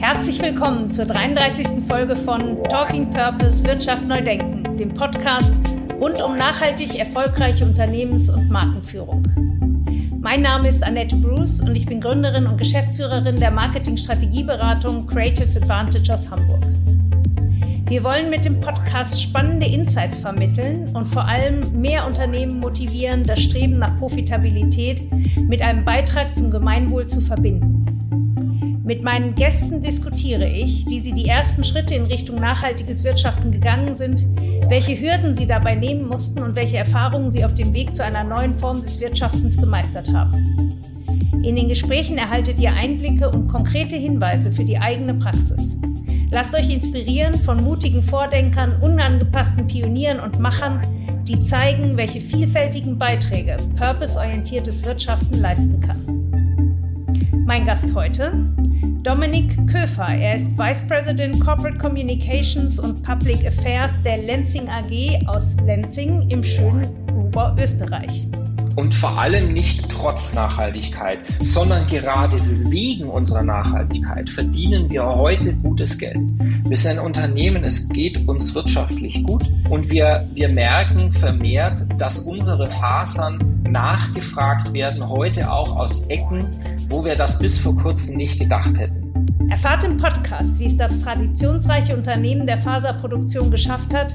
Herzlich 0.00 0.40
willkommen 0.40 0.92
zur 0.92 1.06
33. 1.06 1.66
Folge 1.88 2.14
von 2.14 2.62
Talking 2.64 3.10
Purpose 3.10 3.66
Wirtschaft 3.66 4.06
neu 4.06 4.20
denken, 4.20 4.76
dem 4.76 4.94
Podcast 4.94 5.52
rund 6.00 6.22
um 6.22 6.36
nachhaltig 6.36 7.00
erfolgreiche 7.00 7.64
Unternehmens- 7.64 8.30
und 8.30 8.48
Markenführung. 8.48 9.24
Mein 10.20 10.42
Name 10.42 10.68
ist 10.68 10.84
Annette 10.84 11.16
Bruce 11.16 11.60
und 11.60 11.74
ich 11.74 11.84
bin 11.84 12.00
Gründerin 12.00 12.46
und 12.46 12.56
Geschäftsführerin 12.56 13.40
der 13.40 13.50
Marketing-Strategieberatung 13.50 15.08
Creative 15.08 15.60
Advantage 15.60 16.14
aus 16.14 16.30
Hamburg. 16.30 16.64
Wir 17.88 18.04
wollen 18.04 18.30
mit 18.30 18.44
dem 18.44 18.60
Podcast 18.60 19.20
spannende 19.20 19.66
Insights 19.66 20.20
vermitteln 20.20 20.94
und 20.94 21.06
vor 21.06 21.24
allem 21.24 21.72
mehr 21.72 22.06
Unternehmen 22.06 22.60
motivieren, 22.60 23.24
das 23.24 23.40
Streben 23.40 23.78
nach 23.78 23.98
Profitabilität 23.98 25.10
mit 25.36 25.60
einem 25.60 25.84
Beitrag 25.84 26.34
zum 26.36 26.52
Gemeinwohl 26.52 27.08
zu 27.08 27.20
verbinden. 27.20 27.77
Mit 28.88 29.04
meinen 29.04 29.34
Gästen 29.34 29.82
diskutiere 29.82 30.48
ich, 30.48 30.86
wie 30.86 31.00
sie 31.00 31.12
die 31.12 31.28
ersten 31.28 31.62
Schritte 31.62 31.94
in 31.94 32.06
Richtung 32.06 32.36
nachhaltiges 32.36 33.04
Wirtschaften 33.04 33.52
gegangen 33.52 33.96
sind, 33.96 34.26
welche 34.70 34.98
Hürden 34.98 35.36
sie 35.36 35.46
dabei 35.46 35.74
nehmen 35.74 36.08
mussten 36.08 36.42
und 36.42 36.54
welche 36.54 36.78
Erfahrungen 36.78 37.30
sie 37.30 37.44
auf 37.44 37.54
dem 37.54 37.74
Weg 37.74 37.94
zu 37.94 38.02
einer 38.02 38.24
neuen 38.24 38.56
Form 38.56 38.80
des 38.80 38.98
Wirtschaftens 38.98 39.58
gemeistert 39.58 40.10
haben. 40.10 40.32
In 41.42 41.54
den 41.54 41.68
Gesprächen 41.68 42.16
erhaltet 42.16 42.58
ihr 42.60 42.72
Einblicke 42.72 43.28
und 43.28 43.48
konkrete 43.48 43.94
Hinweise 43.94 44.50
für 44.50 44.64
die 44.64 44.78
eigene 44.78 45.12
Praxis. 45.12 45.76
Lasst 46.30 46.54
euch 46.54 46.70
inspirieren 46.70 47.34
von 47.34 47.62
mutigen 47.62 48.02
Vordenkern, 48.02 48.74
unangepassten 48.80 49.66
Pionieren 49.66 50.18
und 50.18 50.40
Machern, 50.40 50.80
die 51.24 51.40
zeigen, 51.40 51.98
welche 51.98 52.22
vielfältigen 52.22 52.96
Beiträge 52.96 53.58
purpose-orientiertes 53.76 54.86
Wirtschaften 54.86 55.42
leisten 55.42 55.78
kann. 55.82 56.18
Mein 57.44 57.66
Gast 57.66 57.94
heute, 57.94 58.32
Dominik 59.02 59.56
Köfer. 59.68 60.08
Er 60.08 60.34
ist 60.34 60.58
Vice 60.58 60.82
President 60.88 61.40
Corporate 61.40 61.78
Communications 61.78 62.78
und 62.78 63.02
Public 63.02 63.46
Affairs 63.46 64.02
der 64.02 64.18
Lenzing 64.18 64.68
AG 64.68 65.26
aus 65.26 65.56
Lenzing 65.64 66.28
im 66.30 66.42
schönen 66.42 66.88
Oberösterreich 67.14 68.26
und 68.78 68.94
vor 68.94 69.18
allem 69.18 69.52
nicht 69.52 69.88
trotz 69.88 70.34
Nachhaltigkeit, 70.34 71.18
sondern 71.42 71.88
gerade 71.88 72.40
wegen 72.70 73.08
unserer 73.08 73.42
Nachhaltigkeit 73.42 74.30
verdienen 74.30 74.88
wir 74.88 75.04
heute 75.04 75.52
gutes 75.56 75.98
Geld. 75.98 76.18
Wir 76.64 76.76
sind 76.76 76.92
ein 76.92 76.98
Unternehmen, 77.00 77.64
es 77.64 77.88
geht 77.88 78.28
uns 78.28 78.54
wirtschaftlich 78.54 79.24
gut 79.24 79.42
und 79.68 79.90
wir, 79.90 80.28
wir 80.32 80.48
merken 80.48 81.10
vermehrt, 81.10 81.86
dass 81.98 82.20
unsere 82.20 82.68
Fasern 82.68 83.47
nachgefragt 83.70 84.72
werden, 84.72 85.08
heute 85.08 85.52
auch 85.52 85.76
aus 85.76 86.06
Ecken, 86.08 86.48
wo 86.88 87.04
wir 87.04 87.16
das 87.16 87.38
bis 87.38 87.58
vor 87.58 87.76
kurzem 87.76 88.16
nicht 88.16 88.38
gedacht 88.38 88.76
hätten. 88.76 89.08
Erfahrt 89.50 89.82
im 89.84 89.96
Podcast, 89.96 90.58
wie 90.58 90.66
es 90.66 90.76
das 90.76 91.00
traditionsreiche 91.00 91.96
Unternehmen 91.96 92.46
der 92.46 92.58
Faserproduktion 92.58 93.50
geschafft 93.50 93.94
hat, 93.94 94.14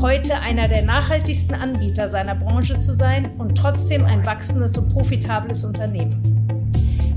heute 0.00 0.40
einer 0.40 0.66
der 0.66 0.82
nachhaltigsten 0.84 1.54
Anbieter 1.54 2.10
seiner 2.10 2.34
Branche 2.34 2.78
zu 2.80 2.94
sein 2.94 3.30
und 3.38 3.56
trotzdem 3.56 4.04
ein 4.04 4.26
wachsendes 4.26 4.76
und 4.76 4.88
profitables 4.88 5.64
Unternehmen. 5.64 6.20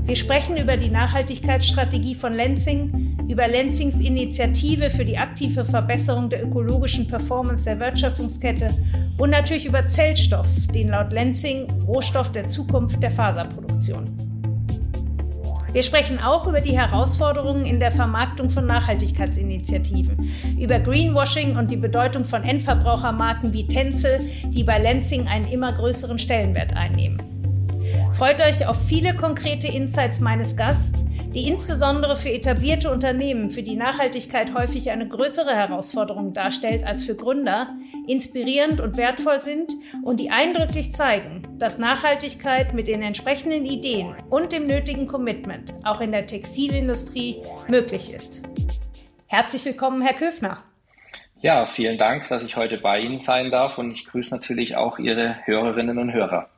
Wir 0.04 0.14
sprechen 0.14 0.56
über 0.56 0.76
die 0.76 0.90
Nachhaltigkeitsstrategie 0.90 2.14
von 2.14 2.32
Lenzing, 2.32 3.05
über 3.28 3.48
Lenzings 3.48 4.00
Initiative 4.00 4.90
für 4.90 5.04
die 5.04 5.18
aktive 5.18 5.64
Verbesserung 5.64 6.30
der 6.30 6.44
ökologischen 6.44 7.08
Performance 7.08 7.64
der 7.64 7.80
Wertschöpfungskette 7.80 8.70
und 9.18 9.30
natürlich 9.30 9.66
über 9.66 9.84
Zellstoff, 9.86 10.48
den 10.72 10.88
laut 10.88 11.12
Lenzing 11.12 11.66
Rohstoff 11.86 12.30
der 12.32 12.46
Zukunft 12.48 13.02
der 13.02 13.10
Faserproduktion. 13.10 14.04
Wir 15.72 15.82
sprechen 15.82 16.18
auch 16.20 16.46
über 16.46 16.62
die 16.62 16.78
Herausforderungen 16.78 17.66
in 17.66 17.80
der 17.80 17.92
Vermarktung 17.92 18.48
von 18.48 18.66
Nachhaltigkeitsinitiativen, 18.66 20.30
über 20.58 20.78
Greenwashing 20.78 21.58
und 21.58 21.70
die 21.70 21.76
Bedeutung 21.76 22.24
von 22.24 22.44
Endverbrauchermarken 22.44 23.52
wie 23.52 23.66
Tänzel, 23.66 24.20
die 24.46 24.64
bei 24.64 24.78
Lansing 24.78 25.26
einen 25.26 25.48
immer 25.48 25.72
größeren 25.72 26.18
Stellenwert 26.18 26.74
einnehmen. 26.74 27.20
Freut 28.12 28.40
euch 28.40 28.66
auf 28.66 28.86
viele 28.86 29.14
konkrete 29.14 29.66
Insights 29.66 30.20
meines 30.20 30.56
Gasts, 30.56 31.04
die 31.36 31.48
insbesondere 31.48 32.16
für 32.16 32.30
etablierte 32.30 32.90
Unternehmen, 32.90 33.50
für 33.50 33.62
die 33.62 33.76
Nachhaltigkeit 33.76 34.54
häufig 34.54 34.90
eine 34.90 35.06
größere 35.06 35.54
Herausforderung 35.54 36.32
darstellt 36.32 36.82
als 36.82 37.04
für 37.04 37.14
Gründer, 37.14 37.76
inspirierend 38.08 38.80
und 38.80 38.96
wertvoll 38.96 39.42
sind 39.42 39.70
und 40.02 40.18
die 40.18 40.30
eindrücklich 40.30 40.94
zeigen, 40.94 41.46
dass 41.58 41.76
Nachhaltigkeit 41.76 42.72
mit 42.72 42.88
den 42.88 43.02
entsprechenden 43.02 43.66
Ideen 43.66 44.16
und 44.30 44.50
dem 44.50 44.66
nötigen 44.66 45.06
Commitment 45.06 45.74
auch 45.84 46.00
in 46.00 46.10
der 46.10 46.26
Textilindustrie 46.26 47.42
möglich 47.68 48.14
ist. 48.14 48.40
Herzlich 49.26 49.62
willkommen, 49.66 50.00
Herr 50.00 50.14
Köfner. 50.14 50.64
Ja, 51.42 51.66
vielen 51.66 51.98
Dank, 51.98 52.26
dass 52.28 52.44
ich 52.44 52.56
heute 52.56 52.78
bei 52.78 53.00
Ihnen 53.00 53.18
sein 53.18 53.50
darf 53.50 53.76
und 53.76 53.90
ich 53.90 54.06
grüße 54.06 54.34
natürlich 54.34 54.76
auch 54.76 54.98
Ihre 54.98 55.36
Hörerinnen 55.44 55.98
und 55.98 56.14
Hörer. 56.14 56.48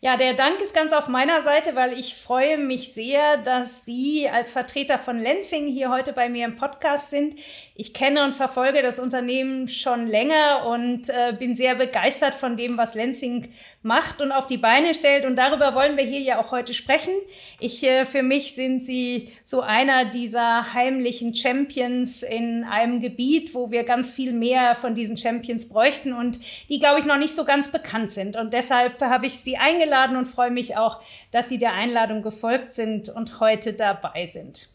Ja, 0.00 0.16
der 0.16 0.34
Dank 0.34 0.60
ist 0.60 0.74
ganz 0.74 0.92
auf 0.92 1.08
meiner 1.08 1.42
Seite, 1.42 1.74
weil 1.74 1.92
ich 1.98 2.14
freue 2.14 2.56
mich 2.56 2.94
sehr, 2.94 3.36
dass 3.38 3.84
Sie 3.84 4.28
als 4.28 4.52
Vertreter 4.52 4.96
von 4.96 5.18
Lenzing 5.18 5.66
hier 5.66 5.90
heute 5.90 6.12
bei 6.12 6.28
mir 6.28 6.44
im 6.44 6.54
Podcast 6.54 7.10
sind. 7.10 7.34
Ich 7.74 7.94
kenne 7.94 8.22
und 8.22 8.36
verfolge 8.36 8.80
das 8.80 9.00
Unternehmen 9.00 9.66
schon 9.66 10.06
länger 10.06 10.66
und 10.68 11.08
äh, 11.08 11.34
bin 11.36 11.56
sehr 11.56 11.74
begeistert 11.74 12.36
von 12.36 12.56
dem, 12.56 12.78
was 12.78 12.94
Lenzing 12.94 13.48
macht 13.88 14.22
und 14.22 14.30
auf 14.30 14.46
die 14.46 14.58
Beine 14.58 14.94
stellt. 14.94 15.24
Und 15.24 15.34
darüber 15.34 15.74
wollen 15.74 15.96
wir 15.96 16.04
hier 16.04 16.20
ja 16.20 16.40
auch 16.40 16.52
heute 16.52 16.74
sprechen. 16.74 17.12
Ich, 17.58 17.82
äh, 17.82 18.04
für 18.04 18.22
mich 18.22 18.54
sind 18.54 18.84
Sie 18.84 19.32
so 19.44 19.62
einer 19.62 20.04
dieser 20.04 20.72
heimlichen 20.74 21.34
Champions 21.34 22.22
in 22.22 22.62
einem 22.62 23.00
Gebiet, 23.00 23.52
wo 23.54 23.72
wir 23.72 23.82
ganz 23.82 24.12
viel 24.12 24.32
mehr 24.32 24.76
von 24.76 24.94
diesen 24.94 25.16
Champions 25.16 25.68
bräuchten 25.68 26.12
und 26.12 26.38
die, 26.68 26.78
glaube 26.78 27.00
ich, 27.00 27.06
noch 27.06 27.18
nicht 27.18 27.34
so 27.34 27.44
ganz 27.44 27.72
bekannt 27.72 28.12
sind. 28.12 28.36
Und 28.36 28.52
deshalb 28.52 29.00
habe 29.02 29.26
ich 29.26 29.40
Sie 29.40 29.56
eingeladen 29.56 30.16
und 30.16 30.26
freue 30.26 30.52
mich 30.52 30.76
auch, 30.76 31.02
dass 31.32 31.48
Sie 31.48 31.58
der 31.58 31.72
Einladung 31.72 32.22
gefolgt 32.22 32.74
sind 32.74 33.08
und 33.08 33.40
heute 33.40 33.72
dabei 33.72 34.28
sind. 34.32 34.68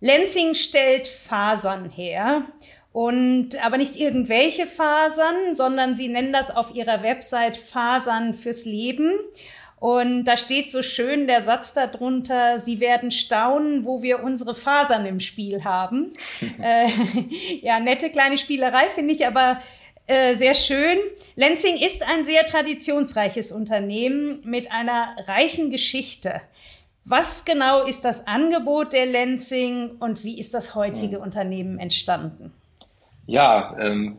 Lenzing 0.00 0.54
stellt 0.54 1.08
Fasern 1.08 1.88
her 1.88 2.42
und 2.92 3.64
aber 3.64 3.78
nicht 3.78 3.96
irgendwelche 3.96 4.66
Fasern, 4.66 5.54
sondern 5.54 5.96
sie 5.96 6.08
nennen 6.08 6.32
das 6.32 6.54
auf 6.54 6.74
ihrer 6.74 7.02
Website 7.02 7.56
Fasern 7.56 8.34
fürs 8.34 8.64
Leben. 8.64 9.12
Und 9.82 10.26
da 10.26 10.36
steht 10.36 10.70
so 10.70 10.82
schön 10.84 11.26
der 11.26 11.42
Satz 11.42 11.74
darunter, 11.74 12.60
Sie 12.60 12.78
werden 12.78 13.10
staunen, 13.10 13.84
wo 13.84 14.00
wir 14.00 14.22
unsere 14.22 14.54
Fasern 14.54 15.06
im 15.06 15.18
Spiel 15.18 15.64
haben. 15.64 16.12
äh, 16.62 16.86
ja, 17.62 17.80
nette 17.80 18.10
kleine 18.10 18.38
Spielerei 18.38 18.88
finde 18.94 19.14
ich, 19.14 19.26
aber 19.26 19.60
äh, 20.06 20.36
sehr 20.36 20.54
schön. 20.54 20.98
Lenzing 21.34 21.78
ist 21.78 22.02
ein 22.02 22.24
sehr 22.24 22.46
traditionsreiches 22.46 23.50
Unternehmen 23.50 24.40
mit 24.44 24.70
einer 24.70 25.16
reichen 25.26 25.70
Geschichte. 25.70 26.40
Was 27.04 27.44
genau 27.44 27.84
ist 27.84 28.04
das 28.04 28.28
Angebot 28.28 28.92
der 28.92 29.06
Lenzing 29.06 29.96
und 29.98 30.22
wie 30.22 30.38
ist 30.38 30.54
das 30.54 30.76
heutige 30.76 31.16
mhm. 31.16 31.24
Unternehmen 31.24 31.78
entstanden? 31.80 32.52
Ja, 33.32 33.74
ähm, 33.80 34.18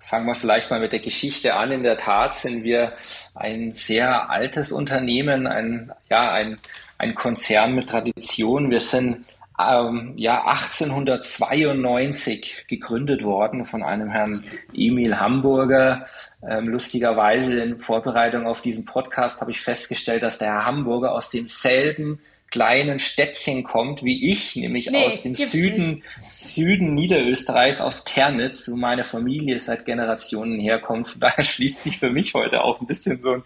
fangen 0.00 0.26
wir 0.26 0.34
vielleicht 0.34 0.68
mal 0.68 0.80
mit 0.80 0.90
der 0.90 0.98
Geschichte 0.98 1.54
an. 1.54 1.70
In 1.70 1.84
der 1.84 1.96
Tat 1.96 2.36
sind 2.36 2.64
wir 2.64 2.94
ein 3.36 3.70
sehr 3.70 4.30
altes 4.30 4.72
Unternehmen, 4.72 5.46
ein, 5.46 5.92
ja, 6.10 6.32
ein, 6.32 6.58
ein 6.98 7.14
Konzern 7.14 7.76
mit 7.76 7.88
Tradition. 7.88 8.72
Wir 8.72 8.80
sind 8.80 9.24
ähm, 9.60 10.14
ja 10.16 10.44
1892 10.44 12.64
gegründet 12.66 13.22
worden 13.22 13.64
von 13.64 13.84
einem 13.84 14.10
Herrn 14.10 14.42
Emil 14.74 15.20
Hamburger. 15.20 16.06
Ähm, 16.42 16.66
lustigerweise 16.66 17.62
in 17.62 17.78
Vorbereitung 17.78 18.48
auf 18.48 18.60
diesen 18.60 18.84
Podcast 18.84 19.40
habe 19.40 19.52
ich 19.52 19.60
festgestellt, 19.60 20.24
dass 20.24 20.38
der 20.38 20.48
Herr 20.48 20.64
Hamburger 20.64 21.12
aus 21.12 21.30
demselben 21.30 22.18
kleinen 22.50 22.98
Städtchen 22.98 23.62
kommt 23.62 24.02
wie 24.02 24.30
ich, 24.30 24.56
nämlich 24.56 24.90
nee, 24.90 25.04
aus 25.04 25.22
dem 25.22 25.34
Süden, 25.34 26.02
Süden 26.26 26.94
Niederösterreichs, 26.94 27.80
aus 27.80 28.04
Ternitz, 28.04 28.70
wo 28.70 28.76
meine 28.76 29.04
Familie 29.04 29.58
seit 29.58 29.84
Generationen 29.84 30.58
herkommt. 30.58 31.08
Von 31.08 31.20
daher 31.20 31.44
schließt 31.44 31.84
sich 31.84 31.98
für 31.98 32.10
mich 32.10 32.34
heute 32.34 32.64
auch 32.64 32.80
ein 32.80 32.86
bisschen 32.86 33.20
so 33.22 33.34
ein 33.34 33.42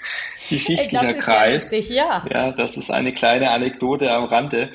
geschichtlicher 0.49 1.15
Kreis. 1.15 1.73
Lustig, 1.73 1.91
ja. 1.91 2.25
ja, 2.31 2.53
das 2.53 2.77
ist 2.77 2.91
eine 2.91 3.12
kleine 3.12 3.50
Anekdote 3.50 4.12
am 4.12 4.25
Rande 4.25 4.73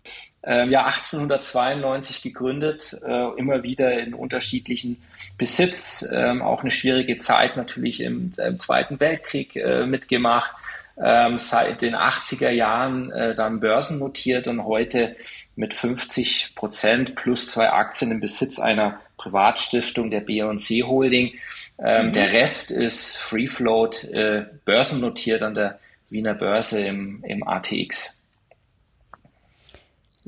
ähm, 0.48 0.72
ja 0.72 0.86
1892 0.86 2.22
gegründet, 2.22 2.98
äh, 3.06 3.38
immer 3.38 3.64
wieder 3.64 4.00
in 4.00 4.14
unterschiedlichen 4.14 4.98
Besitz, 5.38 6.10
ähm, 6.16 6.42
auch 6.42 6.62
eine 6.62 6.72
schwierige 6.72 7.18
Zeit 7.18 7.58
natürlich 7.58 8.00
im, 8.00 8.32
im 8.38 8.58
Zweiten 8.58 9.00
Weltkrieg 9.02 9.58
äh, 9.58 9.86
mitgemacht, 9.86 10.54
ähm, 11.04 11.38
seit 11.38 11.82
den 11.82 11.96
80er 11.96 12.50
Jahren 12.50 13.12
äh, 13.12 13.36
dann 13.36 13.60
börsennotiert 13.60 14.48
und 14.48 14.66
heute 14.66 15.16
mit 15.56 15.74
50 15.74 16.54
Prozent 16.56 17.16
plus 17.16 17.52
zwei 17.52 17.72
Aktien 17.72 18.12
im 18.12 18.20
Besitz 18.20 18.60
einer 18.60 19.00
Privatstiftung, 19.18 20.12
der 20.12 20.22
B&C 20.22 20.84
Holding. 20.84 21.34
Ähm, 21.80 22.08
mhm. 22.08 22.12
Der 22.14 22.32
Rest 22.34 22.72
ist 22.72 23.18
Free 23.18 23.48
Float, 23.48 24.06
äh, 24.06 24.46
börsennotiert 24.66 25.44
an 25.44 25.54
der 25.54 25.80
Wiener 26.10 26.34
Börse 26.34 26.82
im, 26.82 27.24
im 27.24 27.48
ATX. 27.48 28.17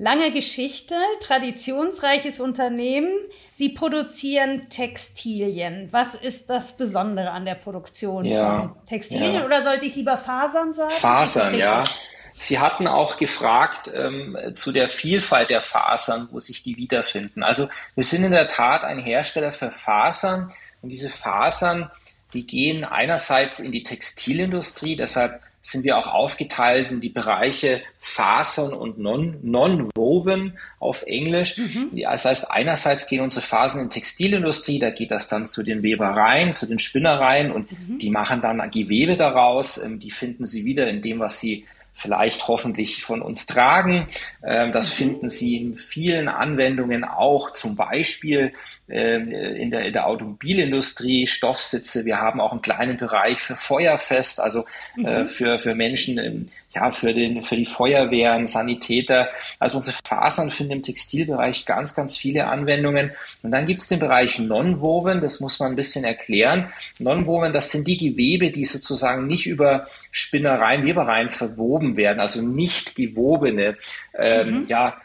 Lange 0.02 0.32
Geschichte, 0.32 0.96
traditionsreiches 1.20 2.40
Unternehmen. 2.40 3.12
Sie 3.54 3.68
produzieren 3.68 4.70
Textilien. 4.70 5.90
Was 5.92 6.16
ist 6.16 6.50
das 6.50 6.78
Besondere 6.78 7.32
an 7.32 7.44
der 7.44 7.56
Produktion 7.56 8.24
ja, 8.24 8.60
von 8.60 8.86
Textilien? 8.86 9.34
Ja. 9.34 9.46
Oder 9.46 9.62
sollte 9.62 9.86
ich 9.86 9.98
lieber 9.98 10.16
Fasern 10.16 10.74
sagen? 10.74 10.92
Fasern, 10.92 11.58
ja. 11.60 11.84
Sie 12.32 12.60
hatten 12.60 12.88
auch 12.88 13.18
gefragt 13.18 13.92
ähm, 13.94 14.38
zu 14.54 14.72
der 14.72 14.88
Vielfalt 14.88 15.50
der 15.50 15.60
Fasern, 15.60 16.30
wo 16.32 16.40
sich 16.40 16.64
die 16.64 16.78
wiederfinden. 16.78 17.44
Also 17.44 17.68
wir 17.96 18.06
sind 18.06 18.24
in 18.24 18.32
der 18.32 18.48
Tat 18.48 18.86
ein 18.86 19.00
Hersteller 19.00 19.52
für 19.52 19.70
Fasern 19.70 20.50
und 20.82 20.92
diese 20.92 21.10
Fasern, 21.10 21.92
die 22.34 22.48
gehen 22.48 22.86
einerseits 22.86 23.60
in 23.60 23.74
die 23.74 23.84
Textilindustrie, 23.84 24.96
deshalb 24.96 25.42
sind 25.62 25.84
wir 25.84 25.98
auch 25.98 26.08
aufgeteilt 26.08 26.90
in 26.90 27.02
die 27.02 27.10
Bereiche 27.10 27.82
Fasern 27.98 28.74
und 28.74 28.98
Non-Woven 28.98 30.58
auf 30.80 31.04
Englisch. 31.04 31.58
Mhm. 31.58 32.00
Das 32.02 32.26
heißt, 32.26 32.52
einerseits 32.52 33.08
gehen 33.08 33.22
unsere 33.22 33.46
Fasern 33.46 33.84
in 33.84 33.90
die 33.90 33.96
Textilindustrie, 33.96 34.80
da 34.80 34.90
geht 34.90 35.12
das 35.12 35.28
dann 35.28 35.46
zu 35.46 35.64
den 35.64 35.84
Webereien, 35.84 36.54
zu 36.54 36.66
den 36.66 36.80
Spinnereien 36.80 37.52
und 37.52 37.72
mhm. 37.72 37.98
die 37.98 38.10
machen 38.10 38.42
dann 38.42 38.72
Gewebe 38.72 39.16
daraus. 39.16 39.84
Ähm, 39.84 40.00
die 40.00 40.12
finden 40.12 40.46
sie 40.46 40.66
wieder 40.66 40.88
in 40.88 41.02
dem, 41.02 41.20
was 41.20 41.40
sie 41.40 41.66
vielleicht 42.00 42.48
hoffentlich 42.48 43.04
von 43.04 43.22
uns 43.22 43.46
tragen. 43.46 44.08
Ähm, 44.44 44.72
das 44.72 44.92
mhm. 44.92 44.96
finden 44.96 45.30
Sie 45.30 45.58
in 45.58 45.74
vielen 45.74 46.30
Anwendungen 46.30 47.04
auch, 47.04 47.52
zum 47.52 47.76
Beispiel 47.76 48.54
ähm, 48.88 49.28
in 49.28 49.70
der, 49.70 49.86
in 49.86 49.94
der 49.94 50.08
Automobilindustrie, 50.08 51.28
Stoffsitze. 51.28 52.06
Wir 52.06 52.20
haben 52.22 52.40
auch 52.40 52.54
einen 52.54 52.62
kleinen 52.62 52.98
Bereich 52.98 53.40
für 53.40 53.58
Feuerfest, 53.58 54.40
also 54.40 54.66
äh, 54.98 55.20
mhm. 55.20 55.26
für, 55.26 55.60
für 55.60 55.76
Menschen 55.76 56.50
ja, 56.72 56.92
für, 56.92 57.14
den, 57.14 57.42
für 57.42 57.56
die 57.56 57.66
Feuerwehren, 57.66 58.48
Sanitäter. 58.48 59.30
Also 59.58 59.78
unsere 59.78 59.98
Fasern 60.04 60.50
finden 60.50 60.74
im 60.74 60.84
Textilbereich 60.84 61.66
ganz, 61.66 61.96
ganz 61.96 62.16
viele 62.16 62.48
Anwendungen. 62.48 63.12
Und 63.42 63.52
dann 63.52 63.66
gibt 63.66 63.80
es 63.80 63.88
den 63.88 64.00
Bereich 64.00 64.40
Non-Woven, 64.40 65.22
das 65.22 65.40
muss 65.40 65.60
man 65.60 65.72
ein 65.72 65.76
bisschen 65.76 66.06
erklären. 66.06 66.72
Non-Woven, 67.00 67.54
das 67.54 67.72
sind 67.72 67.88
die 67.88 67.98
Gewebe, 67.98 68.52
die 68.52 68.66
sozusagen 68.66 69.26
nicht 69.26 69.48
über 69.48 69.88
Spinnereien, 70.12 70.86
Webereien 70.86 71.30
verwoben 71.30 71.89
werden, 71.98 72.20
also 72.20 72.42
nicht 72.42 72.96
gewobene 72.96 73.78
ähm, 74.18 74.62
mhm. 74.62 74.66
ja, 74.68 74.98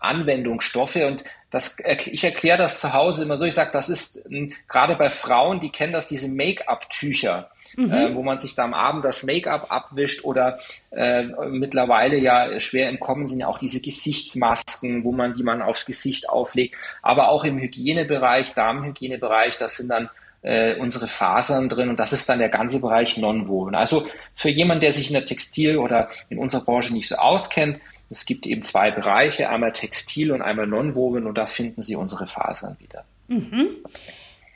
Anwendungsstoffe. 0.00 0.96
Und 0.96 1.24
das, 1.50 1.78
ich 2.06 2.24
erkläre 2.24 2.58
das 2.58 2.80
zu 2.80 2.92
Hause 2.92 3.24
immer 3.24 3.36
so, 3.36 3.44
ich 3.44 3.54
sage, 3.54 3.70
das 3.72 3.88
ist 3.88 4.28
gerade 4.68 4.96
bei 4.96 5.10
Frauen, 5.10 5.60
die 5.60 5.70
kennen 5.70 5.92
das, 5.92 6.08
diese 6.08 6.28
Make-up-Tücher 6.28 7.50
mhm. 7.76 7.92
äh, 7.92 8.14
wo 8.14 8.22
man 8.22 8.38
sich 8.38 8.54
da 8.54 8.64
am 8.64 8.74
Abend 8.74 9.04
das 9.04 9.22
Make-up 9.24 9.70
abwischt 9.70 10.24
oder 10.24 10.58
äh, 10.90 11.24
mittlerweile 11.48 12.16
ja 12.16 12.58
schwer 12.60 12.88
entkommen 12.88 13.26
sind 13.26 13.40
ja 13.40 13.48
auch 13.48 13.58
diese 13.58 13.80
Gesichtsmasken, 13.80 15.04
wo 15.04 15.12
man 15.12 15.34
die 15.34 15.42
man 15.42 15.62
aufs 15.62 15.86
Gesicht 15.86 16.28
auflegt, 16.28 16.76
aber 17.02 17.28
auch 17.28 17.44
im 17.44 17.58
Hygienebereich, 17.58 18.54
Darmhygienebereich, 18.54 19.56
das 19.56 19.76
sind 19.76 19.90
dann 19.90 20.10
äh, 20.42 20.74
unsere 20.74 21.06
Fasern 21.06 21.68
drin 21.68 21.88
und 21.88 21.98
das 21.98 22.12
ist 22.12 22.28
dann 22.28 22.38
der 22.38 22.48
ganze 22.48 22.80
Bereich 22.80 23.16
Non-Woven. 23.16 23.74
Also 23.74 24.06
für 24.34 24.50
jemanden, 24.50 24.80
der 24.80 24.92
sich 24.92 25.08
in 25.08 25.14
der 25.14 25.24
Textil- 25.24 25.78
oder 25.78 26.10
in 26.28 26.38
unserer 26.38 26.62
Branche 26.62 26.92
nicht 26.92 27.08
so 27.08 27.16
auskennt, 27.16 27.80
es 28.10 28.26
gibt 28.26 28.46
eben 28.46 28.62
zwei 28.62 28.90
Bereiche, 28.90 29.48
einmal 29.48 29.72
Textil 29.72 30.32
und 30.32 30.42
einmal 30.42 30.66
Non-Woven 30.66 31.26
und 31.26 31.38
da 31.38 31.46
finden 31.46 31.80
Sie 31.80 31.96
unsere 31.96 32.26
Fasern 32.26 32.76
wieder. 32.78 33.04
Mhm. 33.28 33.68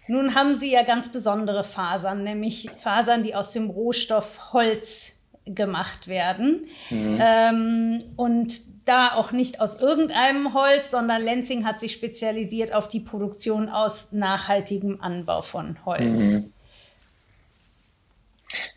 Nun 0.09 0.35
haben 0.35 0.55
Sie 0.55 0.71
ja 0.71 0.83
ganz 0.83 1.11
besondere 1.11 1.65
Fasern, 1.65 2.23
nämlich 2.23 2.69
Fasern, 2.83 3.23
die 3.23 3.35
aus 3.35 3.53
dem 3.53 3.71
Rohstoff 3.71 4.53
Holz 4.53 5.16
gemacht 5.47 6.09
werden. 6.09 6.67
Mhm. 6.91 7.19
Ähm, 7.21 7.99
und 8.17 8.61
da 8.85 9.15
auch 9.15 9.33
nicht 9.33 9.61
aus 9.61 9.81
irgendeinem 9.81 10.55
Holz, 10.55 10.91
sondern 10.91 11.23
Lenzing 11.23 11.65
hat 11.65 11.81
sich 11.81 11.93
spezialisiert 11.93 12.73
auf 12.73 12.89
die 12.89 13.01
Produktion 13.01 13.69
aus 13.69 14.13
nachhaltigem 14.13 15.01
Anbau 15.01 15.43
von 15.43 15.79
Holz. 15.85 16.21
Mhm. 16.21 16.53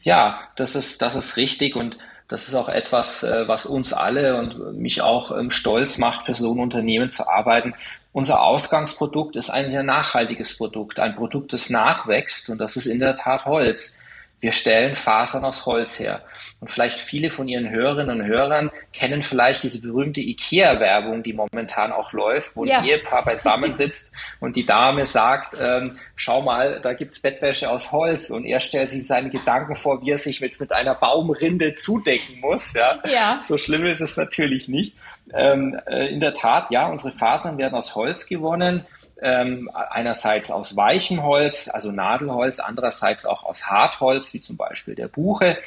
Ja, 0.02 0.40
das 0.56 0.76
ist, 0.76 1.02
das 1.02 1.16
ist 1.16 1.38
richtig 1.38 1.76
und 1.76 1.98
das 2.28 2.48
ist 2.48 2.56
auch 2.56 2.70
etwas, 2.70 3.24
äh, 3.24 3.48
was 3.48 3.66
uns 3.66 3.94
alle 3.94 4.38
und 4.38 4.74
mich 4.78 5.02
auch 5.02 5.36
ähm, 5.36 5.52
stolz 5.52 5.98
macht, 5.98 6.24
für 6.24 6.36
so 6.36 6.54
ein 6.54 6.60
Unternehmen 6.60 7.10
zu 7.10 7.28
arbeiten, 7.28 7.74
unser 8.12 8.44
Ausgangsprodukt 8.44 9.36
ist 9.36 9.50
ein 9.50 9.70
sehr 9.70 9.84
nachhaltiges 9.84 10.58
Produkt, 10.58 11.00
ein 11.00 11.16
Produkt, 11.16 11.54
das 11.54 11.70
nachwächst 11.70 12.50
und 12.50 12.58
das 12.58 12.76
ist 12.76 12.88
in 12.88 13.00
der 13.00 13.16
Tat 13.16 13.46
Holz. 13.46 14.00
Wir 14.42 14.54
stellen 14.54 14.96
Fasern 14.96 15.44
aus 15.44 15.66
Holz 15.66 16.00
her. 16.00 16.22
Und 16.62 16.70
vielleicht 16.70 17.00
viele 17.00 17.30
von 17.30 17.48
Ihren 17.48 17.70
Hörerinnen 17.70 18.22
und 18.22 18.26
Hörern 18.26 18.72
kennen 18.94 19.22
vielleicht 19.22 19.64
diese 19.64 19.82
berühmte 19.82 20.22
IKEA-Werbung, 20.22 21.24
die 21.24 21.34
momentan 21.34 21.92
auch 21.92 22.14
läuft, 22.14 22.56
wo 22.56 22.64
ja. 22.64 22.80
ein 22.80 22.86
Ehepaar 22.86 23.26
beisammensitzt 23.26 24.14
und 24.40 24.56
die 24.56 24.66
Dame 24.66 25.06
sagt, 25.06 25.58
ähm, 25.60 25.94
schau 26.16 26.42
mal, 26.42 26.80
da 26.82 26.94
gibt's 26.94 27.22
Bettwäsche 27.22 27.70
aus 27.70 27.92
Holz. 27.92 28.30
Und 28.30 28.46
er 28.46 28.60
stellt 28.60 28.90
sich 28.90 29.06
seine 29.06 29.30
Gedanken 29.30 29.76
vor, 29.76 30.02
wie 30.02 30.12
er 30.12 30.18
sich 30.18 30.40
jetzt 30.40 30.62
mit 30.62 30.72
einer 30.72 30.96
Baumrinde 30.96 31.74
zudecken 31.74 32.40
muss. 32.40 32.74
Ja? 32.74 33.02
ja. 33.06 33.40
So 33.44 33.58
schlimm 33.58 33.86
ist 33.86 34.02
es 34.02 34.16
natürlich 34.16 34.70
nicht. 34.70 34.96
Ähm, 35.34 35.80
äh, 35.86 36.08
in 36.08 36.20
der 36.20 36.34
Tat, 36.34 36.72
ja, 36.72 36.88
unsere 36.88 37.12
Fasern 37.12 37.58
werden 37.58 37.76
aus 37.76 37.96
Holz 37.96 38.26
gewonnen 38.26 38.86
ähm, 39.22 39.70
einerseits 39.74 40.52
aus 40.52 40.76
weichem 40.78 41.24
Holz, 41.24 41.70
also 41.70 41.92
Nadelholz, 41.92 42.60
andererseits 42.60 43.26
auch 43.26 43.44
aus 43.44 43.68
Hartholz, 43.68 44.34
wie 44.34 44.40
zum 44.40 44.58
Beispiel 44.58 44.96
der 44.96 45.08
Buche. 45.08 45.58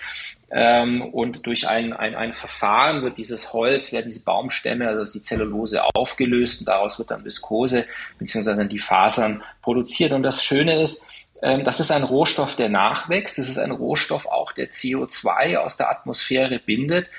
Ähm, 0.51 1.03
und 1.03 1.47
durch 1.47 1.69
ein, 1.69 1.93
ein, 1.93 2.15
ein 2.15 2.33
Verfahren 2.33 3.03
wird 3.03 3.17
dieses 3.17 3.53
Holz, 3.53 3.93
werden 3.93 4.09
diese 4.09 4.25
Baumstämme, 4.25 4.87
also 4.89 5.13
die 5.13 5.23
Zellulose 5.23 5.83
aufgelöst 5.95 6.61
und 6.61 6.69
daraus 6.69 6.99
wird 6.99 7.11
dann 7.11 7.25
Viskose 7.25 7.87
beziehungsweise 8.19 8.67
die 8.67 8.79
Fasern 8.79 9.43
produziert. 9.63 10.13
Und 10.13 10.23
das 10.23 10.45
Schöne 10.45 10.81
ist, 10.83 11.07
ähm, 11.43 11.65
das 11.65 11.81
ist 11.81 11.91
ein 11.91 12.05
Rohstoff, 12.05 12.57
der 12.57 12.69
nachwächst. 12.69 13.39
Das 13.39 13.49
ist 13.49 13.59
ein 13.59 13.71
Rohstoff 13.71 14.27
auch, 14.27 14.53
der 14.53 14.71
CO2 14.71 15.57
aus 15.57 15.77
der 15.77 15.91
Atmosphäre 15.91 16.59
bindet. 16.59 17.11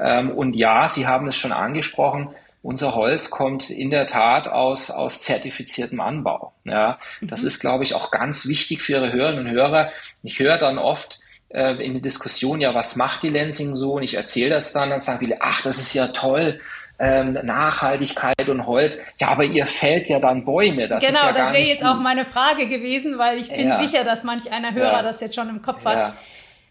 Ähm, 0.00 0.30
und 0.30 0.56
ja, 0.56 0.88
Sie 0.88 1.06
haben 1.06 1.26
es 1.28 1.36
schon 1.36 1.52
angesprochen, 1.52 2.30
unser 2.66 2.96
Holz 2.96 3.30
kommt 3.30 3.70
in 3.70 3.90
der 3.90 4.08
Tat 4.08 4.48
aus, 4.48 4.90
aus 4.90 5.22
zertifiziertem 5.22 6.00
Anbau. 6.00 6.52
Ja, 6.64 6.98
das 7.20 7.42
mhm. 7.42 7.46
ist, 7.46 7.60
glaube 7.60 7.84
ich, 7.84 7.94
auch 7.94 8.10
ganz 8.10 8.48
wichtig 8.48 8.82
für 8.82 8.94
Ihre 8.94 9.12
Hörerinnen 9.12 9.46
und 9.46 9.52
Hörer. 9.52 9.92
Ich 10.24 10.40
höre 10.40 10.58
dann 10.58 10.76
oft 10.76 11.20
äh, 11.48 11.74
in 11.74 11.92
der 11.92 12.02
Diskussion, 12.02 12.60
ja, 12.60 12.74
was 12.74 12.96
macht 12.96 13.22
die 13.22 13.28
Lensing 13.28 13.76
so? 13.76 13.92
Und 13.92 14.02
ich 14.02 14.14
erzähle 14.14 14.50
das 14.50 14.72
dann, 14.72 14.90
dann 14.90 14.98
sagen 14.98 15.20
viele, 15.20 15.36
ach, 15.40 15.62
das 15.62 15.78
ist 15.78 15.94
ja 15.94 16.08
toll. 16.08 16.60
Ähm, 16.98 17.38
Nachhaltigkeit 17.42 18.48
und 18.48 18.66
Holz. 18.66 18.98
Ja, 19.20 19.28
aber 19.28 19.44
ihr 19.44 19.66
fällt 19.66 20.08
ja 20.08 20.18
dann 20.18 20.44
Bäume. 20.46 20.88
Das 20.88 21.06
genau, 21.06 21.26
ja 21.26 21.32
das 21.32 21.52
wäre 21.52 21.62
jetzt 21.62 21.82
gut. 21.82 21.90
auch 21.90 22.00
meine 22.00 22.24
Frage 22.24 22.68
gewesen, 22.68 23.18
weil 23.18 23.38
ich 23.38 23.48
bin 23.50 23.68
ja. 23.68 23.80
sicher, 23.80 24.02
dass 24.02 24.24
manch 24.24 24.50
einer 24.50 24.72
Hörer 24.72 24.92
ja. 24.92 25.02
das 25.02 25.20
jetzt 25.20 25.34
schon 25.34 25.50
im 25.50 25.60
Kopf 25.60 25.84
hat. 25.84 26.16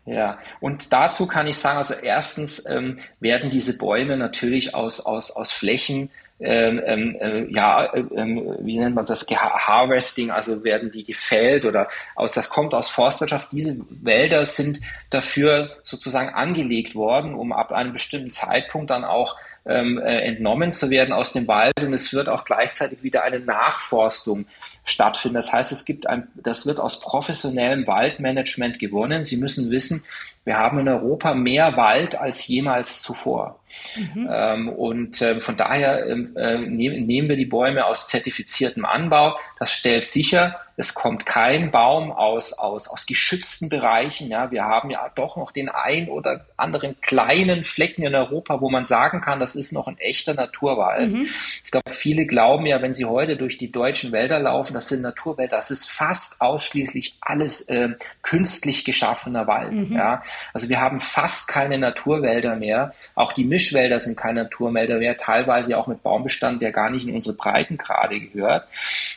Ja, 0.06 0.38
und 0.60 0.94
dazu 0.94 1.26
kann 1.26 1.48
ich 1.48 1.58
sagen, 1.58 1.78
also 1.78 1.96
erstens 1.96 2.66
ähm, 2.70 2.98
werden 3.20 3.50
diese 3.50 3.78
Bäume 3.78 4.18
natürlich 4.18 4.76
aus, 4.76 5.04
aus, 5.04 5.36
aus 5.36 5.52
Flächen, 5.52 6.12
ähm, 6.40 6.82
ähm, 6.86 7.16
äh, 7.20 7.46
ja, 7.52 7.86
äh, 7.94 8.02
äh, 8.02 8.58
wie 8.60 8.78
nennt 8.78 8.96
man 8.96 9.06
das, 9.06 9.26
Harvesting, 9.26 10.32
also 10.32 10.64
werden 10.66 10.92
die 10.92 11.06
gefällt 11.06 11.64
oder 11.64 11.88
aus, 12.14 12.34
das 12.34 12.50
kommt 12.50 12.74
aus 12.74 12.90
Forstwirtschaft. 12.90 13.54
Diese 13.54 13.80
Wälder 13.90 14.44
sind 14.44 14.82
dafür 15.10 15.78
sozusagen 15.84 16.30
angelegt 16.30 16.94
worden, 16.94 17.34
um 17.34 17.54
ab 17.54 17.72
einem 17.72 17.94
bestimmten 17.94 18.32
Zeitpunkt 18.32 18.90
dann 18.90 19.06
auch 19.06 19.38
ähm, 19.66 19.98
äh, 19.98 20.20
entnommen 20.22 20.72
zu 20.72 20.90
werden 20.90 21.14
aus 21.14 21.34
dem 21.34 21.48
Wald 21.48 21.80
und 21.80 21.94
es 21.94 22.14
wird 22.14 22.30
auch 22.30 22.46
gleichzeitig 22.46 23.02
wieder 23.02 23.24
eine 23.24 23.40
Nachforstung 23.40 24.46
stattfinden. 24.86 25.36
Das 25.36 25.52
heißt, 25.52 25.72
es 25.72 25.84
gibt 25.84 26.08
ein, 26.08 26.28
das 26.36 26.66
wird 26.66 26.80
aus 26.80 27.02
professionellem 27.02 27.86
Waldmanagement 27.88 28.80
gewonnen. 28.80 29.24
Sie 29.24 29.38
müssen 29.38 29.72
wissen, 29.72 30.04
wir 30.46 30.58
haben 30.58 30.80
in 30.80 30.88
Europa 30.88 31.34
mehr 31.34 31.76
Wald 31.76 32.16
als 32.16 32.48
jemals 32.48 33.02
zuvor. 33.02 33.60
Mhm. 33.98 34.30
Ähm, 34.32 34.70
und 34.70 35.22
äh, 35.22 35.40
von 35.42 35.58
daher 35.58 36.06
ähm, 36.08 36.38
äh, 36.38 36.60
nehm, 36.60 37.06
nehmen 37.06 37.28
wir 37.28 37.36
die 37.36 37.46
Bäume 37.46 37.86
aus 37.86 38.08
zertifiziertem 38.08 38.86
Anbau. 38.86 39.38
Das 39.60 39.74
stellt 39.74 40.06
sicher, 40.06 40.62
es 40.78 40.94
kommt 40.94 41.26
kein 41.26 41.72
Baum 41.72 42.12
aus, 42.12 42.54
aus, 42.54 42.90
aus 42.90 43.06
geschützten 43.06 43.70
Bereichen. 43.70 44.30
Ja, 44.30 44.52
wir 44.52 44.66
haben 44.66 44.90
ja 44.90 45.10
doch 45.16 45.38
noch 45.38 45.52
den 45.52 45.70
ein 45.70 46.10
oder 46.10 46.46
anderen 46.58 47.00
kleinen 47.02 47.64
Flecken 47.64 48.04
in 48.04 48.14
Europa, 48.14 48.60
wo 48.60 48.70
man 48.70 48.86
sagen 48.86 49.22
kann, 49.22 49.40
das 49.40 49.56
ist 49.56 49.72
noch 49.72 49.88
ein 49.88 49.98
echter 50.00 50.34
Naturwald. 50.34 51.12
Mhm. 51.12 51.28
Ich 51.64 51.72
glaube, 51.72 51.92
viele 51.92 52.26
glauben 52.26 52.66
ja, 52.66 52.82
wenn 52.82 52.94
sie 52.94 53.06
heute 53.06 53.38
durch 53.38 53.58
die 53.58 53.72
deutschen 53.72 54.12
Wälder 54.12 54.40
laufen, 54.40 54.74
das 54.74 54.90
sind 54.90 55.02
Naturwälder, 55.02 55.56
das 55.56 55.72
ist 55.72 55.90
fast 55.90 56.42
ausschließlich 56.42 57.18
alles 57.22 57.70
äh, 57.70 57.90
künstlich 58.22 58.84
geschaffener 58.84 59.48
Wald. 59.48 59.90
Mhm. 59.90 59.96
Ja, 59.96 60.24
also 60.54 60.68
wir 60.68 60.82
haben 60.82 61.00
fast 61.00 61.48
keine 61.48 61.78
Naturwälder 61.78 62.56
mehr. 62.56 62.94
Auch 63.16 63.32
die 63.32 63.46
Mischwälder 63.46 64.00
sind 64.00 64.18
keine 64.18 64.44
Naturwälder 64.44 64.98
mehr, 64.98 65.16
teilweise 65.16 65.78
auch 65.78 65.88
mit 65.88 66.04
Baumbestand, 66.04 66.62
der 66.62 66.72
gar 66.72 66.90
nicht 66.90 67.08
in 67.08 67.16
unsere 67.16 67.38
Breitengrade 67.38 68.20
gehört. 68.20 68.68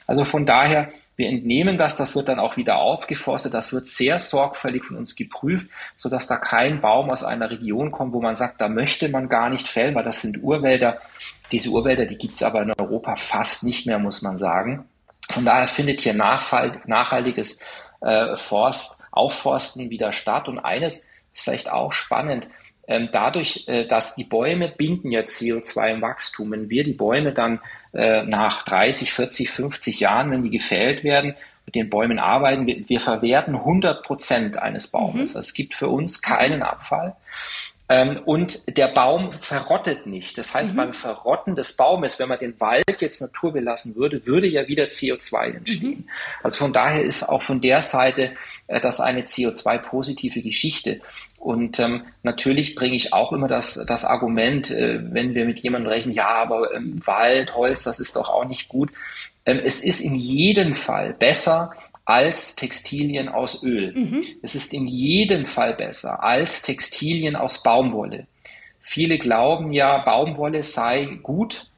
Also 0.07 0.25
von 0.25 0.47
daher 0.47 0.93
Wir 1.19 1.31
entnehmen 1.31 1.77
das, 1.77 1.97
das 1.97 2.15
wird 2.15 2.29
dann 2.29 2.39
auch 2.39 2.57
wieder 2.57 2.79
aufgeforstet, 2.79 3.53
das 3.53 3.73
wird 3.73 3.89
sehr 3.89 4.21
sorgfältig 4.21 4.85
von 4.85 4.97
uns 4.97 5.17
geprüft, 5.17 5.69
sodass 5.97 6.29
da 6.29 6.37
kein 6.37 6.81
Baum 6.81 7.11
aus 7.11 7.25
einer 7.25 7.51
Region 7.51 7.91
kommt, 7.91 8.13
wo 8.13 8.21
man 8.23 8.37
sagt, 8.37 8.61
da 8.61 8.69
möchte 8.69 9.09
man 9.09 9.29
gar 9.29 9.51
nicht 9.51 9.67
fällen, 9.67 9.97
weil 9.97 10.05
das 10.05 10.23
sind 10.23 10.45
Urwälder. 10.45 10.99
Diese 11.51 11.71
Urwälder, 11.71 12.07
die 12.07 12.19
gibt's 12.19 12.41
aber 12.45 12.63
in 12.63 12.73
Europa 12.79 13.17
fast 13.17 13.65
nicht 13.65 13.85
mehr, 13.85 13.99
muss 13.99 14.23
man 14.23 14.39
sagen. 14.39 14.85
Von 15.29 15.45
daher 15.45 15.67
findet 15.67 16.03
hier 16.03 16.15
nachhaltiges 16.15 17.59
äh, 18.01 18.37
Forst, 18.37 19.03
Aufforsten 19.11 19.91
wieder 19.91 20.13
statt. 20.13 20.47
Und 20.47 20.61
eines 20.61 21.09
ist 21.33 21.43
vielleicht 21.43 21.69
auch 21.69 21.91
spannend, 21.91 22.47
ähm, 22.89 23.11
dadurch, 23.13 23.69
äh, 23.69 23.87
dass 23.87 24.17
die 24.17 24.25
Bäume 24.25 24.69
binden 24.69 25.13
ja 25.13 25.21
CO2 25.21 25.93
im 25.93 26.03
Wachstum, 26.03 26.51
wenn 26.51 26.71
wir 26.71 26.83
die 26.83 26.95
Bäume 26.95 27.33
dann 27.33 27.61
äh, 27.93 28.23
nach 28.23 28.63
30, 28.63 29.13
40, 29.13 29.51
50 29.51 30.01
Jahren, 30.01 30.31
wenn 30.31 30.43
die 30.43 30.51
gefällt 30.51 31.05
werden, 31.05 31.35
mit 31.67 31.75
den 31.75 31.91
Bäumen 31.91 32.19
arbeiten, 32.19 32.67
wir, 32.67 32.89
wir 32.89 33.01
verwerten 33.01 33.55
100 33.55 34.03
Prozent 34.03 34.57
eines 34.57 34.89
Baumes. 34.89 35.15
Mhm. 35.15 35.21
Also 35.21 35.39
es 35.41 35.53
gibt 35.53 35.75
für 35.75 35.89
uns 35.89 36.23
keinen 36.23 36.63
Abfall. 36.63 37.15
Ähm, 37.91 38.21
und 38.27 38.77
der 38.77 38.89
Baum 38.89 39.33
verrottet 39.33 40.07
nicht. 40.07 40.37
Das 40.37 40.55
heißt, 40.55 40.73
mhm. 40.73 40.77
beim 40.77 40.93
Verrotten 40.93 41.57
des 41.57 41.77
Baumes, 41.77 42.19
wenn 42.19 42.29
man 42.29 42.39
den 42.39 42.61
Wald 42.61 43.01
jetzt 43.01 43.23
naturbelassen 43.23 43.97
würde, 43.97 44.27
würde 44.27 44.47
ja 44.47 44.69
wieder 44.69 44.85
CO2 44.85 45.57
entstehen. 45.57 46.05
Mhm. 46.07 46.09
Also 46.43 46.59
von 46.59 46.73
daher 46.75 47.03
ist 47.03 47.23
auch 47.23 47.41
von 47.41 47.63
der 47.63 47.81
Seite 47.81 48.33
äh, 48.67 48.81
das 48.81 49.01
eine 49.01 49.23
CO2-positive 49.23 50.43
Geschichte. 50.43 51.01
Und 51.39 51.79
ähm, 51.79 52.03
natürlich 52.23 52.75
bringe 52.75 52.97
ich 52.97 53.13
auch 53.13 53.33
immer 53.33 53.49
das, 53.49 53.85
das 53.87 54.05
Argument, 54.05 54.71
äh, 54.71 55.01
wenn 55.13 55.35
wir 55.35 55.45
mit 55.45 55.61
jemandem 55.61 55.91
rechnen, 55.91 56.15
ja, 56.15 56.29
aber 56.29 56.75
ähm, 56.75 57.01
Wald, 57.07 57.55
Holz, 57.55 57.85
das 57.85 58.01
ist 58.01 58.17
doch 58.17 58.29
auch 58.29 58.45
nicht 58.45 58.69
gut. 58.69 58.91
Ähm, 59.47 59.61
es 59.65 59.81
ist 59.81 60.01
in 60.01 60.17
jedem 60.17 60.75
Fall 60.75 61.15
besser, 61.15 61.73
als 62.09 62.57
Textilien 62.57 63.29
aus 63.29 63.63
Öl. 63.63 63.93
Mhm. 63.95 64.25
Es 64.41 64.55
ist 64.55 64.73
in 64.73 64.87
jedem 64.87 65.45
Fall 65.45 65.75
besser 65.75 66.23
als 66.23 66.63
Textilien 66.63 67.37
aus 67.37 67.63
Baumwolle. 67.63 68.27
Viele 68.81 69.19
glauben 69.19 69.75
ja, 69.75 69.99
Baumwolle 69.99 70.63
sei 70.63 71.19
gut, 71.23 71.71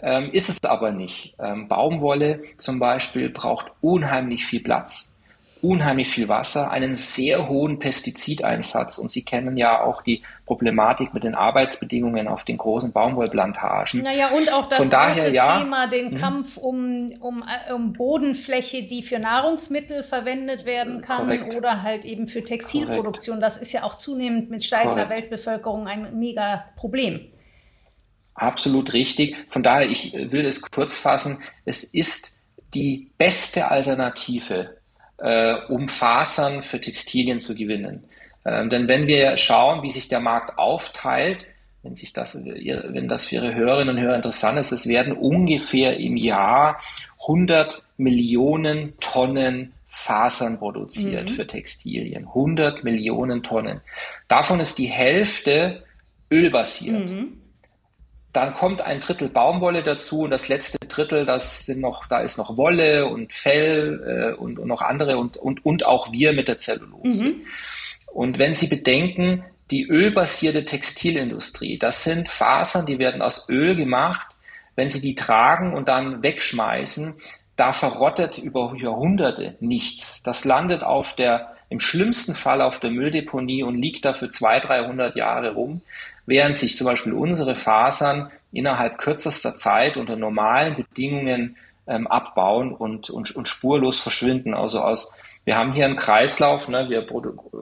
ähm, 0.00 0.30
ist 0.32 0.48
es 0.48 0.62
aber 0.62 0.92
nicht. 0.92 1.34
Ähm, 1.40 1.66
Baumwolle 1.66 2.44
zum 2.56 2.78
Beispiel 2.78 3.30
braucht 3.30 3.72
unheimlich 3.80 4.46
viel 4.46 4.60
Platz 4.60 5.13
unheimlich 5.64 6.08
viel 6.08 6.28
Wasser, 6.28 6.70
einen 6.70 6.94
sehr 6.94 7.48
hohen 7.48 7.78
Pestizideinsatz. 7.78 8.98
Und 8.98 9.10
Sie 9.10 9.24
kennen 9.24 9.56
ja 9.56 9.82
auch 9.82 10.02
die 10.02 10.22
Problematik 10.44 11.14
mit 11.14 11.24
den 11.24 11.34
Arbeitsbedingungen 11.34 12.28
auf 12.28 12.44
den 12.44 12.58
großen 12.58 12.92
Baumwollplantagen. 12.92 14.02
Naja, 14.02 14.28
und 14.28 14.52
auch 14.52 14.68
das 14.68 14.78
Von 14.78 14.90
daher, 14.90 15.30
ja, 15.30 15.60
Thema, 15.60 15.86
den 15.86 16.14
mh. 16.14 16.20
Kampf 16.20 16.58
um, 16.58 17.12
um, 17.20 17.42
äh, 17.42 17.72
um 17.72 17.94
Bodenfläche, 17.94 18.82
die 18.82 19.02
für 19.02 19.18
Nahrungsmittel 19.18 20.04
verwendet 20.04 20.66
werden 20.66 21.00
kann 21.00 21.24
Korrekt. 21.24 21.54
oder 21.54 21.82
halt 21.82 22.04
eben 22.04 22.28
für 22.28 22.44
Textilproduktion. 22.44 23.38
Korrekt. 23.38 23.56
Das 23.56 23.62
ist 23.62 23.72
ja 23.72 23.84
auch 23.84 23.96
zunehmend 23.96 24.50
mit 24.50 24.62
steigender 24.62 25.06
Korrekt. 25.06 25.30
Weltbevölkerung 25.30 25.88
ein 25.88 26.18
mega 26.18 26.66
Problem. 26.76 27.20
Absolut 28.34 28.92
richtig. 28.92 29.36
Von 29.48 29.62
daher, 29.62 29.88
ich 29.88 30.12
will 30.12 30.44
es 30.44 30.60
kurz 30.60 30.98
fassen, 30.98 31.38
es 31.64 31.84
ist 31.84 32.36
die 32.74 33.10
beste 33.16 33.70
Alternative 33.70 34.76
äh, 35.24 35.54
um 35.68 35.88
Fasern 35.88 36.62
für 36.62 36.80
Textilien 36.80 37.40
zu 37.40 37.54
gewinnen. 37.54 38.04
Ähm, 38.44 38.68
denn 38.68 38.88
wenn 38.88 39.06
wir 39.06 39.38
schauen, 39.38 39.82
wie 39.82 39.90
sich 39.90 40.08
der 40.08 40.20
Markt 40.20 40.58
aufteilt, 40.58 41.46
wenn 41.82 41.94
sich 41.94 42.12
das, 42.12 42.44
wenn 42.44 43.08
das 43.08 43.26
für 43.26 43.36
Ihre 43.36 43.54
Hörerinnen 43.54 43.96
und 43.96 44.02
Hörer 44.02 44.16
interessant 44.16 44.58
ist, 44.58 44.72
es 44.72 44.86
werden 44.86 45.12
ungefähr 45.14 45.98
im 45.98 46.16
Jahr 46.16 46.78
100 47.22 47.86
Millionen 47.96 48.98
Tonnen 49.00 49.72
Fasern 49.86 50.58
produziert 50.58 51.30
mhm. 51.30 51.34
für 51.34 51.46
Textilien. 51.46 52.26
100 52.26 52.84
Millionen 52.84 53.42
Tonnen. 53.42 53.80
Davon 54.28 54.60
ist 54.60 54.78
die 54.78 54.86
Hälfte 54.86 55.84
ölbasiert. 56.30 57.10
Mhm. 57.10 57.40
Dann 58.34 58.52
kommt 58.52 58.82
ein 58.82 58.98
Drittel 58.98 59.28
Baumwolle 59.28 59.84
dazu 59.84 60.22
und 60.22 60.30
das 60.30 60.48
letzte 60.48 60.76
Drittel, 60.88 61.24
das 61.24 61.66
sind 61.66 61.80
noch, 61.80 62.06
da 62.06 62.18
ist 62.18 62.36
noch 62.36 62.58
Wolle 62.58 63.06
und 63.06 63.32
Fell 63.32 64.34
äh, 64.34 64.36
und, 64.36 64.58
und 64.58 64.66
noch 64.66 64.82
andere 64.82 65.16
und, 65.16 65.36
und, 65.36 65.64
und 65.64 65.86
auch 65.86 66.12
wir 66.12 66.32
mit 66.32 66.48
der 66.48 66.58
Zellulose. 66.58 67.24
Mhm. 67.24 67.46
Und 68.12 68.38
wenn 68.38 68.52
Sie 68.52 68.66
bedenken, 68.66 69.44
die 69.70 69.88
ölbasierte 69.88 70.64
Textilindustrie, 70.64 71.78
das 71.78 72.02
sind 72.04 72.28
Fasern, 72.28 72.86
die 72.86 72.98
werden 72.98 73.22
aus 73.22 73.48
Öl 73.48 73.76
gemacht. 73.76 74.26
Wenn 74.74 74.90
Sie 74.90 75.00
die 75.00 75.14
tragen 75.14 75.72
und 75.72 75.86
dann 75.86 76.24
wegschmeißen, 76.24 77.16
da 77.54 77.72
verrottet 77.72 78.38
über 78.38 78.74
Jahrhunderte 78.76 79.56
nichts. 79.60 80.24
Das 80.24 80.44
landet 80.44 80.82
auf 80.82 81.14
der, 81.14 81.54
im 81.74 81.80
schlimmsten 81.80 82.34
Fall 82.34 82.62
auf 82.62 82.80
der 82.80 82.90
Mülldeponie 82.90 83.62
und 83.62 83.76
liegt 83.76 84.04
da 84.04 84.12
für 84.12 84.28
200, 84.28 84.68
300 84.68 85.16
Jahre 85.16 85.54
rum 85.54 85.82
während 86.26 86.56
sich 86.56 86.76
zum 86.76 86.86
Beispiel 86.86 87.12
unsere 87.12 87.54
Fasern 87.54 88.30
innerhalb 88.52 88.98
kürzester 88.98 89.54
Zeit 89.54 89.96
unter 89.96 90.16
normalen 90.16 90.76
Bedingungen 90.76 91.56
ähm, 91.86 92.06
abbauen 92.06 92.72
und, 92.72 93.10
und, 93.10 93.34
und 93.34 93.48
spurlos 93.48 94.00
verschwinden. 94.00 94.54
Also 94.54 94.80
aus, 94.80 95.12
wir 95.44 95.58
haben 95.58 95.74
hier 95.74 95.84
einen 95.84 95.96
Kreislauf, 95.96 96.68
ne, 96.68 96.88
wir, 96.88 97.06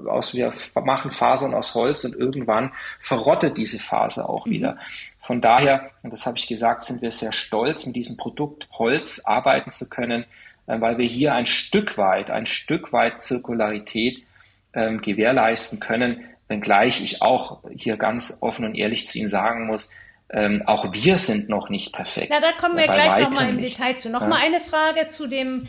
aus, 0.09 0.35
wir 0.35 0.52
machen 0.85 1.11
Fasern 1.11 1.54
aus 1.54 1.75
Holz 1.75 2.04
und 2.04 2.14
irgendwann 2.14 2.73
verrottet 3.00 3.59
diese 3.59 3.78
Faser 3.78 4.28
auch 4.28 4.47
wieder. 4.47 4.76
Von 5.19 5.40
daher, 5.40 5.90
und 6.02 6.12
das 6.12 6.26
habe 6.26 6.38
ich 6.38 6.47
gesagt, 6.47 6.83
sind 6.83 7.02
wir 7.02 7.11
sehr 7.11 7.33
stolz, 7.33 7.87
mit 7.87 7.97
diesem 7.97 8.16
Produkt 8.16 8.69
Holz 8.73 9.23
arbeiten 9.25 9.71
zu 9.71 9.88
können, 9.88 10.25
weil 10.66 10.99
wir 10.99 11.07
hier 11.07 11.35
ein 11.35 11.47
Stück 11.47 11.99
weit, 11.99 12.31
ein 12.31 12.47
Stück 12.47 12.92
weit 12.92 13.23
Zirkularität 13.23 14.23
ähm, 14.75 15.00
gewährleisten 15.00 15.81
können, 15.81 16.25
wenngleich 16.49 17.02
ich 17.02 17.23
auch 17.23 17.61
hier 17.75 17.97
ganz 17.97 18.38
offen 18.42 18.64
und 18.64 18.75
ehrlich 18.75 19.07
zu 19.07 19.19
Ihnen 19.19 19.28
sagen 19.28 19.66
muss, 19.66 19.90
ähm, 20.31 20.62
auch 20.66 20.92
wir 20.92 21.19
sind 21.19 21.49
noch 21.49 21.69
nicht 21.69 21.92
perfekt. 21.92 22.28
Na, 22.31 22.40
da 22.40 22.52
kommen 22.52 22.76
wir 22.76 22.87
Bei 22.87 22.95
gleich 22.95 23.19
nochmal 23.19 23.50
im 23.50 23.57
nicht. 23.57 23.78
Detail 23.78 23.97
zu. 23.97 24.09
Nochmal 24.09 24.40
ja. 24.40 24.47
eine 24.47 24.61
Frage 24.61 25.09
zu 25.09 25.26
dem 25.26 25.69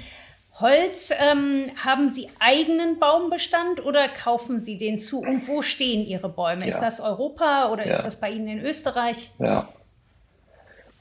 Holz. 0.60 1.12
Ähm, 1.20 1.66
haben 1.84 2.08
Sie 2.08 2.30
eigenen 2.40 2.98
Baumbestand 2.98 3.84
oder 3.84 4.08
kaufen 4.08 4.60
Sie 4.60 4.78
den 4.78 5.00
zu? 5.00 5.20
Und 5.20 5.48
wo 5.50 5.62
stehen 5.62 6.06
Ihre 6.06 6.30
Bäume? 6.30 6.62
Ja. 6.62 6.68
Ist 6.68 6.80
das 6.80 7.02
Europa 7.02 7.72
oder 7.72 7.86
ja. 7.86 7.98
ist 7.98 8.06
das 8.06 8.20
bei 8.22 8.30
Ihnen 8.30 8.48
in 8.48 8.60
Österreich? 8.62 9.32
Ja. 9.38 9.68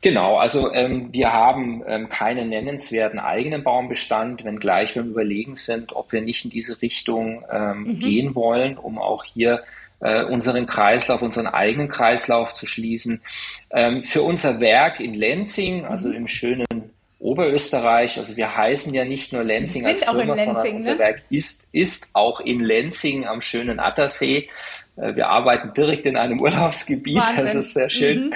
Genau, 0.03 0.37
also 0.37 0.73
ähm, 0.75 1.13
wir 1.13 1.33
haben 1.33 1.85
ähm, 1.87 2.09
keinen 2.09 2.49
nennenswerten 2.49 3.21
eigenen 3.21 3.63
Baumbestand, 3.63 4.45
wenngleich 4.45 4.97
wir 4.97 5.03
überlegen 5.03 5.55
sind, 5.55 5.95
ob 5.95 6.13
wir 6.13 6.21
nicht 6.21 6.45
in 6.45 6.51
diese 6.51 6.83
Richtung 6.83 7.45
ähm, 7.51 7.85
mhm. 7.85 7.99
gehen 8.01 8.35
wollen, 8.35 8.77
um 8.79 8.99
auch 8.99 9.23
hier 9.23 9.63
äh, 10.01 10.25
unseren 10.25 10.67
Kreislauf, 10.67 11.23
unseren 11.23 11.47
eigenen 11.47 11.87
Kreislauf 11.87 12.53
zu 12.53 12.67
schließen. 12.67 13.21
Ähm, 13.71 14.03
für 14.03 14.23
unser 14.23 14.59
Werk 14.59 14.99
in 14.99 15.15
Lenzing, 15.15 15.85
also 15.85 16.09
mhm. 16.09 16.17
im 16.17 16.29
schönen 16.29 16.67
Oberösterreich, 17.21 18.19
also 18.19 18.37
wir 18.37 18.57
heißen 18.57 18.93
ja 18.93 19.05
nicht 19.05 19.33
nur 19.33 19.45
Lenzing 19.45 19.87
als 19.87 20.03
Firma, 20.03 20.25
Lenzing, 20.25 20.47
sondern 20.47 20.75
unser 20.75 20.93
ne? 20.95 20.99
Werk 20.99 21.23
ist, 21.31 21.69
ist 21.71 22.11
auch 22.15 22.41
in 22.41 22.59
Lenzing 22.59 23.29
am 23.29 23.41
schönen 23.41 23.79
Attersee. 23.79 24.49
Äh, 24.97 25.15
wir 25.15 25.29
arbeiten 25.29 25.73
direkt 25.73 26.07
in 26.07 26.17
einem 26.17 26.41
Urlaubsgebiet, 26.41 27.19
Wahnsinn. 27.19 27.45
das 27.45 27.55
ist 27.55 27.75
sehr 27.75 27.89
schön. 27.89 28.27
Mhm. 28.27 28.35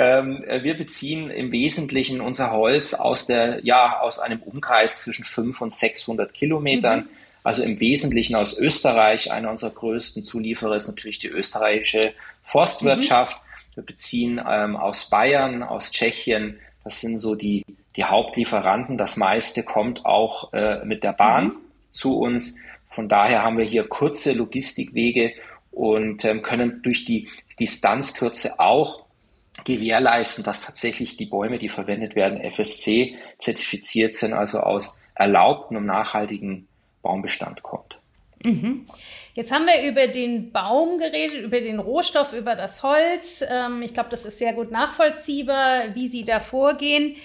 Ähm, 0.00 0.42
wir 0.62 0.78
beziehen 0.78 1.28
im 1.28 1.52
Wesentlichen 1.52 2.22
unser 2.22 2.52
Holz 2.52 2.94
aus 2.94 3.26
der, 3.26 3.62
ja, 3.66 4.00
aus 4.00 4.18
einem 4.18 4.40
Umkreis 4.40 5.02
zwischen 5.02 5.24
500 5.24 5.60
und 5.60 5.72
600 5.74 6.32
Kilometern. 6.32 7.00
Mhm. 7.00 7.08
Also 7.44 7.62
im 7.62 7.80
Wesentlichen 7.80 8.34
aus 8.34 8.58
Österreich. 8.58 9.30
Einer 9.30 9.50
unserer 9.50 9.72
größten 9.72 10.24
Zulieferer 10.24 10.74
ist 10.74 10.88
natürlich 10.88 11.18
die 11.18 11.28
österreichische 11.28 12.14
Forstwirtschaft. 12.40 13.36
Mhm. 13.36 13.74
Wir 13.74 13.82
beziehen 13.84 14.40
ähm, 14.48 14.76
aus 14.76 15.10
Bayern, 15.10 15.62
aus 15.62 15.90
Tschechien. 15.90 16.58
Das 16.82 17.02
sind 17.02 17.18
so 17.18 17.34
die, 17.34 17.66
die 17.96 18.04
Hauptlieferanten. 18.04 18.96
Das 18.96 19.18
meiste 19.18 19.64
kommt 19.64 20.06
auch 20.06 20.54
äh, 20.54 20.82
mit 20.82 21.04
der 21.04 21.12
Bahn 21.12 21.44
mhm. 21.44 21.56
zu 21.90 22.18
uns. 22.18 22.56
Von 22.88 23.10
daher 23.10 23.42
haben 23.42 23.58
wir 23.58 23.66
hier 23.66 23.86
kurze 23.86 24.32
Logistikwege 24.32 25.34
und 25.72 26.24
ähm, 26.24 26.40
können 26.40 26.80
durch 26.82 27.04
die 27.04 27.28
Distanzkürze 27.58 28.58
auch 28.60 29.04
gewährleisten, 29.64 30.44
dass 30.44 30.66
tatsächlich 30.66 31.16
die 31.16 31.26
Bäume, 31.26 31.58
die 31.58 31.68
verwendet 31.68 32.14
werden, 32.14 32.40
FSC 32.40 33.16
zertifiziert 33.38 34.14
sind, 34.14 34.32
also 34.32 34.58
aus 34.60 34.98
erlaubten 35.14 35.76
und 35.76 35.86
nachhaltigen 35.86 36.66
Baumbestand 37.02 37.62
kommt. 37.62 37.98
Mhm. 38.44 38.86
Jetzt 39.34 39.52
haben 39.52 39.66
wir 39.66 39.88
über 39.88 40.08
den 40.08 40.50
Baum 40.50 40.98
geredet, 40.98 41.42
über 41.44 41.60
den 41.60 41.78
Rohstoff, 41.78 42.32
über 42.32 42.56
das 42.56 42.82
Holz. 42.82 43.44
Ähm, 43.48 43.82
ich 43.82 43.94
glaube, 43.94 44.10
das 44.10 44.24
ist 44.24 44.38
sehr 44.38 44.52
gut 44.52 44.70
nachvollziehbar, 44.70 45.94
wie 45.94 46.08
Sie 46.08 46.24
da 46.24 46.40
vorgehen. 46.40 47.16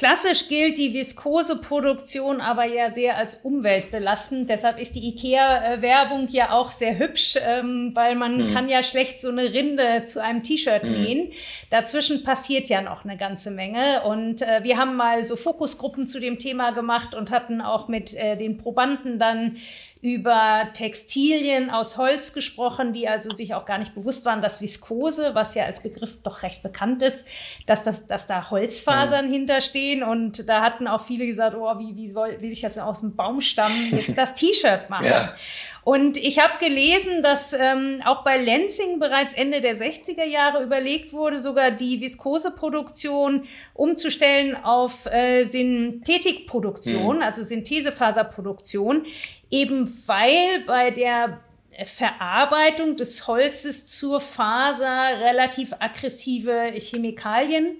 Klassisch 0.00 0.48
gilt 0.48 0.78
die 0.78 0.94
Viskoseproduktion 0.94 2.40
aber 2.40 2.64
ja 2.64 2.90
sehr 2.90 3.18
als 3.18 3.34
umweltbelastend. 3.42 4.48
Deshalb 4.48 4.78
ist 4.78 4.94
die 4.94 5.06
IKEA-Werbung 5.08 6.28
ja 6.30 6.52
auch 6.52 6.72
sehr 6.72 6.98
hübsch, 6.98 7.36
ähm, 7.46 7.90
weil 7.92 8.14
man 8.14 8.46
hm. 8.46 8.50
kann 8.50 8.70
ja 8.70 8.82
schlecht 8.82 9.20
so 9.20 9.28
eine 9.28 9.52
Rinde 9.52 10.06
zu 10.06 10.22
einem 10.22 10.42
T-Shirt 10.42 10.84
hm. 10.84 10.92
nähen. 10.92 11.32
Dazwischen 11.68 12.24
passiert 12.24 12.70
ja 12.70 12.80
noch 12.80 13.04
eine 13.04 13.18
ganze 13.18 13.50
Menge. 13.50 14.00
Und 14.04 14.40
äh, 14.40 14.60
wir 14.62 14.78
haben 14.78 14.96
mal 14.96 15.26
so 15.26 15.36
Fokusgruppen 15.36 16.06
zu 16.06 16.18
dem 16.18 16.38
Thema 16.38 16.70
gemacht 16.70 17.14
und 17.14 17.30
hatten 17.30 17.60
auch 17.60 17.88
mit 17.88 18.14
äh, 18.14 18.38
den 18.38 18.56
Probanden 18.56 19.18
dann 19.18 19.58
über 20.02 20.68
Textilien 20.72 21.68
aus 21.68 21.98
Holz 21.98 22.32
gesprochen, 22.32 22.94
die 22.94 23.06
also 23.06 23.34
sich 23.34 23.52
auch 23.54 23.66
gar 23.66 23.76
nicht 23.76 23.94
bewusst 23.94 24.24
waren, 24.24 24.40
dass 24.40 24.62
Viskose, 24.62 25.34
was 25.34 25.54
ja 25.54 25.64
als 25.64 25.82
Begriff 25.82 26.22
doch 26.22 26.42
recht 26.42 26.62
bekannt 26.62 27.02
ist, 27.02 27.24
dass, 27.66 27.84
das, 27.84 28.06
dass 28.06 28.26
da 28.26 28.50
Holzfasern 28.50 29.28
mhm. 29.28 29.32
hinterstehen. 29.32 30.02
Und 30.02 30.48
da 30.48 30.62
hatten 30.62 30.88
auch 30.88 31.04
viele 31.04 31.26
gesagt, 31.26 31.54
oh, 31.54 31.78
wie, 31.78 31.96
wie 31.96 32.08
soll, 32.08 32.40
will 32.40 32.50
ich 32.50 32.62
das 32.62 32.78
aus 32.78 33.00
dem 33.00 33.14
Baumstamm 33.14 33.72
jetzt 33.90 34.16
das 34.16 34.34
T-Shirt 34.34 34.88
machen? 34.88 35.06
Ja. 35.10 35.34
Und 35.82 36.18
ich 36.18 36.38
habe 36.38 36.64
gelesen, 36.64 37.22
dass 37.22 37.52
ähm, 37.52 38.02
auch 38.04 38.22
bei 38.22 38.36
Lenzing 38.36 39.00
bereits 39.00 39.32
Ende 39.34 39.60
der 39.60 39.76
60er 39.76 40.24
Jahre 40.24 40.62
überlegt 40.62 41.12
wurde, 41.12 41.42
sogar 41.42 41.70
die 41.70 42.00
Viskoseproduktion 42.00 43.44
umzustellen 43.72 44.56
auf 44.62 45.06
äh, 45.06 45.44
Synthetikproduktion, 45.44 47.16
mhm. 47.16 47.22
also 47.22 47.42
Synthesefaserproduktion 47.42 49.04
eben 49.50 49.92
weil 50.06 50.60
bei 50.66 50.90
der 50.90 51.40
Verarbeitung 51.84 52.96
des 52.96 53.26
Holzes 53.26 53.86
zur 53.86 54.20
Faser 54.20 55.20
relativ 55.20 55.72
aggressive 55.78 56.72
Chemikalien 56.76 57.76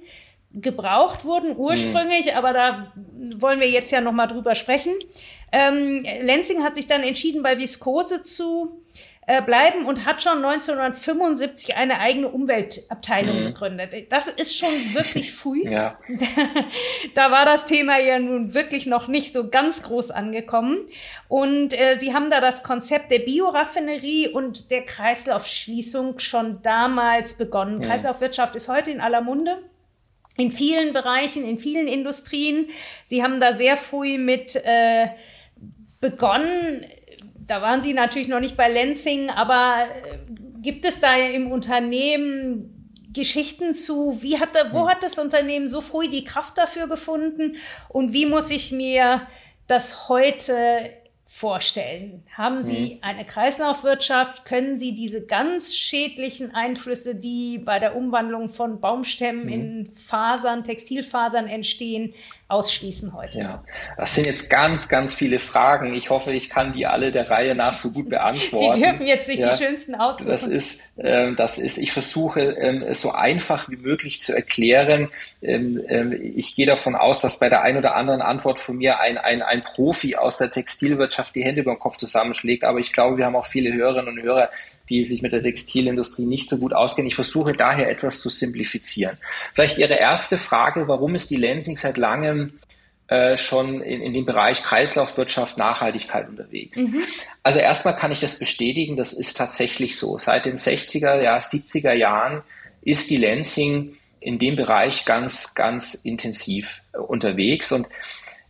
gebraucht 0.53 1.25
wurden 1.25 1.57
ursprünglich, 1.57 2.27
mhm. 2.27 2.37
aber 2.37 2.53
da 2.53 2.93
wollen 3.37 3.61
wir 3.61 3.69
jetzt 3.69 3.93
ja 3.93 4.01
noch 4.01 4.13
mal 4.13 4.27
drüber 4.27 4.55
sprechen. 4.55 4.93
Ähm, 5.53 6.05
Lenzing 6.23 6.63
hat 6.65 6.75
sich 6.75 6.87
dann 6.87 7.03
entschieden, 7.03 7.43
bei 7.43 7.59
Viskose 7.59 8.23
zu 8.23 8.83
äh, 9.31 9.43
bleiben 9.43 9.85
und 9.87 10.07
hat 10.07 10.21
schon 10.21 10.45
1975 10.45 11.77
eine 11.77 12.01
eigene 12.01 12.27
Umweltabteilung 12.27 13.39
mhm. 13.39 13.45
gegründet. 13.45 14.11
Das 14.11 14.27
ist 14.27 14.59
schon 14.59 14.69
wirklich 14.93 15.33
früh. 15.35 15.69
ja. 15.69 15.97
da 17.15 17.31
war 17.31 17.45
das 17.45 17.65
Thema 17.65 18.01
ja 18.01 18.19
nun 18.19 18.55
wirklich 18.55 18.87
noch 18.87 19.07
nicht 19.07 19.33
so 19.33 19.49
ganz 19.49 19.85
groß 19.85 20.11
angekommen. 20.11 20.85
Und 21.29 21.79
äh, 21.79 21.97
sie 22.01 22.13
haben 22.13 22.31
da 22.31 22.41
das 22.41 22.65
Konzept 22.65 23.13
der 23.13 23.21
Bioraffinerie 23.21 24.27
und 24.27 24.73
der 24.73 24.85
Kreislaufschließung 24.85 26.19
schon 26.19 26.61
damals 26.63 27.35
begonnen. 27.35 27.79
Mhm. 27.79 27.83
Kreislaufwirtschaft 27.83 28.57
ist 28.57 28.69
heute 28.69 28.91
in 28.91 29.01
aller 29.01 29.21
Munde 29.21 29.59
in 30.37 30.51
vielen 30.51 30.93
Bereichen, 30.93 31.45
in 31.47 31.59
vielen 31.59 31.87
Industrien. 31.87 32.67
Sie 33.07 33.23
haben 33.23 33.39
da 33.39 33.53
sehr 33.53 33.77
früh 33.77 34.19
mit 34.19 34.57
äh, 34.57 35.07
begonnen, 36.01 36.85
da 37.51 37.61
waren 37.63 37.83
Sie 37.83 37.95
natürlich 37.95 38.29
noch 38.29 38.39
nicht 38.39 38.57
bei 38.57 38.69
Lenzing, 38.69 39.29
aber 39.29 39.89
äh, 40.05 40.19
gibt 40.63 40.85
es 40.85 41.01
da 41.01 41.17
im 41.17 41.51
Unternehmen 41.51 42.89
Geschichten 43.13 43.75
zu, 43.75 44.23
wie 44.23 44.39
hat 44.39 44.55
da, 44.55 44.73
wo 44.73 44.83
hm. 44.83 44.89
hat 44.89 45.03
das 45.03 45.19
Unternehmen 45.19 45.69
so 45.69 45.81
früh 45.81 46.09
die 46.09 46.25
Kraft 46.25 46.57
dafür 46.57 46.87
gefunden 46.87 47.57
und 47.89 48.13
wie 48.13 48.27
muss 48.27 48.51
ich 48.51 48.71
mir 48.71 49.27
das 49.67 50.09
heute 50.09 50.93
vorstellen? 51.27 52.25
Haben 52.37 52.65
Sie 52.65 52.97
mhm. 52.97 52.99
eine 53.03 53.25
Kreislaufwirtschaft? 53.25 54.45
Können 54.45 54.81
Sie 54.81 54.97
diese 54.97 55.27
ganz 55.27 55.75
schädlichen 55.75 56.53
Einflüsse, 56.57 57.15
die 57.15 57.59
bei 57.59 57.79
der 57.79 57.95
Umwandlung 57.95 58.49
von 58.49 58.81
Baumstämmen 58.81 59.45
mhm. 59.45 59.53
in 59.53 59.87
Fasern, 59.95 60.65
Textilfasern 60.65 61.47
entstehen, 61.47 62.15
ausschließen 62.51 63.15
heute? 63.15 63.39
Ja, 63.39 63.65
das 63.97 64.15
sind 64.15 64.27
jetzt 64.27 64.51
ganz, 64.51 64.89
ganz 64.89 65.15
viele 65.15 65.39
Fragen. 65.39 65.95
Ich 65.95 66.11
hoffe, 66.11 66.33
ich 66.33 66.51
kann 66.51 66.73
die 66.73 66.87
alle 66.87 67.13
der 67.13 67.31
Reihe 67.31 67.55
nach 67.55 67.75
so 67.75 67.93
gut 67.93 68.09
beantworten. 68.11 68.75
Sie 68.75 68.81
dürfen 68.83 69.07
jetzt 69.07 69.29
nicht 69.29 69.41
ja, 69.41 69.51
die 69.51 69.65
schönsten 69.65 69.95
aussuchen. 69.95 70.29
Das 70.29 70.47
ist, 70.47 70.83
ähm, 70.99 71.37
das 71.37 71.59
ist, 71.59 71.79
ich 71.79 71.93
versuche 71.93 72.41
ähm, 72.41 72.83
es 72.83 73.01
so 73.01 73.13
einfach 73.13 73.69
wie 73.69 73.77
möglich 73.77 74.21
zu 74.21 74.35
erklären. 74.35 75.09
Ähm, 75.43 75.81
ähm, 75.89 76.13
ich 76.13 76.55
gehe 76.55 76.67
davon 76.67 76.95
aus, 76.95 77.21
dass 77.21 77.39
bei 77.39 77.49
der 77.49 77.63
einen 77.63 77.79
oder 77.79 77.97
anderen 77.97 78.23
Antwort 78.23 78.59
von 78.59 78.77
mir 78.77 79.01
ein, 79.01 79.19
ein, 79.19 79.43
ein 79.43 79.63
Profi 79.63 80.17
aus 80.17 80.39
der 80.39 80.51
Textilwirtschaft 80.51 81.35
die 81.35 81.45
Hände 81.45 81.63
über 81.63 81.75
den 81.75 81.81
Kopf 81.81 81.97
zusammenschlägt. 81.97 82.65
Aber 82.65 82.79
ich 82.79 82.93
glaube, 82.93 83.17
wir 83.17 83.27
haben 83.27 83.37
auch 83.37 83.47
viele 83.47 83.73
Hörerinnen 83.73 84.19
und 84.19 84.23
Hörer, 84.23 84.51
die 84.91 85.05
sich 85.05 85.23
mit 85.23 85.33
der 85.33 85.43
Textilindustrie 85.43 86.27
nicht 86.27 86.49
so 86.49 86.59
gut 86.59 86.75
auskennen. 86.75 87.09
Ich 87.09 87.15
versuche 87.15 87.53
daher 87.53 87.89
etwas 87.89 88.21
zu 88.21 88.29
simplifizieren. 88.29 89.17
Vielleicht 89.55 89.79
Ihre 89.79 89.95
erste 89.95 90.37
Frage, 90.37 90.89
warum 90.89 91.15
ist 91.15 91.31
die 91.31 91.37
Lansing 91.37 91.77
seit 91.77 91.97
langem 91.97 92.53
äh, 93.11 93.37
schon 93.37 93.81
in, 93.81 94.03
in 94.03 94.13
dem 94.13 94.25
Bereich 94.25 94.63
Kreislaufwirtschaft, 94.63 95.59
Nachhaltigkeit 95.59 96.29
unterwegs. 96.29 96.79
Mhm. 96.79 97.03
Also 97.43 97.59
erstmal 97.59 97.97
kann 97.97 98.13
ich 98.13 98.21
das 98.21 98.39
bestätigen, 98.39 98.97
das 98.97 99.13
ist 99.13 99.37
tatsächlich 99.37 99.97
so. 99.97 100.17
Seit 100.17 100.47
den 100.47 100.57
60er, 100.57 101.21
ja, 101.21 101.39
70er 101.39 101.93
Jahren 101.93 102.43
ist 102.83 103.11
die 103.11 103.17
Lansing 103.17 103.97
in 104.21 104.39
dem 104.39 104.55
Bereich 104.55 105.07
ganz, 105.07 105.55
ganz 105.55 105.95
intensiv 105.95 106.83
äh, 106.93 106.99
unterwegs. 106.99 107.73
Und 107.73 107.89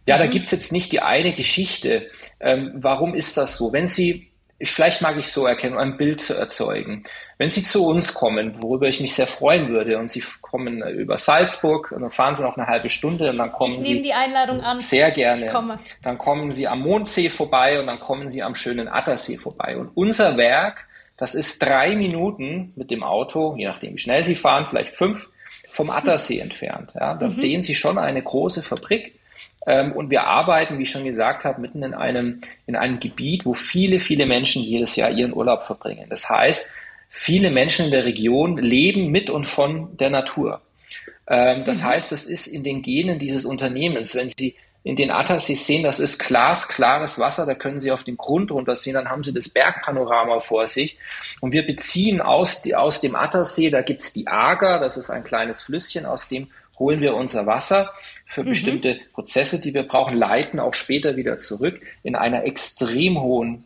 ja, 0.04 0.16
mhm. 0.16 0.20
da 0.20 0.26
gibt's 0.26 0.50
jetzt 0.50 0.72
nicht 0.72 0.92
die 0.92 1.00
eine 1.00 1.32
Geschichte. 1.32 2.10
Ähm, 2.38 2.72
warum 2.74 3.14
ist 3.14 3.36
das 3.36 3.56
so? 3.56 3.72
Wenn 3.72 3.88
Sie 3.88 4.29
vielleicht 4.62 5.00
mag 5.00 5.16
ich 5.16 5.28
so 5.28 5.46
erkennen, 5.46 5.74
um 5.74 5.80
ein 5.80 5.96
Bild 5.96 6.20
zu 6.20 6.34
erzeugen. 6.34 7.04
Wenn 7.38 7.48
Sie 7.48 7.62
zu 7.62 7.86
uns 7.86 8.14
kommen, 8.14 8.62
worüber 8.62 8.88
ich 8.88 9.00
mich 9.00 9.14
sehr 9.14 9.26
freuen 9.26 9.70
würde, 9.70 9.98
und 9.98 10.10
Sie 10.10 10.22
kommen 10.42 10.82
über 10.82 11.16
Salzburg, 11.16 11.92
und 11.92 12.02
dann 12.02 12.10
fahren 12.10 12.36
Sie 12.36 12.42
noch 12.42 12.56
eine 12.56 12.66
halbe 12.66 12.90
Stunde 12.90 13.30
und 13.30 13.38
dann 13.38 13.52
kommen 13.52 13.80
ich 13.80 13.86
Sie. 13.86 14.02
die 14.02 14.12
Einladung 14.12 14.60
an. 14.60 14.80
Sehr 14.80 15.10
gerne. 15.10 15.46
Dann 16.02 16.18
kommen 16.18 16.50
Sie 16.50 16.68
am 16.68 16.80
Mondsee 16.80 17.30
vorbei 17.30 17.80
und 17.80 17.86
dann 17.86 18.00
kommen 18.00 18.28
Sie 18.28 18.42
am 18.42 18.54
schönen 18.54 18.88
Attersee 18.88 19.36
vorbei. 19.36 19.76
Und 19.76 19.90
unser 19.94 20.36
Werk, 20.36 20.86
das 21.16 21.34
ist 21.34 21.62
drei 21.62 21.96
Minuten 21.96 22.72
mit 22.76 22.90
dem 22.90 23.02
Auto, 23.02 23.54
je 23.56 23.66
nachdem 23.66 23.94
wie 23.94 23.98
schnell 23.98 24.24
Sie 24.24 24.34
fahren, 24.34 24.66
vielleicht 24.68 24.94
fünf, 24.94 25.30
vom 25.70 25.88
Attersee 25.90 26.38
entfernt. 26.40 26.92
Ja, 26.94 27.14
da 27.14 27.26
mhm. 27.26 27.30
sehen 27.30 27.62
Sie 27.62 27.74
schon 27.74 27.96
eine 27.96 28.22
große 28.22 28.62
Fabrik 28.62 29.19
und 29.66 30.10
wir 30.10 30.24
arbeiten, 30.24 30.78
wie 30.78 30.84
ich 30.84 30.90
schon 30.90 31.04
gesagt 31.04 31.44
habe, 31.44 31.60
mitten 31.60 31.82
in 31.82 31.92
einem, 31.92 32.38
in 32.66 32.76
einem 32.76 32.98
Gebiet, 32.98 33.44
wo 33.44 33.52
viele, 33.52 34.00
viele 34.00 34.24
Menschen 34.24 34.62
jedes 34.62 34.96
Jahr 34.96 35.10
ihren 35.10 35.34
Urlaub 35.34 35.64
verbringen. 35.64 36.06
Das 36.08 36.30
heißt, 36.30 36.74
viele 37.10 37.50
Menschen 37.50 37.86
in 37.86 37.90
der 37.90 38.04
Region 38.04 38.56
leben 38.56 39.08
mit 39.08 39.28
und 39.28 39.46
von 39.46 39.96
der 39.98 40.08
Natur. 40.08 40.62
Ähm, 41.26 41.64
das 41.64 41.82
mhm. 41.82 41.86
heißt, 41.86 42.12
das 42.12 42.24
ist 42.24 42.46
in 42.46 42.64
den 42.64 42.80
Genen 42.82 43.18
dieses 43.18 43.44
Unternehmens. 43.44 44.14
Wenn 44.14 44.30
Sie 44.36 44.56
in 44.82 44.96
den 44.96 45.10
Attersee 45.10 45.54
sehen, 45.54 45.82
das 45.82 46.00
ist 46.00 46.18
glasklares 46.18 47.18
Wasser, 47.18 47.44
da 47.44 47.54
können 47.54 47.80
Sie 47.80 47.92
auf 47.92 48.04
den 48.04 48.16
Grund 48.16 48.50
runter 48.50 48.76
sehen, 48.76 48.94
dann 48.94 49.10
haben 49.10 49.24
Sie 49.24 49.32
das 49.32 49.50
Bergpanorama 49.50 50.40
vor 50.40 50.66
sich. 50.68 50.98
Und 51.40 51.52
wir 51.52 51.66
beziehen 51.66 52.20
aus, 52.20 52.64
aus 52.72 53.00
dem 53.00 53.14
Attersee, 53.14 53.70
da 53.70 53.82
gibt's 53.82 54.12
die 54.14 54.26
Ager, 54.26 54.78
das 54.78 54.96
ist 54.96 55.10
ein 55.10 55.24
kleines 55.24 55.62
Flüsschen, 55.62 56.06
aus 56.06 56.28
dem 56.28 56.48
holen 56.80 57.00
wir 57.00 57.14
unser 57.14 57.46
Wasser 57.46 57.92
für 58.26 58.42
mhm. 58.42 58.48
bestimmte 58.48 59.00
Prozesse, 59.12 59.60
die 59.60 59.74
wir 59.74 59.84
brauchen, 59.84 60.16
leiten 60.16 60.58
auch 60.58 60.74
später 60.74 61.16
wieder 61.16 61.38
zurück 61.38 61.80
in 62.02 62.16
einer 62.16 62.44
extrem 62.44 63.20
hohen 63.20 63.64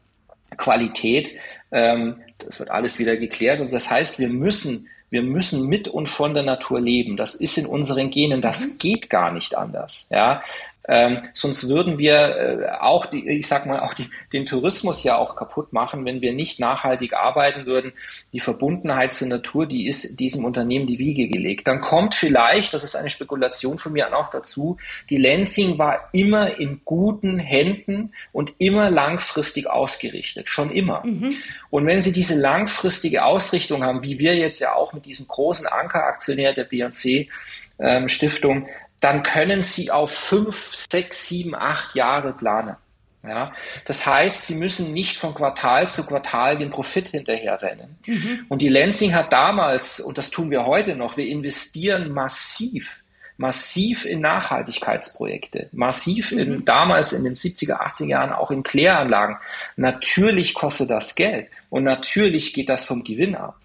Qualität. 0.59 1.33
Ähm, 1.73 2.17
das 2.39 2.59
wird 2.59 2.71
alles 2.71 2.99
wieder 2.99 3.17
geklärt. 3.17 3.61
Und 3.61 3.73
das 3.73 3.91
heißt, 3.91 4.19
wir 4.19 4.29
müssen, 4.29 4.89
wir 5.09 5.23
müssen 5.23 5.69
mit 5.69 5.89
und 5.89 6.09
von 6.09 6.35
der 6.35 6.43
Natur 6.43 6.81
leben. 6.81 7.17
Das 7.17 7.37
ist 7.37 7.57
in 7.57 7.67
unseren 7.67 8.11
Genen. 8.11 8.43
Das 8.43 8.75
mhm. 8.75 8.79
geht 8.79 9.09
gar 9.09 9.33
nicht 9.33 9.57
anders. 9.57 10.09
Ja, 10.11 10.43
ähm, 10.87 11.23
sonst 11.33 11.69
würden 11.69 11.99
wir 11.99 12.37
äh, 12.37 12.69
auch 12.81 13.07
die, 13.07 13.27
ich 13.27 13.47
sag 13.47 13.65
mal, 13.65 13.81
auch 13.81 13.95
die, 13.95 14.11
den 14.35 14.45
Tourismus 14.45 15.03
ja 15.03 15.17
auch 15.17 15.35
kaputt 15.35 15.73
machen, 15.73 16.05
wenn 16.05 16.21
wir 16.21 16.35
nicht 16.35 16.61
nachhaltig 16.61 17.15
arbeiten 17.15 17.65
würden. 17.65 17.93
Die 18.35 18.41
Verbundenheit 18.41 19.15
zur 19.15 19.29
Natur, 19.29 19.67
die 19.67 19.87
ist 19.87 20.21
diesem 20.21 20.45
Unternehmen 20.45 20.87
die 20.87 20.99
Wiege 20.99 21.29
gelegt. 21.29 21.67
Dann 21.69 21.81
kommt 21.81 22.15
vielleicht, 22.15 22.75
das 22.75 22.85
ist 22.85 22.97
eine 22.97 23.09
Spekulation 23.09 23.79
von 23.79 23.93
mir 23.93 24.15
auch 24.15 24.31
dazu, 24.31 24.77
die 25.09 25.17
Lansing 25.17 25.79
war 25.79 26.11
immer 26.13 26.59
in 26.61 26.83
guten 26.85 27.39
Händen 27.39 28.13
und 28.33 28.53
immer 28.59 28.91
langfristig 28.91 29.71
ausgerichtet, 29.71 30.49
schon 30.51 30.71
immer. 30.71 31.05
Mhm. 31.05 31.35
Und 31.71 31.87
wenn 31.87 32.03
Sie 32.03 32.13
diese 32.13 32.39
langfristige 32.39 33.25
Ausrichtung 33.25 33.83
haben, 33.83 34.05
wie 34.05 34.19
wir 34.19 34.37
jetzt 34.37 34.61
ja 34.61 34.75
auch 34.75 34.93
mit 34.93 35.07
diesem 35.07 35.27
großen 35.29 35.67
Ankeraktionär 35.67 36.53
der 36.53 36.65
B&C 36.65 37.29
ähm, 37.79 38.09
Stiftung, 38.09 38.69
dann 39.05 39.23
können 39.23 39.63
Sie 39.63 39.91
auf 39.91 40.11
fünf, 40.11 40.75
sechs, 40.91 41.29
sieben, 41.29 41.55
acht 41.55 41.95
Jahre 41.95 42.33
planen. 42.33 42.77
Ja, 43.23 43.53
das 43.85 44.07
heißt, 44.07 44.47
Sie 44.47 44.55
müssen 44.55 44.95
nicht 44.95 45.19
von 45.19 45.35
Quartal 45.35 45.89
zu 45.91 46.07
Quartal 46.07 46.57
den 46.57 46.71
Profit 46.71 47.09
hinterherrennen. 47.09 47.97
Mhm. 48.07 48.47
Und 48.49 48.63
die 48.63 48.69
Lansing 48.69 49.15
hat 49.15 49.33
damals, 49.33 50.01
und 50.01 50.17
das 50.17 50.31
tun 50.31 50.51
wir 50.51 50.65
heute 50.65 50.97
noch, 50.97 51.19
wir 51.19 51.27
investieren 51.27 52.13
massiv, 52.13 53.03
massiv 53.37 54.07
in 54.07 54.21
Nachhaltigkeitsprojekte, 54.21 55.69
massiv 55.73 56.33
mhm. 56.33 56.39
in, 56.39 56.65
damals 56.65 57.13
in 57.13 57.25
den 57.25 57.35
70er, 57.35 57.81
80er 57.81 58.07
Jahren 58.07 58.33
auch 58.33 58.51
in 58.51 58.63
Kläranlagen. 58.63 59.37
Natürlich 59.77 60.55
kostet 60.55 60.89
das 60.89 61.15
Geld 61.15 61.49
und 61.69 61.85
natürlich 61.85 62.55
geht 62.55 62.71
das 62.71 62.85
vom 62.85 63.05
Gewinn 63.05 63.37
ab. 63.37 63.59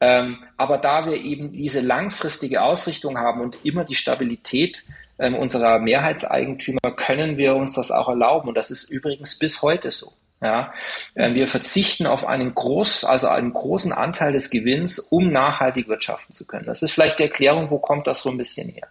Ähm, 0.00 0.44
aber 0.56 0.78
da 0.78 1.06
wir 1.06 1.14
eben 1.14 1.52
diese 1.52 1.80
langfristige 1.80 2.62
Ausrichtung 2.62 3.18
haben 3.18 3.40
und 3.40 3.64
immer 3.64 3.84
die 3.84 3.96
Stabilität 3.96 4.84
ähm, 5.18 5.34
unserer 5.34 5.78
Mehrheitseigentümer 5.80 6.92
können 6.96 7.36
wir 7.36 7.56
uns 7.56 7.74
das 7.74 7.90
auch 7.90 8.08
erlauben. 8.08 8.48
Und 8.48 8.54
das 8.54 8.70
ist 8.70 8.90
übrigens 8.90 9.38
bis 9.38 9.62
heute 9.62 9.90
so. 9.90 10.12
Ja, 10.40 10.72
äh, 11.14 11.34
wir 11.34 11.48
verzichten 11.48 12.06
auf 12.06 12.24
einen 12.24 12.54
groß, 12.54 13.04
also 13.04 13.26
einen 13.26 13.52
großen 13.52 13.92
Anteil 13.92 14.32
des 14.32 14.50
Gewinns, 14.50 15.00
um 15.00 15.32
nachhaltig 15.32 15.88
wirtschaften 15.88 16.32
zu 16.32 16.46
können. 16.46 16.66
Das 16.66 16.82
ist 16.82 16.92
vielleicht 16.92 17.18
die 17.18 17.24
Erklärung, 17.24 17.70
wo 17.70 17.80
kommt 17.80 18.06
das 18.06 18.22
so 18.22 18.30
ein 18.30 18.36
bisschen 18.36 18.68
her. 18.68 18.86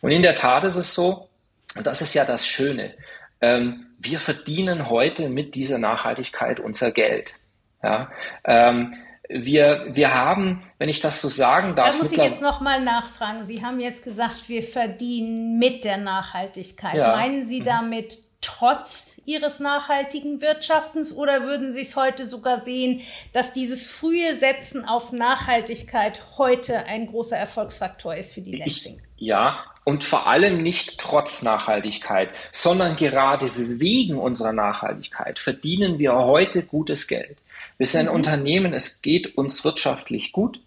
Und 0.00 0.12
in 0.12 0.22
der 0.22 0.34
Tat 0.34 0.64
ist 0.64 0.76
es 0.76 0.94
so, 0.94 1.28
und 1.76 1.86
das 1.86 2.00
ist 2.00 2.14
ja 2.14 2.24
das 2.24 2.46
Schöne, 2.46 2.94
ähm, 3.42 3.86
wir 3.98 4.18
verdienen 4.18 4.88
heute 4.88 5.28
mit 5.28 5.54
dieser 5.54 5.78
Nachhaltigkeit 5.78 6.58
unser 6.58 6.90
Geld. 6.90 7.34
Ja, 7.82 8.10
ähm, 8.44 8.94
wir, 9.28 9.86
wir 9.90 10.14
haben, 10.14 10.62
wenn 10.78 10.88
ich 10.88 11.00
das 11.00 11.20
so 11.20 11.28
sagen 11.28 11.76
darf. 11.76 11.96
Da 11.96 12.02
muss 12.02 12.12
ich 12.12 12.18
jetzt 12.18 12.40
nochmal 12.40 12.82
nachfragen. 12.82 13.44
Sie 13.44 13.64
haben 13.64 13.78
jetzt 13.78 14.02
gesagt, 14.02 14.48
wir 14.48 14.62
verdienen 14.62 15.58
mit 15.58 15.84
der 15.84 15.98
Nachhaltigkeit. 15.98 16.94
Ja. 16.94 17.12
Meinen 17.12 17.46
Sie 17.46 17.60
mhm. 17.60 17.64
damit 17.64 18.18
trotz 18.40 19.20
Ihres 19.26 19.60
nachhaltigen 19.60 20.40
Wirtschaftens 20.40 21.14
oder 21.14 21.42
würden 21.42 21.74
Sie 21.74 21.82
es 21.82 21.96
heute 21.96 22.26
sogar 22.26 22.60
sehen, 22.60 23.02
dass 23.32 23.52
dieses 23.52 23.86
frühe 23.86 24.36
Setzen 24.36 24.86
auf 24.86 25.12
Nachhaltigkeit 25.12 26.20
heute 26.38 26.86
ein 26.86 27.08
großer 27.08 27.36
Erfolgsfaktor 27.36 28.14
ist 28.14 28.32
für 28.32 28.40
die 28.40 28.56
Lansing? 28.56 29.02
Ja, 29.18 29.64
und 29.84 30.04
vor 30.04 30.26
allem 30.28 30.62
nicht 30.62 30.98
trotz 30.98 31.42
Nachhaltigkeit, 31.42 32.30
sondern 32.52 32.96
gerade 32.96 33.50
wegen 33.56 34.16
unserer 34.18 34.52
Nachhaltigkeit 34.52 35.38
verdienen 35.38 35.98
wir 35.98 36.14
heute 36.14 36.62
gutes 36.62 37.06
Geld. 37.08 37.36
Wir 37.78 37.86
sind 37.86 38.00
ein 38.00 38.06
mhm. 38.06 38.14
Unternehmen, 38.14 38.74
es 38.74 39.02
geht 39.02 39.38
uns 39.38 39.64
wirtschaftlich 39.64 40.32
gut. 40.32 40.60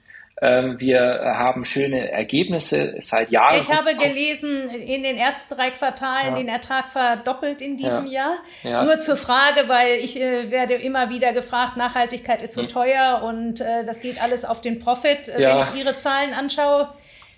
Ähm, 0.43 0.79
wir 0.79 1.21
haben 1.23 1.65
schöne 1.65 2.09
Ergebnisse 2.09 2.95
seit 2.97 3.29
Jahren. 3.29 3.61
Ich 3.61 3.71
habe 3.71 3.95
gelesen, 3.95 4.69
in 4.69 5.03
den 5.03 5.15
ersten 5.15 5.53
drei 5.53 5.69
Quartalen 5.69 6.31
ja. 6.31 6.35
den 6.35 6.47
Ertrag 6.47 6.89
verdoppelt 6.89 7.61
in 7.61 7.77
diesem 7.77 8.07
ja. 8.07 8.37
Jahr. 8.63 8.71
Ja. 8.71 8.83
Nur 8.83 8.99
zur 9.01 9.17
Frage, 9.17 9.69
weil 9.69 9.99
ich 9.99 10.19
äh, 10.19 10.49
werde 10.49 10.73
immer 10.73 11.11
wieder 11.11 11.31
gefragt, 11.31 11.77
Nachhaltigkeit 11.77 12.41
ist 12.41 12.53
so 12.53 12.63
mhm. 12.63 12.69
teuer 12.69 13.21
und 13.23 13.61
äh, 13.61 13.85
das 13.85 13.99
geht 13.99 14.19
alles 14.19 14.43
auf 14.43 14.61
den 14.61 14.79
Profit. 14.79 15.29
Äh, 15.29 15.37
wenn 15.37 15.59
ich 15.59 15.79
Ihre 15.79 15.97
Zahlen 15.97 16.33
anschaue, 16.33 16.89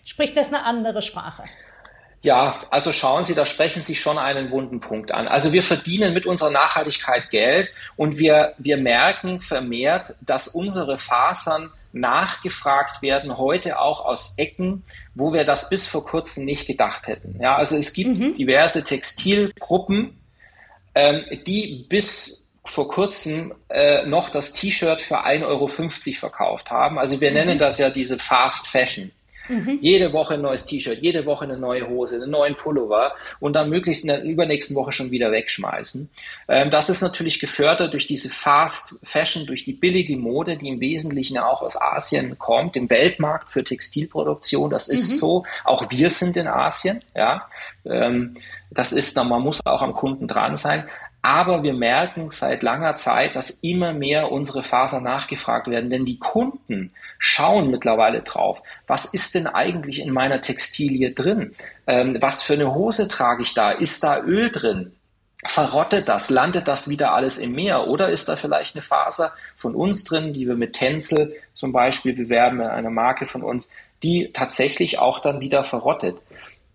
spricht 0.06 0.38
das 0.38 0.54
eine 0.54 0.64
andere 0.64 1.02
Sprache. 1.02 1.44
Ja, 2.24 2.58
also 2.70 2.94
schauen 2.94 3.26
Sie, 3.26 3.36
da 3.36 3.46
sprechen 3.46 3.84
Sie 3.84 3.96
schon 3.96 4.18
einen 4.18 4.50
wunden 4.50 4.80
Punkt 4.80 5.12
an. 5.12 5.28
Also 5.28 5.52
wir 5.52 5.62
verdienen 5.62 6.14
mit 6.14 6.26
unserer 6.26 6.52
Nachhaltigkeit 6.52 7.30
Geld 7.30 7.70
und 7.98 8.18
wir, 8.18 8.54
wir 8.58 8.78
merken 8.78 9.42
vermehrt, 9.42 10.16
dass 10.22 10.48
unsere 10.48 10.98
Fasern 10.98 11.70
nachgefragt 11.92 13.02
werden, 13.02 13.38
heute 13.38 13.78
auch 13.78 14.06
aus 14.06 14.36
Ecken, 14.38 14.84
wo 15.16 15.34
wir 15.34 15.44
das 15.44 15.70
bis 15.70 15.86
vor 15.86 16.06
kurzem 16.06 16.46
nicht 16.46 16.66
gedacht 16.66 17.08
hätten. 17.08 17.40
Ja, 17.42 17.58
also 17.58 17.76
es 17.76 17.92
gibt 17.92 18.18
mhm. 18.18 18.34
diverse 18.36 18.86
Textilgruppen, 18.86 20.18
ähm, 20.96 21.26
die 21.46 21.86
bis 21.90 22.52
vor 22.64 22.88
kurzem 22.88 23.54
äh, 23.68 24.06
noch 24.06 24.30
das 24.30 24.54
T-Shirt 24.54 25.02
für 25.02 25.26
1,50 25.26 25.44
Euro 25.46 25.68
verkauft 25.68 26.72
haben. 26.72 26.98
Also 26.98 27.20
wir 27.20 27.32
mhm. 27.32 27.36
nennen 27.36 27.60
das 27.60 27.80
ja 27.80 27.90
diese 27.90 28.18
Fast 28.18 28.68
Fashion. 28.70 29.12
Mhm. 29.50 29.80
Jede 29.82 30.14
Woche 30.14 30.36
ein 30.36 30.42
neues 30.42 30.66
T-Shirt, 30.66 31.00
jede 31.02 31.26
Woche 31.26 31.46
eine 31.46 31.58
neue 31.58 31.88
Hose, 31.88 32.16
einen 32.16 32.30
neuen 32.30 32.56
Pullover 32.56 33.14
und 33.40 33.54
dann 33.54 33.70
möglichst 33.70 34.04
in 34.04 34.10
der 34.10 34.24
übernächsten 34.24 34.76
Woche 34.76 34.92
schon 34.92 35.12
wieder 35.12 35.32
wegschmeißen. 35.32 36.10
Ähm, 36.48 36.70
das 36.70 36.90
ist 36.90 37.02
natürlich 37.02 37.40
gefördert 37.40 37.94
durch 37.94 38.08
diese 38.08 38.30
Fast 38.30 39.00
Fashion, 39.04 39.46
durch 39.46 39.64
die 39.64 39.74
billige 39.74 40.18
Mode, 40.18 40.56
die 40.58 40.70
im 40.70 40.80
Wesentlichen 40.80 41.38
auch 41.38 41.62
aus 41.62 41.80
Asien 41.80 42.38
kommt, 42.38 42.76
im 42.76 42.90
Weltmarkt 42.90 43.50
für 43.50 43.64
Textilproduktion. 43.64 44.70
Das 44.70 44.88
ist 44.88 45.14
mhm. 45.14 45.18
so. 45.18 45.46
Auch 45.64 45.90
wir 45.90 46.10
sind 46.10 46.38
in 46.38 46.48
Asien, 46.48 47.02
ja. 47.16 47.48
Ähm, 47.86 48.36
das 48.74 48.92
ist, 48.92 49.16
man 49.16 49.42
muss 49.42 49.60
auch 49.66 49.82
am 49.82 49.94
Kunden 49.94 50.28
dran 50.28 50.56
sein. 50.56 50.86
Aber 51.26 51.64
wir 51.64 51.74
merken 51.74 52.32
seit 52.32 52.64
langer 52.64 52.98
Zeit, 52.98 53.38
dass 53.38 53.50
immer 53.50 53.94
mehr 53.94 54.30
unsere 54.30 54.62
Fasern 54.62 55.04
nachgefragt 55.04 55.70
werden, 55.70 55.90
denn 55.90 56.04
die 56.04 56.20
Kunden 56.20 56.92
schauen 57.18 57.72
mittlerweile 57.72 58.24
drauf. 58.24 58.62
Was 58.88 59.06
ist 59.06 59.34
denn 59.34 59.48
eigentlich 59.48 60.00
in 60.00 60.12
meiner 60.12 60.42
Textilie 60.42 61.14
drin? 61.14 61.56
Ähm, 61.88 62.18
was 62.20 62.44
für 62.44 62.56
eine 62.56 62.76
Hose 62.76 63.08
trage 63.08 63.42
ich 63.42 63.54
da? 63.54 63.72
Ist 63.72 64.04
da 64.04 64.22
Öl 64.22 64.52
drin? 64.52 64.98
Verrottet 65.46 66.10
das? 66.10 66.30
Landet 66.30 66.68
das 66.68 66.90
wieder 66.90 67.14
alles 67.14 67.38
im 67.38 67.54
Meer? 67.54 67.88
Oder 67.88 68.10
ist 68.10 68.28
da 68.28 68.36
vielleicht 68.36 68.76
eine 68.76 68.82
Faser 68.82 69.32
von 69.56 69.76
uns 69.76 70.04
drin, 70.04 70.34
die 70.34 70.46
wir 70.46 70.56
mit 70.56 70.74
Tencel 70.74 71.34
zum 71.54 71.72
Beispiel 71.72 72.18
bewerben, 72.18 72.60
eine 72.60 72.90
Marke 72.90 73.28
von 73.28 73.44
uns, 73.44 73.70
die 74.04 74.32
tatsächlich 74.34 75.00
auch 75.00 75.20
dann 75.20 75.40
wieder 75.40 75.64
verrottet? 75.64 76.18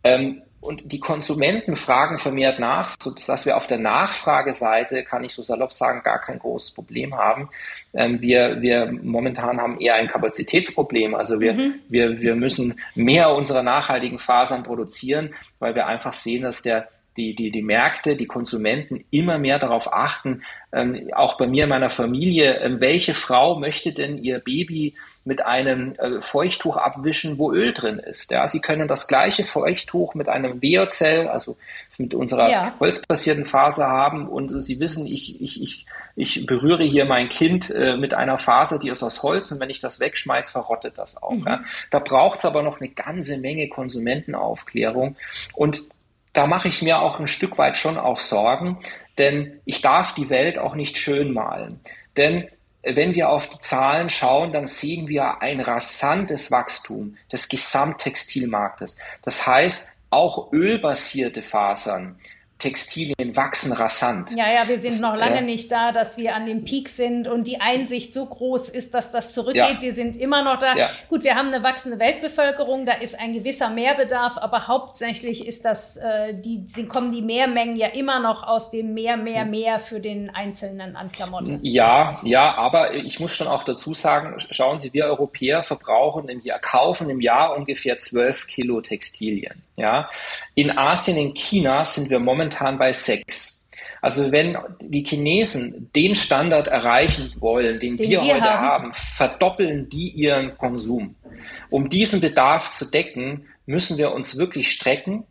Ähm, 0.05 0.41
und 0.69 0.93
die 0.93 1.01
Konsumenten 1.01 1.77
fragen 1.77 2.19
vermehrt 2.19 2.61
nach, 2.61 2.91
sodass 3.01 3.47
wir 3.47 3.57
auf 3.57 3.67
der 3.67 3.79
Nachfrageseite, 3.79 5.03
kann 5.03 5.25
ich 5.25 5.33
so 5.33 5.43
salopp 5.43 5.73
sagen, 5.73 6.03
gar 6.03 6.21
kein 6.21 6.39
großes 6.39 6.73
Problem 6.73 7.17
haben. 7.17 7.49
Ähm, 7.95 8.21
wir, 8.21 8.61
wir 8.61 8.93
momentan 8.93 9.63
haben 9.63 9.81
eher 9.81 9.95
ein 9.95 10.09
Kapazitätsproblem. 10.09 11.15
Also 11.15 11.41
wir, 11.41 11.55
mhm. 11.55 11.77
wir, 11.89 12.21
wir 12.21 12.35
müssen 12.37 12.79
mehr 12.95 13.35
unserer 13.35 13.63
nachhaltigen 13.63 14.19
Fasern 14.19 14.63
produzieren, 14.63 15.35
weil 15.59 15.75
wir 15.75 15.87
einfach 15.87 16.13
sehen, 16.13 16.43
dass 16.43 16.61
der 16.61 16.89
die, 17.19 17.35
die, 17.35 17.51
die 17.51 17.63
Märkte, 17.63 18.17
die 18.17 18.27
Konsumenten 18.27 19.05
immer 19.11 19.39
mehr 19.39 19.59
darauf 19.59 19.93
achten, 19.93 20.43
ähm, 20.73 21.11
auch 21.15 21.37
bei 21.37 21.47
mir 21.47 21.65
in 21.65 21.71
meiner 21.71 21.91
Familie, 21.91 22.59
ähm, 22.61 22.81
welche 22.81 23.15
Frau 23.15 23.59
möchte 23.59 23.93
denn 23.93 24.19
ihr 24.19 24.39
Baby 24.39 24.95
mit 25.25 25.45
einem 25.45 25.93
äh, 25.99 26.21
Feuchttuch 26.21 26.77
abwischen, 26.77 27.39
wo 27.39 27.53
Öl 27.53 27.73
drin 27.73 27.99
ist. 27.99 28.31
Ja, 28.31 28.47
sie 28.47 28.61
können 28.61 28.87
das 28.87 29.09
gleiche 29.09 29.45
Feuchttuch 29.45 30.15
mit 30.15 30.29
einem 30.29 30.63
Weozell, 30.63 31.29
also 31.29 31.57
mit 31.99 32.15
unserer 32.15 32.51
ja. 32.51 32.75
holzbasierten 32.81 33.45
Faser 33.45 33.89
haben 33.89 34.29
und 34.29 34.63
sie 34.63 34.79
wissen, 34.79 35.07
ich, 35.07 35.41
ich, 35.41 35.63
ich, 35.63 35.87
ich 36.17 36.47
berühre 36.47 36.85
hier 36.85 37.05
mein 37.05 37.29
Kind 37.29 37.71
äh, 37.71 37.97
mit 37.97 38.15
einer 38.15 38.39
Faser, 38.39 38.79
die 38.79 38.89
ist 38.89 39.03
aus 39.03 39.23
Holz 39.23 39.51
und 39.51 39.61
wenn 39.61 39.71
ich 39.71 39.81
das 39.81 40.01
wegschmeiß, 40.01 40.51
verrottet 40.51 40.97
das 40.97 41.23
auch. 41.23 41.33
Mhm. 41.33 41.47
Ja. 41.47 41.61
Da 41.91 41.99
braucht 41.99 42.39
es 42.39 42.45
aber 42.45 42.63
noch 42.63 42.81
eine 42.81 42.91
ganze 42.91 43.39
Menge 43.39 43.69
Konsumentenaufklärung 43.69 45.17
und 45.55 45.89
da 46.33 46.47
mache 46.47 46.69
ich 46.69 46.83
mir 46.83 47.01
auch 47.01 47.19
ein 47.21 47.27
Stück 47.27 47.59
weit 47.59 47.77
schon 47.77 47.99
auch 47.99 48.21
Sorgen, 48.21 48.79
denn 49.19 49.61
ich 49.65 49.81
darf 49.81 50.15
die 50.15 50.31
Welt 50.31 50.59
auch 50.59 50.75
nicht 50.75 50.97
schön 50.97 51.33
malen. 51.33 51.81
Denn 52.17 52.49
wenn 52.83 53.15
wir 53.15 53.29
auf 53.29 53.51
die 53.51 53.59
Zahlen 53.59 54.09
schauen, 54.09 54.53
dann 54.53 54.67
sehen 54.67 55.09
wir 55.09 55.43
ein 55.43 55.61
rasantes 55.61 56.51
Wachstum 56.51 57.17
des 57.33 57.49
Gesamttextilmarktes. 57.49 58.97
Das 59.23 59.47
heißt, 59.47 59.97
auch 60.11 60.53
ölbasierte 60.53 61.43
Fasern 61.43 62.19
Textilien 62.59 63.37
wachsen 63.37 63.73
rasant. 63.73 64.33
Ja, 64.33 64.51
ja, 64.51 64.67
wir 64.67 64.79
sind 64.79 64.95
das, 64.95 65.01
noch 65.01 65.15
lange 65.15 65.39
äh, 65.39 65.43
nicht 65.43 65.71
da, 65.71 65.93
dass 65.93 66.17
wir 66.17 66.35
an 66.35 66.45
dem 66.45 66.65
Peak 66.65 66.89
sind 66.89 67.29
und 67.29 67.47
die 67.47 67.61
Einsicht 67.61 68.13
so 68.13 68.27
groß 68.27 68.69
ist, 68.69 68.95
dass 68.95 69.13
das 69.13 69.33
zurückgeht. 69.33 69.77
Ja. 69.77 69.81
Wir 69.81 69.95
sind 69.95 70.17
immer 70.17 70.43
noch 70.43 70.59
da. 70.59 70.77
Ja. 70.77 70.91
Gut, 71.09 71.23
wir 71.23 71.37
haben 71.37 71.49
eine 71.49 71.63
wachsende 71.63 72.01
Weltbevölkerung, 72.01 72.85
da 72.85 72.95
ist 72.95 73.19
ein 73.19 73.33
gewisser 73.33 73.71
Mehrbedarf, 73.71 74.39
aber 74.39 74.67
hauptsächlich 74.67 75.47
ist 75.47 75.65
das, 75.65 75.99
äh, 75.99 76.35
die, 76.35 76.65
kommen 76.89 77.13
die 77.13 77.23
Mehrmengen 77.23 77.77
ja 77.77 77.89
immer 77.89 78.19
noch 78.19 78.43
aus 78.43 78.73
dem 78.73 78.93
Mehr, 78.93 79.17
Mehr, 79.17 79.43
hm. 79.43 79.51
Mehr 79.51 79.79
für 79.79 80.01
den 80.01 80.31
Einzelnen 80.31 80.97
an 80.97 81.13
Klamotten. 81.13 81.61
Ja, 81.63 82.19
ja, 82.25 82.57
aber 82.57 82.93
ich 82.95 83.21
muss 83.21 83.37
schon 83.37 83.47
auch 83.47 83.63
dazu 83.63 83.95
sagen, 83.95 84.35
schauen 84.51 84.81
Sie, 84.81 84.93
wir 84.93 85.05
Europäer 85.05 85.63
verbrauchen 85.63 86.29
im 86.29 86.41
Jahr, 86.41 86.59
kaufen 86.59 87.09
im 87.09 87.21
Jahr 87.21 87.57
ungefähr 87.57 88.01
12 88.01 88.49
Kilo 88.49 88.81
Textilien. 88.81 89.63
Ja, 89.77 90.11
in 90.57 90.77
Asien, 90.77 91.17
in 91.17 91.35
China 91.35 91.85
sind 91.85 92.11
wir 92.11 92.19
momentan 92.19 92.48
bei 92.79 92.93
sechs. 92.93 93.69
Also 94.01 94.31
wenn 94.31 94.57
die 94.83 95.05
Chinesen 95.05 95.91
den 95.95 96.15
Standard 96.15 96.69
erreichen 96.69 97.35
wollen, 97.41 97.81
den, 97.81 97.97
den 97.97 98.09
wir, 98.09 98.23
wir, 98.23 98.35
heute 98.35 98.45
haben. 98.45 98.85
haben, 98.85 98.93
verdoppeln 98.95 99.89
die 99.89 100.11
ihren 100.11 100.57
Konsum. 100.57 101.17
Um 101.71 101.89
diesen 101.89 102.21
Bedarf 102.21 102.71
zu 102.71 102.85
decken, 102.87 103.47
müssen 103.67 103.99
wir 103.99 104.13
uns 104.13 104.39
wirklich 104.39 104.71
strecken. 104.71 105.25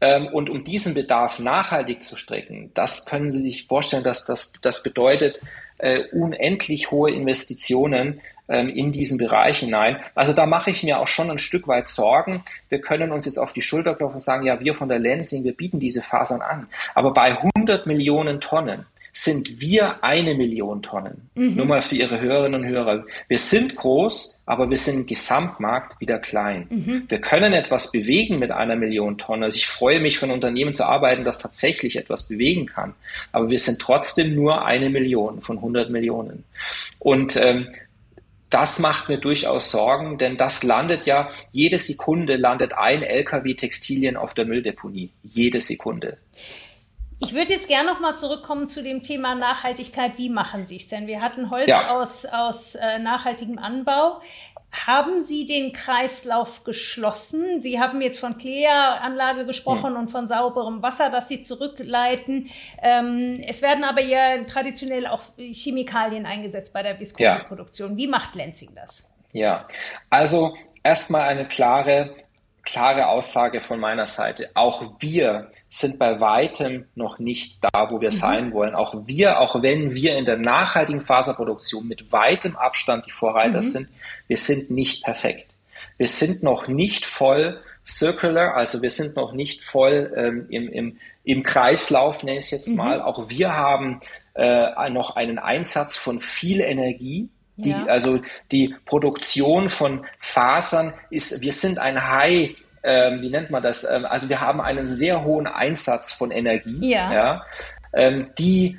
Ähm, 0.00 0.26
und 0.28 0.50
um 0.50 0.64
diesen 0.64 0.94
Bedarf 0.94 1.38
nachhaltig 1.38 2.02
zu 2.02 2.16
strecken, 2.16 2.70
das 2.74 3.06
können 3.06 3.30
Sie 3.30 3.40
sich 3.40 3.66
vorstellen, 3.66 4.04
dass 4.04 4.26
das, 4.26 4.52
das 4.60 4.82
bedeutet 4.82 5.40
äh, 5.78 6.00
unendlich 6.12 6.90
hohe 6.90 7.10
Investitionen, 7.10 8.20
ähm, 8.48 8.68
in 8.68 8.92
diesen 8.92 9.18
Bereich 9.18 9.58
hinein. 9.58 9.98
Also 10.14 10.32
da 10.32 10.46
mache 10.46 10.70
ich 10.70 10.82
mir 10.82 10.98
auch 10.98 11.06
schon 11.06 11.30
ein 11.30 11.38
Stück 11.38 11.68
weit 11.68 11.88
Sorgen. 11.88 12.42
Wir 12.68 12.80
können 12.80 13.12
uns 13.12 13.26
jetzt 13.26 13.38
auf 13.38 13.52
die 13.52 13.62
Schulter 13.62 13.94
klopfen 13.94 14.16
und 14.16 14.22
sagen, 14.22 14.44
ja, 14.44 14.60
wir 14.60 14.74
von 14.74 14.88
der 14.88 14.98
Lansing, 14.98 15.44
wir 15.44 15.56
bieten 15.56 15.80
diese 15.80 16.02
Fasern 16.02 16.40
an. 16.40 16.66
Aber 16.94 17.12
bei 17.12 17.36
100 17.36 17.86
Millionen 17.86 18.40
Tonnen 18.40 18.86
sind 19.16 19.62
wir 19.62 20.04
eine 20.04 20.34
Million 20.34 20.82
Tonnen. 20.82 21.30
Mhm. 21.34 21.54
Nur 21.54 21.64
mal 21.64 21.80
für 21.80 21.96
Ihre 21.96 22.20
Hörerinnen 22.20 22.60
und 22.60 22.68
Hörer. 22.68 23.06
Wir 23.28 23.38
sind 23.38 23.74
groß, 23.74 24.42
aber 24.44 24.68
wir 24.68 24.76
sind 24.76 24.96
im 24.96 25.06
Gesamtmarkt 25.06 25.98
wieder 26.02 26.18
klein. 26.18 26.66
Mhm. 26.68 27.04
Wir 27.08 27.18
können 27.22 27.54
etwas 27.54 27.90
bewegen 27.90 28.38
mit 28.38 28.50
einer 28.50 28.76
Million 28.76 29.16
Tonnen. 29.16 29.44
Also 29.44 29.56
ich 29.56 29.68
freue 29.68 30.00
mich, 30.00 30.18
von 30.18 30.30
Unternehmen 30.30 30.74
zu 30.74 30.84
arbeiten, 30.84 31.24
das 31.24 31.38
tatsächlich 31.38 31.96
etwas 31.96 32.28
bewegen 32.28 32.66
kann. 32.66 32.92
Aber 33.32 33.48
wir 33.48 33.58
sind 33.58 33.80
trotzdem 33.80 34.34
nur 34.34 34.66
eine 34.66 34.90
Million 34.90 35.40
von 35.40 35.56
100 35.56 35.88
Millionen. 35.88 36.44
Und 36.98 37.36
ähm, 37.36 37.68
das 38.50 38.78
macht 38.78 39.08
mir 39.08 39.18
durchaus 39.18 39.70
Sorgen, 39.70 40.18
denn 40.18 40.36
das 40.36 40.62
landet 40.62 41.06
ja, 41.06 41.30
jede 41.52 41.78
Sekunde 41.78 42.36
landet 42.36 42.74
ein 42.74 43.02
LKW 43.02 43.54
Textilien 43.54 44.16
auf 44.16 44.34
der 44.34 44.44
Mülldeponie. 44.44 45.12
Jede 45.22 45.60
Sekunde. 45.60 46.18
Ich 47.18 47.32
würde 47.32 47.52
jetzt 47.52 47.68
gerne 47.68 47.90
noch 47.90 47.98
mal 47.98 48.16
zurückkommen 48.16 48.68
zu 48.68 48.82
dem 48.82 49.02
Thema 49.02 49.34
Nachhaltigkeit. 49.34 50.18
Wie 50.18 50.28
machen 50.28 50.66
Sie 50.66 50.76
es 50.76 50.88
denn? 50.88 51.06
Wir 51.06 51.22
hatten 51.22 51.50
Holz 51.50 51.66
ja. 51.66 51.90
aus, 51.90 52.26
aus 52.26 52.74
äh, 52.74 52.98
nachhaltigem 52.98 53.58
Anbau. 53.58 54.20
Haben 54.84 55.24
Sie 55.24 55.46
den 55.46 55.72
Kreislauf 55.72 56.64
geschlossen? 56.64 57.62
Sie 57.62 57.80
haben 57.80 58.00
jetzt 58.02 58.18
von 58.18 58.36
Kläranlage 58.36 59.46
gesprochen 59.46 59.94
hm. 59.94 59.96
und 59.96 60.10
von 60.10 60.28
sauberem 60.28 60.82
Wasser, 60.82 61.10
das 61.10 61.28
Sie 61.28 61.42
zurückleiten. 61.42 62.50
Ähm, 62.82 63.42
es 63.46 63.62
werden 63.62 63.84
aber 63.84 64.02
ja 64.02 64.44
traditionell 64.44 65.06
auch 65.06 65.22
Chemikalien 65.38 66.26
eingesetzt 66.26 66.72
bei 66.72 66.82
der 66.82 67.00
Viskoseproduktion. 67.00 67.92
Ja. 67.92 67.96
Wie 67.96 68.06
macht 68.06 68.34
Lenzing 68.34 68.70
das? 68.74 69.10
Ja, 69.32 69.66
also 70.10 70.54
erstmal 70.82 71.22
eine 71.22 71.46
klare, 71.46 72.14
klare 72.66 73.08
Aussage 73.08 73.62
von 73.62 73.80
meiner 73.80 74.06
Seite. 74.06 74.50
Auch 74.54 74.82
wir 74.98 75.50
sind 75.70 75.98
bei 75.98 76.20
weitem 76.20 76.86
noch 76.94 77.18
nicht 77.18 77.58
da, 77.62 77.90
wo 77.90 78.00
wir 78.00 78.10
mhm. 78.10 78.16
sein 78.16 78.52
wollen. 78.52 78.74
Auch 78.74 79.06
wir, 79.06 79.40
auch 79.40 79.62
wenn 79.62 79.94
wir 79.94 80.16
in 80.16 80.26
der 80.26 80.36
nachhaltigen 80.36 81.00
Faserproduktion 81.00 81.88
mit 81.88 82.12
weitem 82.12 82.56
Abstand 82.56 83.06
die 83.06 83.12
Vorreiter 83.12 83.58
mhm. 83.58 83.62
sind, 83.62 83.88
wir 84.26 84.36
sind 84.36 84.70
nicht 84.70 85.04
perfekt. 85.04 85.54
Wir 85.96 86.08
sind 86.08 86.42
noch 86.42 86.68
nicht 86.68 87.06
voll 87.06 87.58
circular, 87.86 88.54
also 88.54 88.82
wir 88.82 88.90
sind 88.90 89.16
noch 89.16 89.32
nicht 89.32 89.62
voll 89.62 90.12
ähm, 90.16 90.46
im, 90.50 90.68
im, 90.68 90.98
im 91.24 91.42
Kreislauf, 91.42 92.24
nenne 92.24 92.38
ich 92.38 92.46
es 92.46 92.50
jetzt 92.50 92.68
mhm. 92.70 92.76
mal. 92.76 93.00
Auch 93.00 93.30
wir 93.30 93.54
haben 93.54 94.00
äh, 94.34 94.90
noch 94.90 95.16
einen 95.16 95.38
Einsatz 95.38 95.96
von 95.96 96.20
viel 96.20 96.60
Energie. 96.60 97.28
Die, 97.56 97.70
ja. 97.70 97.84
Also 97.86 98.20
die 98.52 98.74
Produktion 98.84 99.68
von 99.68 100.06
Fasern 100.18 100.92
ist, 101.10 101.40
wir 101.40 101.52
sind 101.52 101.78
ein 101.78 102.08
High 102.10 102.56
ähm, 102.82 103.20
wie 103.20 103.30
nennt 103.30 103.50
man 103.50 103.64
das? 103.64 103.82
Ähm, 103.82 104.06
also 104.06 104.28
wir 104.28 104.40
haben 104.40 104.60
einen 104.60 104.86
sehr 104.86 105.24
hohen 105.24 105.48
Einsatz 105.48 106.12
von 106.12 106.30
Energie, 106.30 106.88
ja. 106.88 107.12
ja 107.12 107.46
ähm, 107.92 108.28
die 108.38 108.78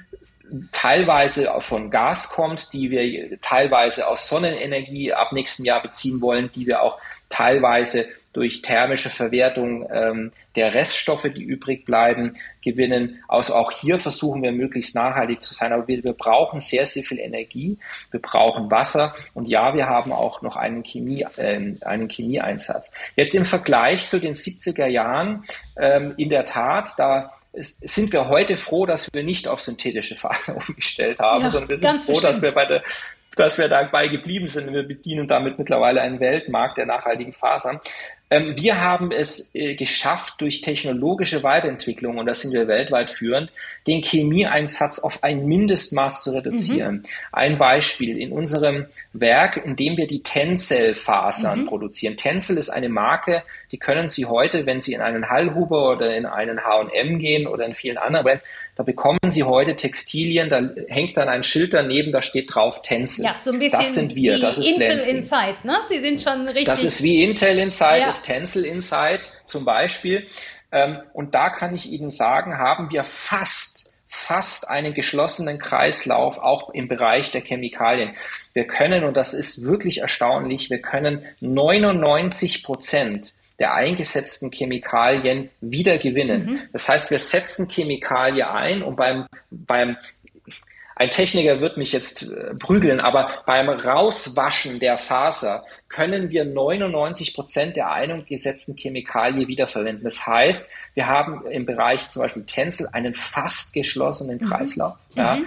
teilweise 0.71 1.49
von 1.59 1.91
Gas 1.91 2.29
kommt, 2.29 2.71
die 2.71 2.89
wir 2.89 3.37
teilweise 3.41 4.07
aus 4.07 4.29
Sonnenenergie 4.29 5.11
ab 5.11 5.33
nächsten 5.33 5.65
Jahr 5.65 5.81
beziehen 5.81 6.21
wollen, 6.21 6.49
die 6.53 6.67
wir 6.67 6.81
auch 6.81 6.99
teilweise 7.27 8.07
durch 8.37 8.61
thermische 8.61 9.09
Verwertung 9.09 9.89
ähm, 9.91 10.31
der 10.55 10.75
Reststoffe, 10.75 11.27
die 11.35 11.41
übrig 11.41 11.85
bleiben, 11.85 12.33
gewinnen. 12.63 13.23
Also 13.27 13.55
auch 13.55 13.71
hier 13.71 13.97
versuchen 13.97 14.43
wir 14.43 14.51
möglichst 14.51 14.93
nachhaltig 14.93 15.41
zu 15.41 15.55
sein. 15.55 15.73
Aber 15.73 15.87
wir, 15.87 16.03
wir 16.03 16.13
brauchen 16.13 16.59
sehr, 16.59 16.85
sehr 16.85 17.01
viel 17.01 17.17
Energie. 17.17 17.79
Wir 18.11 18.21
brauchen 18.21 18.69
Wasser. 18.69 19.15
Und 19.33 19.47
ja, 19.47 19.75
wir 19.75 19.87
haben 19.87 20.11
auch 20.11 20.43
noch 20.43 20.55
einen, 20.55 20.83
Chemie, 20.83 21.25
äh, 21.37 21.73
einen 21.81 22.09
Chemieeinsatz. 22.09 22.93
Jetzt 23.15 23.33
im 23.33 23.43
Vergleich 23.43 24.05
zu 24.05 24.19
den 24.19 24.35
70er 24.35 24.85
Jahren, 24.85 25.43
ähm, 25.75 26.13
in 26.17 26.29
der 26.29 26.45
Tat, 26.45 26.91
da 26.99 27.33
sind 27.53 28.13
wir 28.13 28.29
heute 28.29 28.55
froh, 28.55 28.85
dass 28.85 29.09
wir 29.13 29.23
nicht 29.23 29.47
auf 29.47 29.61
synthetische 29.61 30.15
Fasern 30.15 30.57
umgestellt 30.67 31.17
haben, 31.17 31.41
ja, 31.41 31.49
sondern 31.49 31.71
wir 31.71 31.77
sind 31.77 32.03
froh, 32.03 32.11
bestimmt. 32.11 32.35
dass 32.35 32.41
wir 32.43 32.51
bei 32.51 32.65
der 32.65 32.83
dass 33.37 33.57
wir 33.57 33.69
dabei 33.69 34.07
geblieben 34.07 34.47
sind. 34.47 34.73
Wir 34.73 34.83
bedienen 34.83 35.27
damit 35.27 35.57
mittlerweile 35.57 36.01
einen 36.01 36.19
Weltmarkt 36.19 36.77
der 36.77 36.85
nachhaltigen 36.85 37.31
Fasern. 37.31 37.79
Ähm, 38.29 38.55
wir 38.57 38.81
haben 38.81 39.11
es 39.11 39.55
äh, 39.55 39.75
geschafft, 39.75 40.35
durch 40.39 40.61
technologische 40.61 41.43
Weiterentwicklung, 41.43 42.17
und 42.17 42.25
da 42.25 42.33
sind 42.33 42.53
wir 42.53 42.67
weltweit 42.67 43.09
führend, 43.09 43.51
den 43.87 44.03
Chemieeinsatz 44.03 44.99
auf 44.99 45.23
ein 45.23 45.45
Mindestmaß 45.45 46.23
zu 46.23 46.31
reduzieren. 46.31 46.95
Mhm. 46.95 47.03
Ein 47.31 47.57
Beispiel 47.57 48.17
in 48.17 48.33
unserem 48.33 48.87
Werk, 49.13 49.63
in 49.65 49.77
dem 49.77 49.95
wir 49.95 50.07
die 50.07 50.23
Tencel-Fasern 50.23 51.61
mhm. 51.61 51.67
produzieren. 51.67 52.17
Tencel 52.17 52.57
ist 52.57 52.69
eine 52.69 52.89
Marke, 52.89 53.43
die 53.71 53.77
können 53.77 54.09
Sie 54.09 54.25
heute, 54.25 54.65
wenn 54.65 54.81
Sie 54.81 54.93
in 54.93 55.01
einen 55.01 55.29
Hallhuber 55.29 55.91
oder 55.91 56.15
in 56.15 56.25
einen 56.25 56.63
H&M 56.65 57.19
gehen 57.19 57.47
oder 57.47 57.65
in 57.65 57.73
vielen 57.73 57.97
anderen 57.97 58.25
Brands, 58.25 58.43
da 58.75 58.83
bekommen 58.83 59.19
Sie 59.29 59.43
heute 59.43 59.75
Textilien, 59.75 60.49
da 60.49 60.61
hängt 60.89 61.17
dann 61.17 61.29
ein 61.29 61.43
Schild 61.43 61.73
daneben, 61.73 62.11
da 62.11 62.21
steht 62.21 62.53
drauf 62.53 62.81
Tencel. 62.81 63.25
Ja, 63.25 63.35
so 63.41 63.51
ein 63.51 63.59
bisschen 63.59 63.79
das 63.79 63.95
sind 63.95 64.15
wir, 64.15 64.37
das 64.37 64.57
ist 64.57 64.67
Intel 64.67 64.87
Lansing. 64.89 65.17
Insight, 65.17 65.65
ne? 65.65 65.77
Sie 65.89 65.99
sind 65.99 66.21
schon 66.21 66.45
richtig. 66.47 66.65
Das 66.65 66.83
ist 66.83 67.01
wie 67.01 67.23
Intel 67.23 67.57
Insight, 67.57 68.01
ja. 68.01 68.16
Ist 68.17 68.25
Tencel 68.25 68.65
Insight 68.65 69.21
zum 69.45 69.65
Beispiel. 69.65 70.27
Ähm, 70.71 70.97
und 71.13 71.35
da 71.35 71.49
kann 71.49 71.73
ich 71.73 71.91
Ihnen 71.91 72.09
sagen, 72.09 72.57
haben 72.57 72.91
wir 72.91 73.03
fast 73.03 73.91
fast 74.09 74.69
einen 74.69 74.93
geschlossenen 74.93 75.59
Kreislauf 75.59 76.39
auch 76.39 76.69
im 76.69 76.87
Bereich 76.87 77.31
der 77.31 77.41
Chemikalien. 77.41 78.15
Wir 78.53 78.65
können, 78.65 79.03
und 79.03 79.17
das 79.17 79.33
ist 79.33 79.65
wirklich 79.65 79.99
erstaunlich, 79.99 80.69
wir 80.69 80.81
können 80.81 81.25
99 81.41 82.63
Prozent 82.63 83.33
der 83.59 83.73
eingesetzten 83.73 84.49
Chemikalien 84.49 85.49
wieder 85.59 85.97
gewinnen. 85.97 86.45
Mhm. 86.45 86.59
Das 86.71 86.87
heißt, 86.87 87.11
wir 87.11 87.19
setzen 87.19 87.69
Chemikalie 87.69 88.49
ein 88.49 88.81
und 88.81 88.95
beim, 88.95 89.27
beim 89.51 89.97
ein 90.95 91.09
Techniker 91.09 91.59
wird 91.59 91.77
mich 91.77 91.91
jetzt 91.91 92.23
äh, 92.23 92.55
prügeln, 92.55 92.99
aber 92.99 93.43
beim 93.45 93.69
Rauswaschen 93.69 94.79
der 94.79 94.97
Faser 94.97 95.63
können 95.89 96.31
wir 96.31 96.45
99 96.45 97.33
Prozent 97.33 97.75
der 97.77 97.91
eingesetzten 97.91 98.75
Chemikalie 98.75 99.47
wiederverwenden. 99.47 100.03
Das 100.03 100.27
heißt, 100.27 100.73
wir 100.93 101.07
haben 101.07 101.45
im 101.47 101.65
Bereich 101.65 102.09
zum 102.09 102.21
Beispiel 102.23 102.43
Tencel 102.43 102.87
einen 102.91 103.13
fast 103.13 103.73
geschlossenen 103.73 104.39
mhm. 104.39 104.49
Kreislauf. 104.49 104.95
Mhm. 105.15 105.21
Ja. 105.21 105.39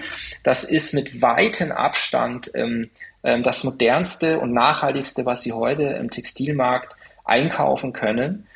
Das 0.43 0.65
ist 0.65 0.95
mit 0.95 1.21
weitem 1.21 1.73
Abstand 1.73 2.51
ähm, 2.55 2.83
ähm, 3.23 3.43
das 3.43 3.65
modernste 3.65 4.41
und 4.41 4.53
nachhaltigste, 4.53 5.27
was 5.27 5.43
Sie 5.43 5.53
heute 5.53 5.83
im 5.83 6.11
Textilmarkt 6.11 6.97
einkaufen 7.25 7.93
können. 7.93 8.47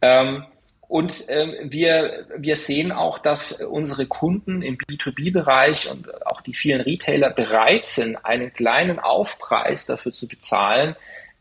Ähm, 0.00 0.44
und 0.86 1.24
ähm, 1.28 1.54
wir, 1.64 2.26
wir 2.36 2.56
sehen 2.56 2.92
auch, 2.92 3.18
dass 3.18 3.62
unsere 3.62 4.06
Kunden 4.06 4.62
im 4.62 4.76
B2B-Bereich 4.76 5.90
und 5.90 6.24
auch 6.26 6.40
die 6.40 6.54
vielen 6.54 6.80
Retailer 6.80 7.30
bereit 7.30 7.86
sind, 7.86 8.24
einen 8.24 8.52
kleinen 8.52 9.00
Aufpreis 9.00 9.86
dafür 9.86 10.12
zu 10.12 10.28
bezahlen, 10.28 10.94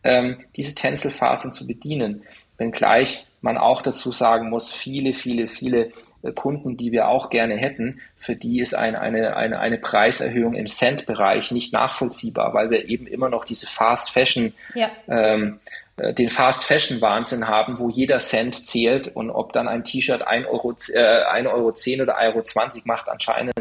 ähm, 0.03 0.37
diese 0.55 0.75
Tänzelfasern 0.75 1.53
zu 1.53 1.67
bedienen. 1.67 2.23
Wenngleich 2.57 3.25
man 3.41 3.57
auch 3.57 3.81
dazu 3.81 4.11
sagen 4.11 4.49
muss, 4.49 4.71
viele, 4.71 5.13
viele, 5.13 5.47
viele 5.47 5.91
äh, 6.23 6.31
Kunden, 6.31 6.77
die 6.77 6.91
wir 6.91 7.07
auch 7.07 7.29
gerne 7.29 7.55
hätten, 7.55 7.99
für 8.15 8.35
die 8.35 8.59
ist 8.59 8.73
ein, 8.73 8.95
eine, 8.95 9.35
eine, 9.35 9.59
eine 9.59 9.77
Preiserhöhung 9.77 10.55
im 10.55 10.67
Cent-Bereich 10.67 11.51
nicht 11.51 11.73
nachvollziehbar, 11.73 12.53
weil 12.53 12.69
wir 12.69 12.87
eben 12.87 13.05
immer 13.05 13.29
noch 13.29 13.45
diese 13.45 13.67
Fast 13.67 14.11
Fashion 14.11 14.53
ja. 14.73 14.89
ähm, 15.07 15.59
äh, 15.97 16.13
den 16.13 16.29
Fast 16.29 16.65
Fashion 16.65 17.01
Wahnsinn 17.01 17.47
haben, 17.47 17.79
wo 17.79 17.89
jeder 17.89 18.17
Cent 18.19 18.55
zählt 18.55 19.09
und 19.15 19.29
ob 19.29 19.53
dann 19.53 19.67
ein 19.67 19.83
T-Shirt 19.83 20.25
1 20.25 20.47
Euro, 20.47 20.73
äh, 20.93 21.23
1 21.23 21.47
Euro 21.47 21.71
10 21.71 22.01
oder 22.01 22.17
1 22.17 22.33
Euro 22.33 22.43
20 22.43 22.85
macht 22.85 23.09
anscheinend 23.09 23.53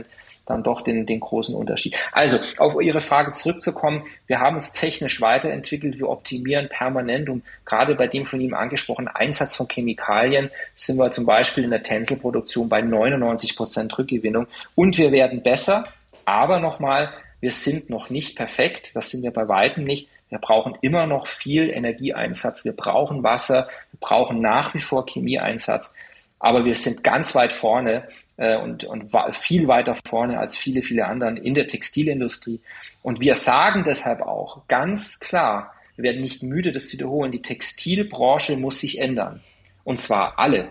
dann 0.53 0.63
doch 0.63 0.83
den, 0.83 1.07
den 1.07 1.21
großen 1.21 1.55
Unterschied. 1.55 1.97
Also, 2.13 2.39
auf 2.59 2.81
Ihre 2.81 3.01
Frage 3.01 3.33
zurückzukommen, 3.33 4.05
wir 4.27 4.41
haben 4.41 4.57
uns 4.57 4.73
technisch 4.73 5.21
weiterentwickelt, 5.21 5.99
wir 5.99 6.09
optimieren 6.09 6.69
permanent 6.69 7.29
und 7.29 7.43
gerade 7.65 7.95
bei 7.95 8.07
dem 8.07 8.27
von 8.27 8.41
Ihnen 8.41 8.55
angesprochenen 8.55 9.09
Einsatz 9.09 9.57
von 9.57 9.69
Chemikalien 9.69 10.51
sind 10.75 10.99
wir 10.99 11.11
zum 11.11 11.27
Beispiel 11.27 11.65
in 11.65 11.71
der 11.71 11.83
Tänzelproduktion 11.83 12.69
bei 12.69 12.81
99 12.81 13.57
Prozent 13.57 13.99
Rückgewinnung 13.99 14.47
und 14.75 14.99
wir 14.99 15.11
werden 15.13 15.43
besser, 15.43 15.85
aber 16.25 16.61
nochmal, 16.61 17.13
wir 17.41 17.51
sind 17.51 17.91
noch 17.91 18.11
nicht 18.11 18.37
perfekt, 18.37 18.95
das 18.95 19.11
sind 19.11 19.23
wir 19.23 19.33
bei 19.33 19.49
weitem 19.49 19.85
nicht. 19.85 20.09
Wir 20.33 20.39
brauchen 20.39 20.79
immer 20.81 21.07
noch 21.07 21.27
viel 21.27 21.69
Energieeinsatz. 21.69 22.65
Wir 22.65 22.73
brauchen 22.73 23.23
Wasser. 23.23 23.69
Wir 23.91 24.01
brauchen 24.01 24.41
nach 24.41 24.73
wie 24.73 24.81
vor 24.81 25.05
Chemieeinsatz. 25.05 25.95
Aber 26.39 26.65
wir 26.65 26.75
sind 26.75 27.05
ganz 27.05 27.35
weit 27.35 27.53
vorne 27.53 28.09
äh, 28.43 28.57
und, 28.57 28.83
und 28.85 29.13
viel 29.31 29.69
weiter 29.69 29.95
vorne 30.05 30.41
als 30.41 30.57
viele, 30.57 30.83
viele 30.83 31.07
anderen 31.07 31.37
in 31.37 31.55
der 31.55 31.69
Textilindustrie. 31.69 32.61
Und 33.01 33.21
wir 33.21 33.37
sagen 33.37 33.85
deshalb 33.85 34.21
auch 34.21 34.67
ganz 34.67 35.21
klar, 35.21 35.73
wir 35.95 36.05
werden 36.05 36.21
nicht 36.21 36.43
müde, 36.43 36.73
das 36.73 36.89
zu 36.89 36.95
wiederholen, 36.95 37.31
die 37.31 37.43
Textilbranche 37.43 38.57
muss 38.57 38.81
sich 38.81 38.99
ändern. 38.99 39.41
Und 39.85 40.01
zwar 40.01 40.41
alle. 40.41 40.71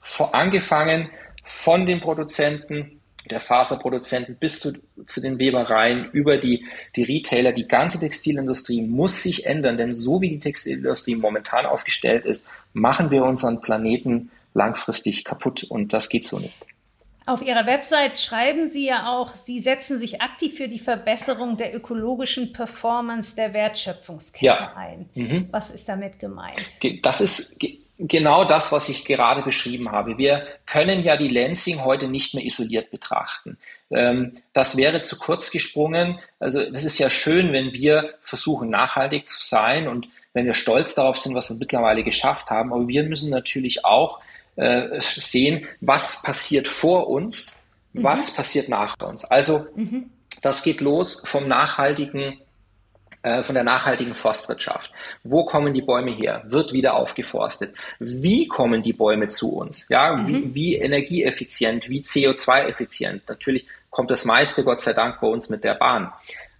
Vor, 0.00 0.32
angefangen 0.32 1.10
von 1.42 1.86
den 1.86 1.98
Produzenten, 1.98 3.00
der 3.28 3.40
Faserproduzenten 3.40 4.36
bis 4.36 4.60
zu, 4.60 4.74
zu 5.06 5.20
den 5.20 5.40
Webereien, 5.40 6.10
über 6.12 6.38
die, 6.38 6.66
die 6.94 7.02
Retailer, 7.02 7.50
die 7.50 7.66
ganze 7.66 7.98
Textilindustrie 7.98 8.82
muss 8.82 9.24
sich 9.24 9.44
ändern, 9.44 9.76
denn 9.76 9.92
so 9.92 10.22
wie 10.22 10.30
die 10.30 10.38
Textilindustrie 10.38 11.16
momentan 11.16 11.66
aufgestellt 11.66 12.24
ist, 12.26 12.48
machen 12.74 13.10
wir 13.10 13.24
unseren 13.24 13.60
Planeten 13.60 14.30
langfristig 14.54 15.24
kaputt 15.24 15.64
und 15.64 15.92
das 15.92 16.08
geht 16.08 16.24
so 16.24 16.38
nicht. 16.38 16.54
Auf 17.28 17.42
Ihrer 17.42 17.66
Website 17.66 18.16
schreiben 18.16 18.70
Sie 18.70 18.86
ja 18.86 19.12
auch, 19.12 19.34
Sie 19.34 19.60
setzen 19.60 20.00
sich 20.00 20.22
aktiv 20.22 20.56
für 20.56 20.66
die 20.66 20.78
Verbesserung 20.78 21.58
der 21.58 21.74
ökologischen 21.76 22.54
Performance 22.54 23.36
der 23.36 23.52
Wertschöpfungskette 23.52 24.46
ja. 24.46 24.72
ein. 24.74 25.10
Mhm. 25.14 25.48
Was 25.50 25.70
ist 25.70 25.90
damit 25.90 26.20
gemeint? 26.20 26.78
Das 27.02 27.20
ist 27.20 27.62
genau 27.98 28.46
das, 28.46 28.72
was 28.72 28.88
ich 28.88 29.04
gerade 29.04 29.42
beschrieben 29.42 29.92
habe. 29.92 30.16
Wir 30.16 30.46
können 30.64 31.02
ja 31.02 31.18
die 31.18 31.28
Lansing 31.28 31.84
heute 31.84 32.08
nicht 32.08 32.32
mehr 32.32 32.46
isoliert 32.46 32.90
betrachten. 32.90 33.58
Ähm, 33.90 34.32
das 34.54 34.78
wäre 34.78 35.02
zu 35.02 35.18
kurz 35.18 35.50
gesprungen. 35.50 36.20
Also 36.40 36.64
das 36.64 36.86
ist 36.86 36.98
ja 36.98 37.10
schön, 37.10 37.52
wenn 37.52 37.74
wir 37.74 38.14
versuchen, 38.22 38.70
nachhaltig 38.70 39.28
zu 39.28 39.44
sein 39.44 39.86
und 39.86 40.08
wenn 40.32 40.46
wir 40.46 40.54
stolz 40.54 40.94
darauf 40.94 41.18
sind, 41.18 41.34
was 41.34 41.50
wir 41.50 41.58
mittlerweile 41.58 42.02
geschafft 42.04 42.48
haben. 42.48 42.72
Aber 42.72 42.88
wir 42.88 43.02
müssen 43.02 43.28
natürlich 43.30 43.84
auch 43.84 44.18
äh, 44.58 45.00
sehen, 45.00 45.66
was 45.80 46.22
passiert 46.22 46.66
vor 46.68 47.08
uns, 47.08 47.66
mhm. 47.92 48.02
was 48.02 48.34
passiert 48.34 48.68
nach 48.68 48.96
uns. 49.00 49.24
Also 49.24 49.66
mhm. 49.74 50.10
das 50.42 50.62
geht 50.62 50.80
los 50.80 51.22
vom 51.24 51.46
nachhaltigen 51.48 52.40
äh, 53.22 53.42
von 53.42 53.54
der 53.54 53.64
nachhaltigen 53.64 54.14
Forstwirtschaft. 54.14 54.92
Wo 55.24 55.44
kommen 55.44 55.74
die 55.74 55.82
Bäume 55.82 56.12
her? 56.12 56.42
Wird 56.46 56.72
wieder 56.72 56.94
aufgeforstet? 56.94 57.74
Wie 57.98 58.46
kommen 58.46 58.82
die 58.82 58.92
Bäume 58.92 59.28
zu 59.28 59.56
uns? 59.56 59.88
Ja, 59.88 60.14
mhm. 60.14 60.28
wie, 60.28 60.54
wie 60.54 60.76
energieeffizient, 60.76 61.88
wie 61.88 62.00
CO2-effizient? 62.00 63.28
Natürlich 63.28 63.66
kommt 63.90 64.10
das 64.10 64.24
meiste, 64.24 64.62
Gott 64.64 64.80
sei 64.80 64.92
Dank, 64.92 65.20
bei 65.20 65.26
uns 65.26 65.50
mit 65.50 65.64
der 65.64 65.74
Bahn. 65.74 66.12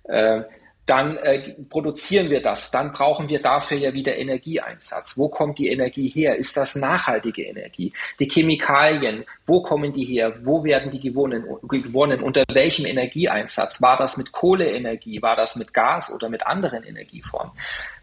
Äh, 0.04 0.42
dann 0.88 1.18
äh, 1.18 1.54
produzieren 1.68 2.30
wir 2.30 2.40
das, 2.40 2.70
dann 2.70 2.92
brauchen 2.92 3.28
wir 3.28 3.42
dafür 3.42 3.76
ja 3.76 3.92
wieder 3.92 4.16
Energieeinsatz. 4.16 5.18
Wo 5.18 5.28
kommt 5.28 5.58
die 5.58 5.68
Energie 5.68 6.08
her? 6.08 6.36
Ist 6.36 6.56
das 6.56 6.76
nachhaltige 6.76 7.42
Energie? 7.42 7.92
Die 8.18 8.28
Chemikalien, 8.28 9.24
wo 9.44 9.62
kommen 9.62 9.92
die 9.92 10.04
her? 10.04 10.34
Wo 10.42 10.64
werden 10.64 10.90
die 10.90 11.00
gewonnen? 11.00 11.44
gewonnen? 11.62 12.22
Unter 12.22 12.44
welchem 12.52 12.86
Energieeinsatz? 12.86 13.82
War 13.82 13.96
das 13.96 14.16
mit 14.16 14.32
Kohleenergie? 14.32 15.20
War 15.20 15.36
das 15.36 15.56
mit 15.56 15.74
Gas 15.74 16.12
oder 16.12 16.30
mit 16.30 16.46
anderen 16.46 16.82
Energieformen? 16.84 17.52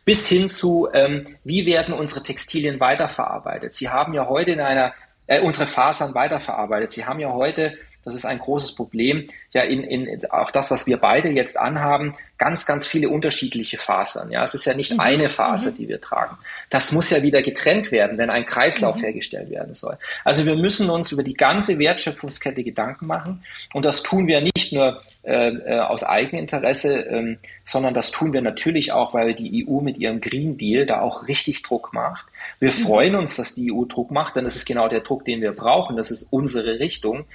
Bis 0.04 0.30
hin 0.30 0.48
zu, 0.48 0.88
ähm, 0.94 1.26
wie 1.44 1.66
werden 1.66 1.94
unsere 1.94 2.22
Textilien 2.22 2.80
weiterverarbeitet? 2.80 3.74
Sie 3.74 3.90
haben 3.90 4.14
ja 4.14 4.28
heute 4.28 4.52
in 4.52 4.60
einer, 4.60 4.94
äh, 5.26 5.42
unsere 5.42 5.66
Fasern 5.66 6.14
weiterverarbeitet. 6.14 6.92
Sie 6.92 7.06
haben 7.06 7.20
ja 7.20 7.34
heute 7.34 7.78
das 8.06 8.14
ist 8.14 8.26
ein 8.26 8.38
großes 8.40 8.76
Problem. 8.76 9.28
Ja, 9.52 9.64
in, 9.64 9.84
in, 9.84 10.20
auch 10.30 10.52
das, 10.52 10.70
was 10.70 10.86
wir 10.86 10.98
beide 10.98 11.30
jetzt 11.30 11.58
anhaben, 11.58 12.14
ganz, 12.38 12.66
ganz 12.66 12.86
viele 12.86 13.10
unterschiedliche 13.10 13.78
Fasern. 13.78 14.32
Ja, 14.32 14.44
es 14.44 14.54
ist 14.54 14.66
ja 14.66 14.74
nicht 14.74 14.94
mhm. 14.94 15.00
eine 15.00 15.30
Faser, 15.30 15.72
mhm. 15.72 15.76
die 15.78 15.88
wir 15.88 16.02
tragen. 16.02 16.38
Das 16.70 16.92
muss 16.92 17.10
ja 17.10 17.24
wieder 17.24 17.42
getrennt 17.42 17.92
werden, 17.92 18.18
wenn 18.18 18.30
ein 18.30 18.46
Kreislauf 18.46 18.98
mhm. 18.98 19.04
hergestellt 19.04 19.50
werden 19.50 19.74
soll. 19.74 19.98
Also 20.24 20.46
wir 20.46 20.56
müssen 20.56 20.90
uns 20.90 21.12
über 21.12 21.24
die 21.24 21.34
ganze 21.34 21.80
Wertschöpfungskette 21.80 22.64
Gedanken 22.64 23.08
machen. 23.08 23.44
Und 23.74 23.86
das 23.86 24.04
tun 24.04 24.28
wir 24.28 24.42
nicht 24.42 24.74
nur 24.74 25.02
äh, 25.24 25.50
äh, 25.50 25.80
aus 25.80 26.04
Eigeninteresse, 26.04 27.00
ähm, 27.10 27.40
sondern 27.64 27.96
das 27.96 28.12
tun 28.12 28.32
wir 28.32 28.42
natürlich 28.42 28.92
auch, 28.92 29.16
weil 29.16 29.34
die 29.34 29.66
EU 29.68 29.82
mit 29.82 29.98
ihrem 29.98 30.22
Green 30.22 30.56
Deal 30.56 30.86
da 30.86 31.02
auch 31.02 31.28
richtig 31.28 31.64
Druck 31.64 31.94
macht. 31.94 32.28
Wir 32.60 32.70
mhm. 32.70 32.74
freuen 32.74 33.16
uns, 33.16 33.36
dass 33.36 33.56
die 33.56 33.72
EU 33.74 33.86
Druck 33.86 34.12
macht, 34.12 34.36
denn 34.36 34.44
das 34.44 34.56
ist 34.56 34.66
genau 34.66 34.88
der 34.88 35.00
Druck, 35.00 35.26
den 35.26 35.42
wir 35.42 35.54
brauchen. 35.54 35.96
Das 35.96 36.12
ist 36.12 36.32
unsere 36.32 36.78
Richtung. 36.80 37.26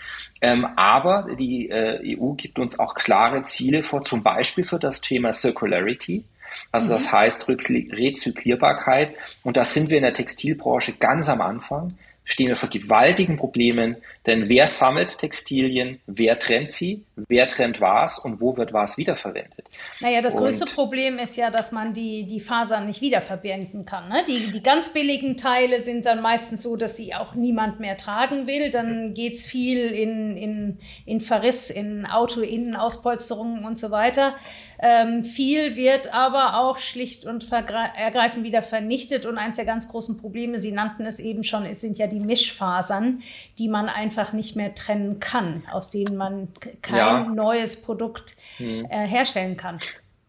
Ähm, 0.40 0.66
aber 0.76 1.34
die 1.36 1.68
äh, 1.68 2.16
EU 2.16 2.34
gibt 2.34 2.60
uns 2.60 2.78
auch 2.78 2.94
klare 2.94 3.42
Ziele 3.42 3.82
vor, 3.82 4.02
zum 4.02 4.22
Beispiel 4.22 4.62
für 4.62 4.78
das 4.78 4.89
Thema 5.00 5.32
Circularity. 5.32 6.24
Also 6.72 6.92
das 6.92 7.06
mhm. 7.06 7.12
heißt 7.12 7.48
Rezyklierbarkeit. 7.48 9.14
Und 9.44 9.56
da 9.56 9.64
sind 9.64 9.90
wir 9.90 9.98
in 9.98 10.02
der 10.02 10.14
Textilbranche 10.14 10.96
ganz 10.98 11.28
am 11.28 11.40
Anfang 11.40 11.94
stehen 12.30 12.48
wir 12.48 12.56
vor 12.56 12.68
gewaltigen 12.68 13.36
Problemen, 13.36 13.96
denn 14.26 14.48
wer 14.48 14.66
sammelt 14.66 15.18
Textilien, 15.18 16.00
wer 16.06 16.38
trennt 16.38 16.70
sie, 16.70 17.04
wer 17.16 17.48
trennt 17.48 17.80
was 17.80 18.20
und 18.20 18.40
wo 18.40 18.56
wird 18.56 18.72
was 18.72 18.98
wiederverwendet? 18.98 19.64
Naja, 20.00 20.20
das 20.20 20.36
größte 20.36 20.64
und, 20.64 20.74
Problem 20.74 21.18
ist 21.18 21.36
ja, 21.36 21.50
dass 21.50 21.72
man 21.72 21.92
die, 21.92 22.24
die 22.26 22.40
Fasern 22.40 22.86
nicht 22.86 23.00
wiederverwenden 23.00 23.84
kann. 23.84 24.08
Ne? 24.08 24.24
Die, 24.28 24.52
die 24.52 24.62
ganz 24.62 24.90
billigen 24.90 25.36
Teile 25.36 25.82
sind 25.82 26.06
dann 26.06 26.22
meistens 26.22 26.62
so, 26.62 26.76
dass 26.76 26.96
sie 26.96 27.14
auch 27.14 27.34
niemand 27.34 27.80
mehr 27.80 27.96
tragen 27.96 28.46
will. 28.46 28.70
Dann 28.70 29.12
geht 29.12 29.34
es 29.34 29.46
viel 29.46 29.86
in, 29.86 30.36
in, 30.36 30.78
in 31.06 31.20
Verriss, 31.20 31.68
in 31.68 32.06
Autoinnenauspolisterungen 32.06 33.64
und 33.64 33.78
so 33.78 33.90
weiter. 33.90 34.36
Ähm, 34.82 35.24
viel 35.24 35.76
wird 35.76 36.14
aber 36.14 36.58
auch 36.58 36.78
schlicht 36.78 37.26
und 37.26 37.50
ergreifend 37.52 38.44
wieder 38.44 38.62
vernichtet. 38.62 39.26
Und 39.26 39.36
eins 39.36 39.56
der 39.56 39.66
ganz 39.66 39.88
großen 39.88 40.16
Probleme, 40.16 40.60
Sie 40.60 40.72
nannten 40.72 41.04
es 41.04 41.18
eben 41.18 41.44
schon, 41.44 41.66
es 41.66 41.82
sind 41.82 41.98
ja 41.98 42.06
die 42.06 42.20
Mischfasern, 42.20 43.22
die 43.58 43.68
man 43.68 43.88
einfach 43.88 44.32
nicht 44.32 44.56
mehr 44.56 44.74
trennen 44.74 45.20
kann, 45.20 45.64
aus 45.70 45.90
denen 45.90 46.16
man 46.16 46.48
kein 46.80 46.98
ja. 46.98 47.20
neues 47.24 47.82
Produkt 47.82 48.36
hm. 48.56 48.86
äh, 48.86 49.06
herstellen 49.06 49.58
kann. 49.58 49.80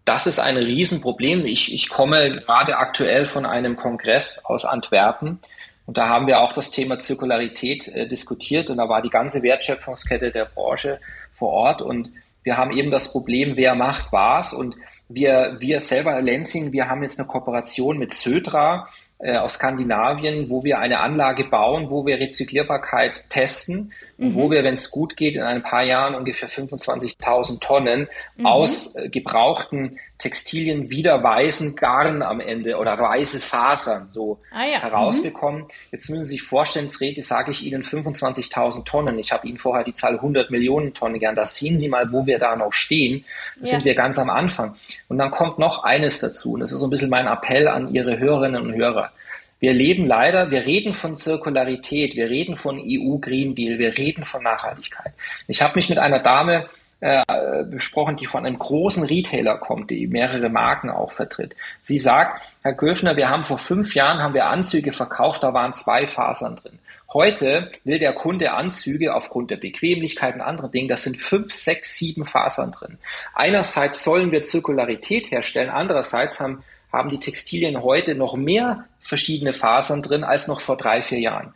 Das 0.04 0.28
ist 0.28 0.40
ein 0.40 0.58
Riesenproblem. 0.58 1.46
Ich, 1.46 1.74
ich 1.74 1.90
komme 1.90 2.32
gerade 2.32 2.78
aktuell 2.78 3.28
von 3.28 3.46
einem 3.46 3.78
Kongress 3.78 4.44
aus 4.46 4.66
Antwerpen. 4.66 5.40
Und 5.86 5.98
da 5.98 6.10
haben 6.10 6.28
wir 6.28 6.42
auch 6.42 6.52
das 6.52 6.72
Thema 6.72 7.00
Zirkularität 7.00 7.88
äh, 7.88 8.08
diskutiert 8.08 8.70
und 8.70 8.78
da 8.78 8.90
war 8.90 9.02
die 9.02 9.10
ganze 9.10 9.44
Wertschöpfungskette 9.44 10.32
der 10.32 10.46
Branche 10.46 11.00
vor 11.32 11.52
Ort 11.52 11.82
und 11.82 12.12
wir 12.44 12.58
haben 12.58 12.72
eben 12.72 12.92
das 12.92 13.12
Problem, 13.12 13.58
wer 13.58 13.76
macht 13.76 14.12
was 14.12 14.54
und 14.54 14.76
wir, 15.10 15.58
wir 15.60 15.82
selber, 15.82 16.22
Lenzing, 16.22 16.72
wir 16.72 16.90
haben 16.90 17.04
jetzt 17.04 17.20
eine 17.20 17.28
Kooperation 17.28 17.98
mit 17.98 18.14
Södra 18.14 18.88
äh, 19.20 19.38
aus 19.38 19.56
Skandinavien, 19.56 20.50
wo 20.50 20.64
wir 20.64 20.80
eine 20.80 21.00
Anlage 21.00 21.46
bauen, 21.46 21.90
wo 21.90 22.06
wir 22.06 22.20
Rezyklierbarkeit 22.20 23.30
testen 23.30 23.92
mhm. 24.22 24.36
wo 24.36 24.52
wir, 24.52 24.64
wenn 24.64 24.76
es 24.76 24.92
gut 24.92 25.18
geht, 25.18 25.36
in 25.36 25.42
ein 25.42 25.64
paar 25.64 25.84
Jahren 25.84 26.16
ungefähr 26.16 26.50
25.000 26.50 27.60
Tonnen 27.60 28.08
mhm. 28.38 28.46
aus 28.46 28.96
äh, 28.96 29.10
gebrauchten 29.10 30.00
Textilien 30.22 30.92
wieder 30.92 31.24
weißen 31.24 31.76
Garn 31.76 32.22
am 32.22 32.40
Ende 32.40 32.78
oder 32.78 33.00
weiße 33.00 33.40
Fasern 33.40 34.08
so 34.10 34.40
ah, 34.52 34.64
ja. 34.66 34.80
herausbekommen. 34.80 35.62
Mhm. 35.64 35.68
Jetzt 35.92 36.10
müssen 36.10 36.24
Sie 36.24 36.32
sich 36.32 36.44
vorstellen, 36.44 36.88
Rede 37.00 37.24
sage 37.24 37.50
ich 37.50 37.66
Ihnen 37.66 37.82
25.000 37.82 38.86
Tonnen. 38.86 39.18
Ich 39.18 39.32
habe 39.32 39.48
Ihnen 39.48 39.58
vorher 39.58 39.84
die 39.84 39.94
Zahl 39.94 40.14
100 40.14 40.52
Millionen 40.52 40.94
Tonnen 40.94 41.20
gern. 41.20 41.34
Da 41.34 41.44
sehen 41.44 41.80
Sie 41.80 41.90
mal, 41.90 42.12
wo 42.12 42.28
wir 42.28 42.38
da 42.38 42.56
noch 42.56 42.72
stehen. 42.72 43.26
Da 43.58 43.66
ja. 43.66 43.72
sind 43.72 43.86
wir 43.86 43.96
ganz 43.96 44.20
am 44.20 44.30
Anfang. 44.30 44.76
Und 45.08 45.18
dann 45.18 45.32
kommt 45.32 45.58
noch 45.58 45.84
eines 45.84 46.20
dazu. 46.20 46.54
Und 46.54 46.60
das 46.60 46.72
ist 46.72 46.80
so 46.80 46.88
ein 46.88 46.92
bisschen 46.92 47.10
mein 47.10 47.26
Appell 47.26 47.68
an 47.68 47.90
Ihre 47.90 48.20
Hörerinnen 48.20 48.62
und 48.62 48.76
Hörer. 48.76 49.12
Wir 49.60 49.74
leben 49.74 50.06
leider, 50.06 50.52
wir 50.52 50.66
reden 50.66 50.94
von 50.94 51.16
Zirkularität, 51.16 52.16
wir 52.16 52.30
reden 52.30 52.58
von 52.58 52.80
EU 52.80 53.18
Green 53.18 53.54
Deal, 53.54 53.80
wir 53.80 53.98
reden 53.98 54.26
von 54.26 54.44
Nachhaltigkeit. 54.44 55.14
Ich 55.48 55.62
habe 55.62 55.76
mich 55.76 55.90
mit 55.90 56.00
einer 56.00 56.20
Dame 56.20 56.68
äh, 57.02 57.24
besprochen, 57.64 58.16
die 58.16 58.28
von 58.28 58.46
einem 58.46 58.60
großen 58.60 59.04
Retailer 59.04 59.58
kommt, 59.58 59.90
die 59.90 60.06
mehrere 60.06 60.50
Marken 60.50 60.92
auch 60.92 61.12
vertritt. 61.12 61.56
Sie 61.82 61.98
sagt, 61.98 62.42
Herr 62.62 62.74
Göfner, 62.74 63.18
wir 63.18 63.30
haben 63.30 63.44
vor 63.44 63.58
fünf 63.58 63.96
Jahren 63.96 64.20
haben 64.20 64.36
wir 64.36 64.46
Anzüge 64.46 64.92
verkauft, 64.92 65.42
da 65.42 65.54
waren 65.54 65.74
zwei 65.74 66.06
Fasern 66.06 66.58
drin. 66.58 66.78
Heute 67.12 67.72
will 67.84 67.98
der 67.98 68.14
Kunde 68.14 68.54
Anzüge 68.54 69.16
aufgrund 69.16 69.52
der 69.52 69.58
Bequemlichkeit 69.58 70.36
und 70.36 70.42
anderen 70.42 70.72
Dingen, 70.72 70.88
das 70.88 71.04
sind 71.04 71.18
fünf, 71.18 71.52
sechs, 71.52 71.98
sieben 71.98 72.24
Fasern 72.24 72.72
drin. 72.72 73.00
Einerseits 73.34 74.04
sollen 74.04 74.32
wir 74.32 74.44
Zirkularität 74.44 75.32
herstellen, 75.32 75.70
andererseits 75.70 76.40
haben 76.40 76.64
haben 76.92 77.10
die 77.10 77.20
Textilien 77.20 77.84
heute 77.84 78.16
noch 78.16 78.36
mehr 78.36 78.86
verschiedene 79.00 79.54
Fasern 79.54 80.02
drin 80.02 80.24
als 80.24 80.48
noch 80.48 80.60
vor 80.60 80.78
drei, 80.78 81.02
vier 81.02 81.20
Jahren. 81.20 81.54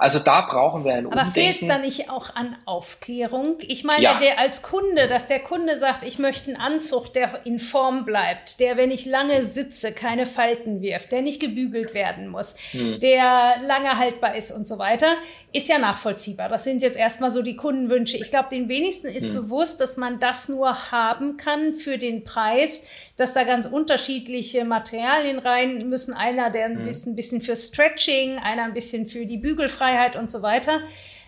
Also 0.00 0.18
da 0.18 0.40
brauchen 0.40 0.82
wir 0.86 0.94
ein 0.94 1.12
Aber 1.12 1.26
fehlt 1.26 1.60
es 1.60 1.68
da 1.68 1.76
nicht 1.76 2.08
auch 2.08 2.34
an 2.34 2.56
Aufklärung? 2.64 3.58
Ich 3.60 3.84
meine, 3.84 4.02
ja. 4.02 4.18
der 4.18 4.38
als 4.38 4.62
Kunde, 4.62 5.08
dass 5.08 5.28
der 5.28 5.40
Kunde 5.40 5.78
sagt, 5.78 6.04
ich 6.04 6.18
möchte 6.18 6.46
einen 6.46 6.56
Anzug, 6.56 7.12
der 7.12 7.44
in 7.44 7.58
Form 7.58 8.06
bleibt, 8.06 8.60
der, 8.60 8.78
wenn 8.78 8.90
ich 8.90 9.04
lange 9.04 9.44
sitze, 9.44 9.92
keine 9.92 10.24
Falten 10.24 10.80
wirft, 10.80 11.12
der 11.12 11.20
nicht 11.20 11.38
gebügelt 11.38 11.92
werden 11.92 12.28
muss, 12.28 12.54
hm. 12.70 12.98
der 13.00 13.56
lange 13.62 13.98
haltbar 13.98 14.36
ist 14.36 14.52
und 14.52 14.66
so 14.66 14.78
weiter, 14.78 15.16
ist 15.52 15.68
ja 15.68 15.78
nachvollziehbar. 15.78 16.48
Das 16.48 16.64
sind 16.64 16.80
jetzt 16.80 16.96
erstmal 16.96 17.30
so 17.30 17.42
die 17.42 17.56
Kundenwünsche. 17.56 18.16
Ich 18.16 18.30
glaube, 18.30 18.48
den 18.50 18.70
wenigsten 18.70 19.08
ist 19.08 19.26
hm. 19.26 19.34
bewusst, 19.34 19.82
dass 19.82 19.98
man 19.98 20.18
das 20.18 20.48
nur 20.48 20.90
haben 20.90 21.36
kann 21.36 21.74
für 21.74 21.98
den 21.98 22.24
Preis, 22.24 22.84
dass 23.18 23.34
da 23.34 23.44
ganz 23.44 23.66
unterschiedliche 23.66 24.64
Materialien 24.64 25.38
rein 25.38 25.76
müssen. 25.84 26.14
Einer, 26.14 26.48
der 26.48 26.64
ein 26.64 26.78
hm. 26.78 26.84
bisschen, 26.86 27.12
ein 27.12 27.16
bisschen 27.16 27.42
für 27.42 27.54
Stretching, 27.54 28.38
einer 28.38 28.62
ein 28.62 28.72
bisschen 28.72 29.04
für 29.04 29.26
die 29.26 29.36
Bügelfreiheit 29.36 29.89
Meinungsfreiheit 29.90 30.16
und 30.16 30.30
so 30.30 30.42
weiter. 30.42 30.80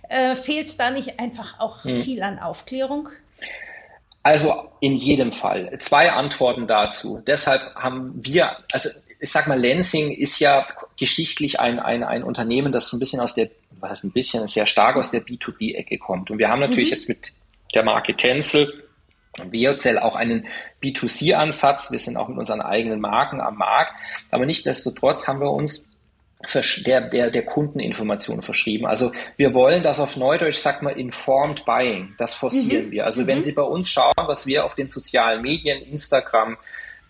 Äh, 0.08 0.36
Fehlt 0.36 0.68
es 0.68 0.76
da 0.76 0.90
nicht 0.90 1.18
einfach 1.18 1.58
auch 1.60 1.84
hm. 1.84 2.02
viel 2.02 2.22
an 2.22 2.38
Aufklärung? 2.38 3.08
Also 4.22 4.70
in 4.80 4.96
jedem 4.96 5.32
Fall. 5.32 5.76
Zwei 5.78 6.12
Antworten 6.12 6.66
dazu. 6.66 7.22
Deshalb 7.26 7.74
haben 7.74 8.12
wir, 8.14 8.56
also 8.72 8.88
ich 9.18 9.30
sag 9.30 9.48
mal, 9.48 9.60
Lansing 9.60 10.12
ist 10.12 10.38
ja 10.38 10.66
geschichtlich 10.96 11.58
ein, 11.58 11.80
ein, 11.80 12.04
ein 12.04 12.22
Unternehmen, 12.22 12.72
das 12.72 12.88
so 12.88 12.96
ein 12.96 13.00
bisschen 13.00 13.20
aus 13.20 13.34
der, 13.34 13.50
was 13.80 13.90
heißt 13.90 14.04
ein 14.04 14.12
bisschen, 14.12 14.46
sehr 14.46 14.66
stark 14.66 14.96
aus 14.96 15.10
der 15.10 15.24
B2B-Ecke 15.24 15.98
kommt. 15.98 16.30
Und 16.30 16.38
wir 16.38 16.50
haben 16.50 16.60
natürlich 16.60 16.90
mhm. 16.90 16.94
jetzt 16.94 17.08
mit 17.08 17.32
der 17.74 17.82
Marke 17.82 18.14
Tencel 18.14 18.84
und 19.38 19.50
Biocell 19.50 19.98
auch 19.98 20.14
einen 20.14 20.46
B2C-Ansatz. 20.82 21.90
Wir 21.90 21.98
sind 21.98 22.16
auch 22.16 22.28
mit 22.28 22.38
unseren 22.38 22.60
eigenen 22.60 23.00
Marken 23.00 23.40
am 23.40 23.56
Markt. 23.56 23.92
Aber 24.30 24.46
nichtsdestotrotz 24.46 25.26
haben 25.26 25.40
wir 25.40 25.50
uns 25.50 25.91
der, 26.86 27.08
der, 27.08 27.30
der 27.30 27.42
Kundeninformation 27.44 28.42
verschrieben. 28.42 28.86
Also 28.86 29.12
wir 29.36 29.54
wollen 29.54 29.82
das 29.82 30.00
auf 30.00 30.16
Neudeutsch, 30.16 30.56
sag 30.56 30.82
mal, 30.82 30.98
informed 30.98 31.64
buying. 31.64 32.14
Das 32.18 32.34
forcieren 32.34 32.86
mhm. 32.86 32.90
wir. 32.90 33.04
Also 33.04 33.22
mhm. 33.22 33.26
wenn 33.28 33.42
Sie 33.42 33.52
bei 33.52 33.62
uns 33.62 33.88
schauen, 33.88 34.12
was 34.16 34.46
wir 34.46 34.64
auf 34.64 34.74
den 34.74 34.88
sozialen 34.88 35.42
Medien, 35.42 35.82
Instagram, 35.82 36.56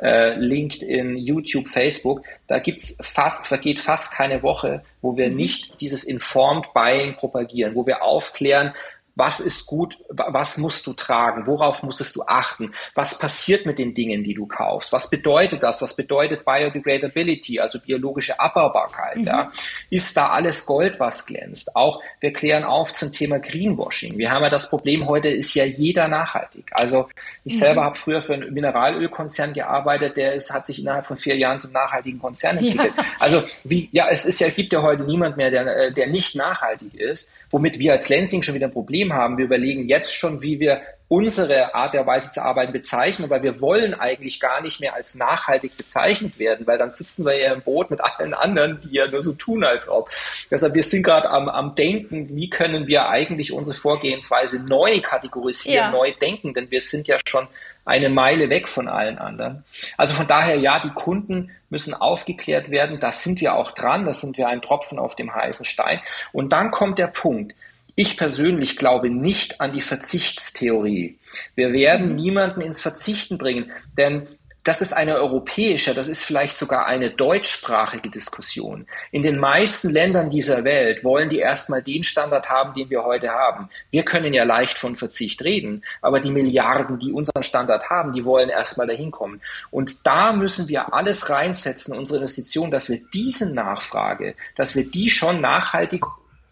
äh, 0.01 0.35
LinkedIn, 0.35 1.16
YouTube, 1.16 1.68
Facebook, 1.68 2.22
da 2.47 2.59
gibt's 2.59 2.97
fast, 3.01 3.47
vergeht 3.47 3.78
fast 3.78 4.14
keine 4.14 4.43
Woche, 4.43 4.83
wo 5.01 5.16
wir 5.16 5.30
mhm. 5.30 5.37
nicht 5.37 5.80
dieses 5.80 6.05
Informed 6.05 6.72
Buying 6.74 7.14
propagieren, 7.16 7.74
wo 7.74 7.87
wir 7.87 8.03
aufklären, 8.03 8.74
was 9.15 9.41
ist 9.41 9.67
gut, 9.67 9.99
was 10.09 10.59
musst 10.59 10.87
du 10.87 10.95
tragen, 10.95 11.47
worauf 11.47 11.83
musstest 11.83 12.17
du 12.17 12.23
achten, 12.27 12.73
was 12.95 13.19
passiert 13.19 13.67
mit 13.67 13.79
den 13.79 13.93
Dingen, 13.93 14.23
die 14.23 14.35
du 14.35 14.47
kaufst, 14.47 14.93
was 14.93 15.11
bedeutet 15.11 15.63
das, 15.63 15.83
was 15.83 15.97
bedeutet 15.97 16.45
Biodegradability, 16.45 17.61
also 17.61 17.79
biologische 17.81 18.39
Abbaubarkeit, 18.41 19.19
mhm. 19.19 19.25
ja? 19.25 19.53
ist 19.91 20.17
da 20.17 20.29
alles 20.29 20.65
Gold, 20.65 20.99
was 20.99 21.27
glänzt. 21.27 21.77
Auch 21.77 22.03
wir 22.21 22.33
klären 22.33 22.65
auf 22.65 22.93
zum 22.93 23.13
Thema 23.13 23.39
Greenwashing. 23.39 24.17
Wir 24.17 24.31
haben 24.31 24.43
ja 24.43 24.51
das 24.51 24.71
Problem, 24.71 25.07
heute 25.07 25.29
ist 25.29 25.55
ja 25.55 25.65
jeder 25.65 26.09
nachhaltig. 26.09 26.71
Also 26.73 27.09
ich 27.45 27.55
mhm. 27.55 27.59
selber 27.59 27.85
habe 27.85 27.97
früher 27.97 28.23
für 28.23 28.35
einen 28.35 28.53
Mineralölkonzern 28.53 29.53
gearbeitet, 29.53 30.17
der 30.17 30.33
ist, 30.33 30.53
hat 30.53 30.65
sich 30.65 30.81
innerhalb 30.81 31.07
von 31.07 31.17
vier 31.17 31.37
Jahren 31.37 31.59
zum 31.59 31.73
nachhaltigen 31.73 32.19
Konzern 32.19 32.57
entwickelt. 32.59 32.93
Ja. 32.97 33.05
Also 33.19 33.43
wie, 33.65 33.89
ja, 33.93 34.09
es 34.09 34.25
ist 34.25 34.41
ja, 34.41 34.49
gibt 34.49 34.73
ja 34.73 34.83
heute 34.83 35.03
niemand 35.03 35.37
mehr, 35.37 35.51
der, 35.51 35.67
äh, 35.67 35.93
der 35.93 36.07
nicht 36.07 36.35
nachhaltig 36.35 36.95
ist 36.95 37.31
womit 37.53 37.78
wir 37.78 37.92
als 37.92 38.09
Lansing 38.09 38.42
schon 38.42 38.55
wieder 38.55 38.66
ein 38.66 38.72
Problem 38.72 39.12
haben. 39.12 39.38
Wir 39.38 39.44
überlegen 39.44 39.86
jetzt 39.86 40.16
schon, 40.16 40.42
wie 40.42 40.59
wir 40.59 40.82
unsere 41.12 41.74
Art 41.74 41.92
der 41.92 42.07
Weise 42.07 42.30
zu 42.30 42.42
arbeiten 42.42 42.72
bezeichnen, 42.72 43.26
aber 43.26 43.42
wir 43.42 43.61
wollen 43.61 43.92
eigentlich 43.92 44.40
gar 44.40 44.62
nicht 44.62 44.80
mehr 44.80 44.94
als 44.94 45.14
nachhaltig 45.14 45.76
bezeichnet 45.76 46.38
werden, 46.38 46.66
weil 46.66 46.78
dann 46.78 46.90
sitzen 46.90 47.26
wir 47.26 47.36
ja 47.36 47.53
im 47.53 47.61
Boot 47.61 47.90
mit 47.90 48.00
allen 48.00 48.32
anderen, 48.32 48.80
die 48.80 48.94
ja 48.94 49.07
nur 49.07 49.20
so 49.20 49.34
tun, 49.34 49.62
als 49.62 49.90
ob. 49.90 50.09
Deshalb, 50.50 50.72
wir 50.72 50.82
sind 50.82 51.03
gerade 51.03 51.28
am, 51.28 51.50
am 51.50 51.74
Denken, 51.74 52.34
wie 52.34 52.48
können 52.48 52.86
wir 52.86 53.11
eigentlich 53.11 53.53
unsere 53.53 53.76
Vorgehensweise 53.76 54.64
neu 54.64 55.00
kategorisieren, 55.03 55.76
ja. 55.76 55.90
neu 55.90 56.12
denken, 56.18 56.55
denn 56.55 56.70
wir 56.70 56.80
sind 56.80 57.07
ja 57.09 57.18
schon 57.26 57.46
eine 57.85 58.09
Meile 58.09 58.49
weg 58.51 58.68
von 58.68 58.89
allen 58.89 59.18
anderen. 59.18 59.64
Also 59.97 60.14
von 60.14 60.26
daher, 60.26 60.57
ja, 60.57 60.78
die 60.78 60.91
Kunden 60.91 61.51
müssen 61.70 61.95
aufgeklärt 61.95 62.70
werden. 62.70 63.01
Da 63.01 63.12
sind 63.12 63.41
wir 63.41 63.55
auch 63.57 63.72
dran. 63.72 64.07
Da 64.07 64.12
sind 64.12 64.39
wir 64.39 64.49
ein 64.49 64.62
Tropfen 64.62 64.99
auf 64.99 65.16
dem 65.16 65.35
heißen 65.35 65.64
Stein. 65.64 66.01
Und 66.33 66.53
dann 66.53 66.70
kommt 66.70 66.99
der 66.99 67.09
Punkt. 67.09 67.55
Ich 67.95 68.16
persönlich 68.16 68.76
glaube 68.76 69.11
nicht 69.11 69.61
an 69.61 69.72
die 69.72 69.83
Verzichtstheorie. 69.83 71.18
Wir 71.55 71.72
werden 71.72 72.14
niemanden 72.14 72.62
ins 72.62 72.80
Verzichten 72.80 73.37
bringen, 73.37 73.70
denn 73.99 74.28
das 74.65 74.81
ist 74.81 74.93
eine 74.93 75.17
europäische, 75.17 75.93
das 75.93 76.07
ist 76.07 76.23
vielleicht 76.23 76.57
sogar 76.57 76.87
eine 76.87 77.11
deutschsprachige 77.11 78.11
Diskussion. 78.11 78.87
In 79.11 79.23
den 79.23 79.39
meisten 79.39 79.91
Ländern 79.91 80.31
dieser 80.31 80.63
Welt 80.63 81.03
wollen 81.03 81.29
die 81.29 81.39
erstmal 81.39 81.83
den 81.83 82.05
Standard 82.05 82.49
haben, 82.49 82.73
den 82.73 82.89
wir 82.89 83.03
heute 83.03 83.31
haben. 83.31 83.69
Wir 83.91 84.05
können 84.05 84.33
ja 84.33 84.45
leicht 84.45 84.79
von 84.79 84.95
Verzicht 84.95 85.43
reden, 85.43 85.85
aber 86.01 86.21
die 86.21 86.31
Milliarden, 86.31 86.99
die 86.99 87.13
unseren 87.13 87.43
Standard 87.43 87.91
haben, 87.91 88.13
die 88.13 88.25
wollen 88.25 88.51
erstmal 88.51 88.87
dahin 88.87 89.11
kommen. 89.11 89.41
Und 89.71 90.07
da 90.07 90.33
müssen 90.33 90.69
wir 90.69 90.95
alles 90.95 91.29
reinsetzen, 91.29 91.97
unsere 91.97 92.19
Investitionen, 92.19 92.71
dass 92.71 92.89
wir 92.89 93.01
diese 93.13 93.53
Nachfrage, 93.53 94.37
dass 94.57 94.77
wir 94.77 94.89
die 94.89 95.11
schon 95.11 95.41
nachhaltig 95.41 96.05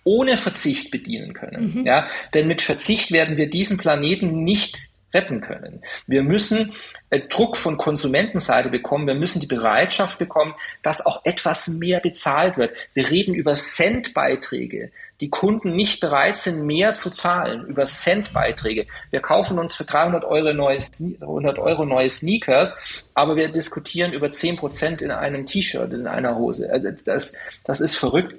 ohne 0.02 0.36
Verzicht 0.36 0.90
bedienen 0.90 1.32
können. 1.34 1.74
Mhm. 1.74 1.86
Ja, 1.86 2.08
denn 2.34 2.48
mit 2.48 2.62
Verzicht 2.62 3.12
werden 3.12 3.36
wir 3.36 3.48
diesen 3.48 3.76
Planeten 3.76 4.42
nicht 4.42 4.89
retten 5.12 5.40
können. 5.40 5.82
Wir 6.06 6.22
müssen 6.22 6.72
äh, 7.10 7.20
Druck 7.20 7.56
von 7.56 7.76
Konsumentenseite 7.76 8.70
bekommen. 8.70 9.06
Wir 9.06 9.14
müssen 9.14 9.40
die 9.40 9.46
Bereitschaft 9.46 10.18
bekommen, 10.18 10.54
dass 10.82 11.04
auch 11.04 11.24
etwas 11.24 11.68
mehr 11.68 12.00
bezahlt 12.00 12.56
wird. 12.56 12.74
Wir 12.94 13.10
reden 13.10 13.34
über 13.34 13.54
Centbeiträge. 13.54 14.92
Die 15.20 15.28
Kunden 15.28 15.76
nicht 15.76 16.00
bereit 16.00 16.38
sind, 16.38 16.64
mehr 16.64 16.94
zu 16.94 17.10
zahlen 17.10 17.66
über 17.66 17.84
Centbeiträge. 17.84 18.86
Wir 19.10 19.20
kaufen 19.20 19.58
uns 19.58 19.74
für 19.74 19.84
300 19.84 20.24
Euro 20.24 20.54
neue, 20.54 20.78
100 21.20 21.58
Euro 21.58 21.84
neue 21.84 22.08
Sneakers, 22.08 23.02
aber 23.14 23.36
wir 23.36 23.48
diskutieren 23.48 24.12
über 24.12 24.30
10 24.30 24.56
Prozent 24.56 25.02
in 25.02 25.10
einem 25.10 25.44
T-Shirt, 25.44 25.92
in 25.92 26.06
einer 26.06 26.36
Hose. 26.36 26.70
Also 26.72 26.90
das, 27.04 27.36
das 27.64 27.80
ist 27.80 27.96
verrückt 27.96 28.34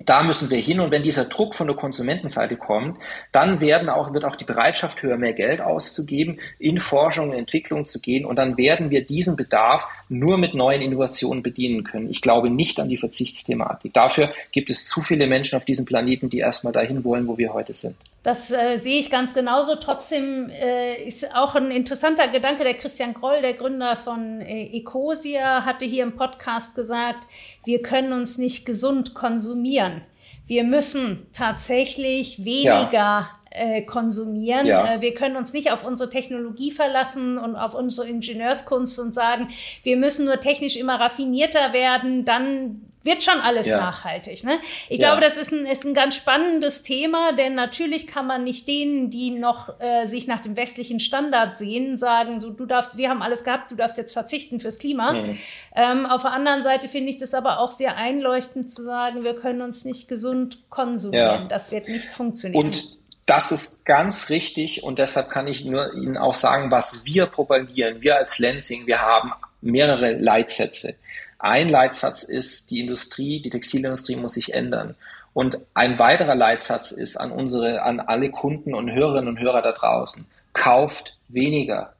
da 0.00 0.22
müssen 0.22 0.50
wir 0.50 0.58
hin 0.58 0.80
und 0.80 0.90
wenn 0.90 1.02
dieser 1.02 1.24
Druck 1.24 1.54
von 1.54 1.66
der 1.66 1.76
Konsumentenseite 1.76 2.56
kommt, 2.56 2.98
dann 3.32 3.60
werden 3.60 3.88
auch, 3.88 4.14
wird 4.14 4.24
auch 4.24 4.36
die 4.36 4.44
Bereitschaft 4.44 5.02
höher, 5.02 5.16
mehr 5.16 5.32
Geld 5.32 5.60
auszugeben, 5.60 6.38
in 6.58 6.78
Forschung 6.78 7.30
und 7.30 7.36
Entwicklung 7.36 7.84
zu 7.84 8.00
gehen 8.00 8.24
und 8.24 8.36
dann 8.36 8.56
werden 8.56 8.90
wir 8.90 9.04
diesen 9.04 9.36
Bedarf 9.36 9.88
nur 10.08 10.38
mit 10.38 10.54
neuen 10.54 10.82
Innovationen 10.82 11.42
bedienen 11.42 11.84
können. 11.84 12.10
Ich 12.10 12.22
glaube 12.22 12.50
nicht 12.50 12.80
an 12.80 12.88
die 12.88 12.96
Verzichtsthematik. 12.96 13.92
Dafür 13.92 14.32
gibt 14.52 14.70
es 14.70 14.86
zu 14.86 15.00
viele 15.00 15.26
Menschen 15.26 15.56
auf 15.56 15.64
diesem 15.64 15.84
Planeten, 15.84 16.30
die 16.30 16.38
erstmal 16.38 16.72
dahin 16.72 17.04
wollen, 17.04 17.26
wo 17.26 17.38
wir 17.38 17.52
heute 17.52 17.74
sind. 17.74 17.96
Das 18.22 18.52
äh, 18.52 18.76
sehe 18.78 18.98
ich 18.98 19.10
ganz 19.10 19.32
genauso. 19.32 19.76
Trotzdem 19.76 20.50
äh, 20.50 21.02
ist 21.04 21.34
auch 21.34 21.54
ein 21.54 21.70
interessanter 21.70 22.28
Gedanke. 22.28 22.64
Der 22.64 22.74
Christian 22.74 23.14
Kroll, 23.14 23.40
der 23.42 23.54
Gründer 23.54 23.96
von 23.96 24.40
äh, 24.40 24.76
Ecosia, 24.76 25.64
hatte 25.64 25.84
hier 25.84 26.02
im 26.02 26.16
Podcast 26.16 26.74
gesagt, 26.74 27.20
wir 27.64 27.80
können 27.80 28.12
uns 28.12 28.36
nicht 28.36 28.66
gesund 28.66 29.14
konsumieren. 29.14 30.02
Wir 30.48 30.64
müssen 30.64 31.26
tatsächlich 31.32 32.44
weniger 32.44 32.90
ja. 32.92 33.30
äh, 33.50 33.82
konsumieren. 33.82 34.66
Ja. 34.66 34.94
Äh, 34.94 35.00
wir 35.00 35.14
können 35.14 35.36
uns 35.36 35.52
nicht 35.52 35.70
auf 35.70 35.84
unsere 35.84 36.10
Technologie 36.10 36.72
verlassen 36.72 37.38
und 37.38 37.54
auf 37.54 37.74
unsere 37.74 38.08
Ingenieurskunst 38.08 38.98
und 38.98 39.14
sagen, 39.14 39.48
wir 39.84 39.96
müssen 39.96 40.24
nur 40.24 40.40
technisch 40.40 40.76
immer 40.76 40.98
raffinierter 40.98 41.72
werden, 41.72 42.24
dann 42.24 42.88
wird 43.08 43.22
schon 43.22 43.40
alles 43.40 43.66
ja. 43.66 43.78
nachhaltig. 43.78 44.44
Ne? 44.44 44.58
Ich 44.88 45.00
ja. 45.00 45.08
glaube, 45.08 45.20
das 45.20 45.36
ist 45.36 45.52
ein, 45.52 45.66
ist 45.66 45.84
ein 45.84 45.94
ganz 45.94 46.14
spannendes 46.14 46.82
Thema, 46.82 47.32
denn 47.32 47.54
natürlich 47.54 48.06
kann 48.06 48.26
man 48.26 48.44
nicht 48.44 48.68
denen, 48.68 49.10
die 49.10 49.30
noch 49.30 49.80
äh, 49.80 50.06
sich 50.06 50.26
nach 50.26 50.42
dem 50.42 50.56
westlichen 50.56 51.00
Standard 51.00 51.56
sehen, 51.56 51.98
sagen, 51.98 52.40
so, 52.40 52.50
du 52.50 52.66
darfst, 52.66 52.96
wir 52.96 53.08
haben 53.08 53.22
alles 53.22 53.42
gehabt, 53.42 53.70
du 53.70 53.74
darfst 53.74 53.96
jetzt 53.96 54.12
verzichten 54.12 54.60
fürs 54.60 54.78
Klima. 54.78 55.12
Mhm. 55.12 55.38
Ähm, 55.74 56.06
auf 56.06 56.22
der 56.22 56.32
anderen 56.32 56.62
Seite 56.62 56.88
finde 56.88 57.10
ich 57.10 57.16
das 57.16 57.34
aber 57.34 57.58
auch 57.58 57.72
sehr 57.72 57.96
einleuchtend 57.96 58.70
zu 58.70 58.84
sagen, 58.84 59.24
wir 59.24 59.34
können 59.34 59.62
uns 59.62 59.84
nicht 59.84 60.06
gesund 60.08 60.58
konsumieren. 60.68 61.42
Ja. 61.42 61.48
Das 61.48 61.70
wird 61.72 61.88
nicht 61.88 62.08
funktionieren. 62.08 62.64
Und 62.64 62.98
das 63.26 63.52
ist 63.52 63.84
ganz 63.84 64.30
richtig 64.30 64.84
und 64.84 64.98
deshalb 64.98 65.28
kann 65.28 65.46
ich 65.48 65.64
nur 65.64 65.92
Ihnen 65.92 66.16
auch 66.16 66.34
sagen, 66.34 66.70
was 66.70 67.04
wir 67.04 67.26
propagieren. 67.26 68.00
Wir 68.00 68.16
als 68.16 68.38
Lansing, 68.38 68.86
wir 68.86 69.02
haben 69.02 69.32
mehrere 69.60 70.12
Leitsätze. 70.12 70.94
Ein 71.38 71.68
Leitsatz 71.68 72.24
ist, 72.24 72.70
die 72.70 72.80
Industrie, 72.80 73.40
die 73.40 73.50
Textilindustrie 73.50 74.16
muss 74.16 74.34
sich 74.34 74.54
ändern. 74.54 74.96
Und 75.34 75.58
ein 75.74 75.98
weiterer 75.98 76.34
Leitsatz 76.34 76.90
ist 76.90 77.16
an 77.16 77.30
unsere, 77.30 77.82
an 77.82 78.00
alle 78.00 78.30
Kunden 78.30 78.74
und 78.74 78.90
Hörerinnen 78.90 79.28
und 79.28 79.40
Hörer 79.40 79.62
da 79.62 79.72
draußen. 79.72 80.26
Kauft 80.52 81.16
weniger. 81.28 81.94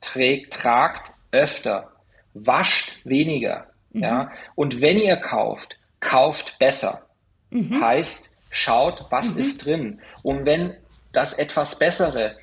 Trägt, 0.00 0.54
tragt 0.54 1.12
öfter. 1.30 1.92
Wascht 2.34 3.00
weniger. 3.04 3.66
Mhm. 3.92 4.02
Ja. 4.02 4.32
Und 4.56 4.80
wenn 4.80 4.98
ihr 4.98 5.16
kauft, 5.16 5.78
kauft 6.00 6.58
besser. 6.58 7.02
Mhm. 7.50 7.80
Heißt, 7.80 8.38
schaut, 8.50 9.06
was 9.10 9.34
mhm. 9.34 9.40
ist 9.40 9.66
drin. 9.66 10.00
Und 10.22 10.44
wenn 10.44 10.76
das 11.12 11.34
etwas 11.34 11.78
Bessere 11.78 12.36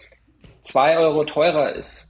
zwei 0.62 0.98
Euro 0.98 1.24
teurer 1.26 1.74
ist, 1.74 2.10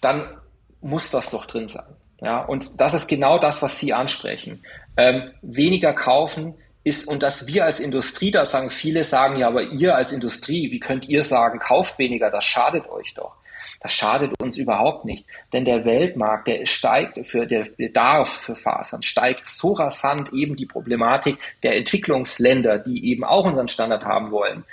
dann 0.00 0.39
muss 0.80 1.10
das 1.10 1.30
doch 1.30 1.46
drin 1.46 1.68
sein. 1.68 1.96
Ja, 2.20 2.40
und 2.40 2.80
das 2.80 2.94
ist 2.94 3.08
genau 3.08 3.38
das, 3.38 3.62
was 3.62 3.78
Sie 3.78 3.92
ansprechen. 3.92 4.62
Ähm, 4.96 5.30
weniger 5.42 5.94
kaufen 5.94 6.54
ist, 6.84 7.08
und 7.08 7.22
dass 7.22 7.46
wir 7.46 7.64
als 7.64 7.80
Industrie 7.80 8.30
da 8.30 8.44
sagen, 8.44 8.70
viele 8.70 9.04
sagen 9.04 9.36
ja, 9.36 9.48
aber 9.48 9.62
ihr 9.62 9.94
als 9.94 10.12
Industrie, 10.12 10.70
wie 10.70 10.80
könnt 10.80 11.08
ihr 11.08 11.22
sagen, 11.22 11.58
kauft 11.58 11.98
weniger, 11.98 12.30
das 12.30 12.44
schadet 12.44 12.88
euch 12.88 13.14
doch. 13.14 13.36
Das 13.82 13.92
schadet 13.94 14.40
uns 14.42 14.58
überhaupt 14.58 15.06
nicht, 15.06 15.24
denn 15.54 15.64
der 15.64 15.86
Weltmarkt, 15.86 16.48
der 16.48 16.66
steigt 16.66 17.26
für 17.26 17.46
der 17.46 17.64
Bedarf 17.64 18.28
für 18.28 18.54
Fasern, 18.54 19.02
steigt 19.02 19.46
so 19.46 19.72
rasant 19.72 20.32
eben 20.34 20.54
die 20.54 20.66
Problematik 20.66 21.38
der 21.62 21.76
Entwicklungsländer, 21.76 22.78
die 22.78 23.06
eben 23.06 23.24
auch 23.24 23.46
unseren 23.46 23.68
Standard 23.68 24.04
haben 24.04 24.30
wollen. 24.32 24.64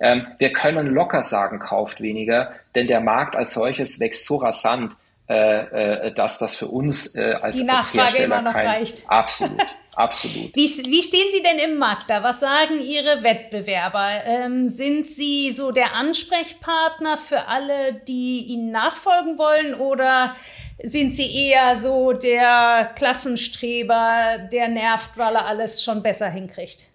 Ähm, 0.00 0.26
wir 0.38 0.50
können 0.52 0.86
locker 0.86 1.22
sagen, 1.22 1.58
kauft 1.58 2.00
weniger, 2.00 2.52
denn 2.74 2.86
der 2.86 3.00
Markt 3.00 3.36
als 3.36 3.52
solches 3.52 4.00
wächst 4.00 4.24
so 4.24 4.36
rasant, 4.36 4.96
äh, 5.26 6.08
äh, 6.08 6.14
dass 6.14 6.38
das 6.38 6.54
für 6.54 6.68
uns 6.68 7.14
äh, 7.14 7.32
als, 7.40 7.56
Die 7.56 7.64
Nachfrage 7.64 8.02
als 8.02 8.12
Hersteller 8.12 8.24
immer 8.26 8.42
noch 8.42 8.52
kein, 8.52 8.66
reicht. 8.66 9.04
Absolut, 9.08 9.66
absolut. 9.94 10.54
Wie, 10.54 10.68
wie 10.68 11.02
stehen 11.02 11.26
Sie 11.32 11.42
denn 11.42 11.58
im 11.58 11.78
Markt 11.78 12.10
da? 12.10 12.22
Was 12.22 12.40
sagen 12.40 12.78
Ihre 12.82 13.22
Wettbewerber? 13.22 14.06
Ähm, 14.26 14.68
sind 14.68 15.06
Sie 15.06 15.52
so 15.52 15.70
der 15.70 15.94
Ansprechpartner 15.94 17.16
für 17.16 17.46
alle, 17.46 17.94
die 18.06 18.44
Ihnen 18.48 18.70
nachfolgen 18.70 19.38
wollen 19.38 19.74
oder 19.74 20.36
sind 20.82 21.16
Sie 21.16 21.34
eher 21.34 21.80
so 21.80 22.12
der 22.12 22.92
Klassenstreber, 22.94 24.46
der 24.52 24.68
nervt, 24.68 25.16
weil 25.16 25.36
er 25.36 25.46
alles 25.46 25.82
schon 25.82 26.02
besser 26.02 26.28
hinkriegt? 26.28 26.90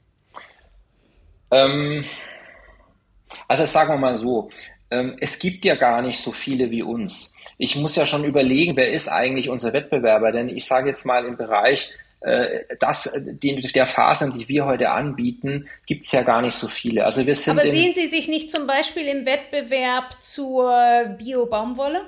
Ähm, 1.50 2.06
also 3.48 3.66
sagen 3.66 3.90
wir 3.90 3.98
mal 3.98 4.18
so, 4.18 4.50
ähm, 4.92 5.16
es 5.20 5.40
gibt 5.40 5.66
ja 5.66 5.74
gar 5.76 6.04
nicht 6.04 6.20
so 6.20 6.32
viele 6.32 6.70
wie 6.70 6.84
uns 6.84 7.39
ich 7.60 7.76
muss 7.76 7.98
ja 7.98 8.06
schon 8.06 8.24
überlegen, 8.24 8.78
wer 8.78 8.90
ist 8.90 9.10
eigentlich 9.10 9.50
unser 9.50 9.74
Wettbewerber? 9.74 10.32
Denn 10.32 10.50
ich 10.50 10.66
sage 10.66 10.88
jetzt 10.88 11.06
mal 11.06 11.26
im 11.26 11.36
Bereich 11.36 11.94
äh, 12.22 12.62
das, 12.80 13.22
die, 13.28 13.62
der 13.62 13.86
Fasern, 13.86 14.32
die 14.32 14.48
wir 14.48 14.66
heute 14.66 14.92
anbieten, 14.92 15.68
gibt 15.86 16.06
es 16.06 16.12
ja 16.14 16.24
gar 16.24 16.42
nicht 16.42 16.56
so 16.56 16.68
viele. 16.68 17.04
Also 17.04 17.28
wir 17.28 17.36
sind 17.36 17.60
Aber 17.60 17.70
sehen 17.70 17.94
Sie 17.96 18.08
sich 18.08 18.30
nicht 18.30 18.50
zum 18.50 18.66
Beispiel 18.66 19.08
im 19.08 19.26
Wettbewerb 19.26 20.14
zur 20.22 20.72
Bio-Baumwolle? 21.18 22.08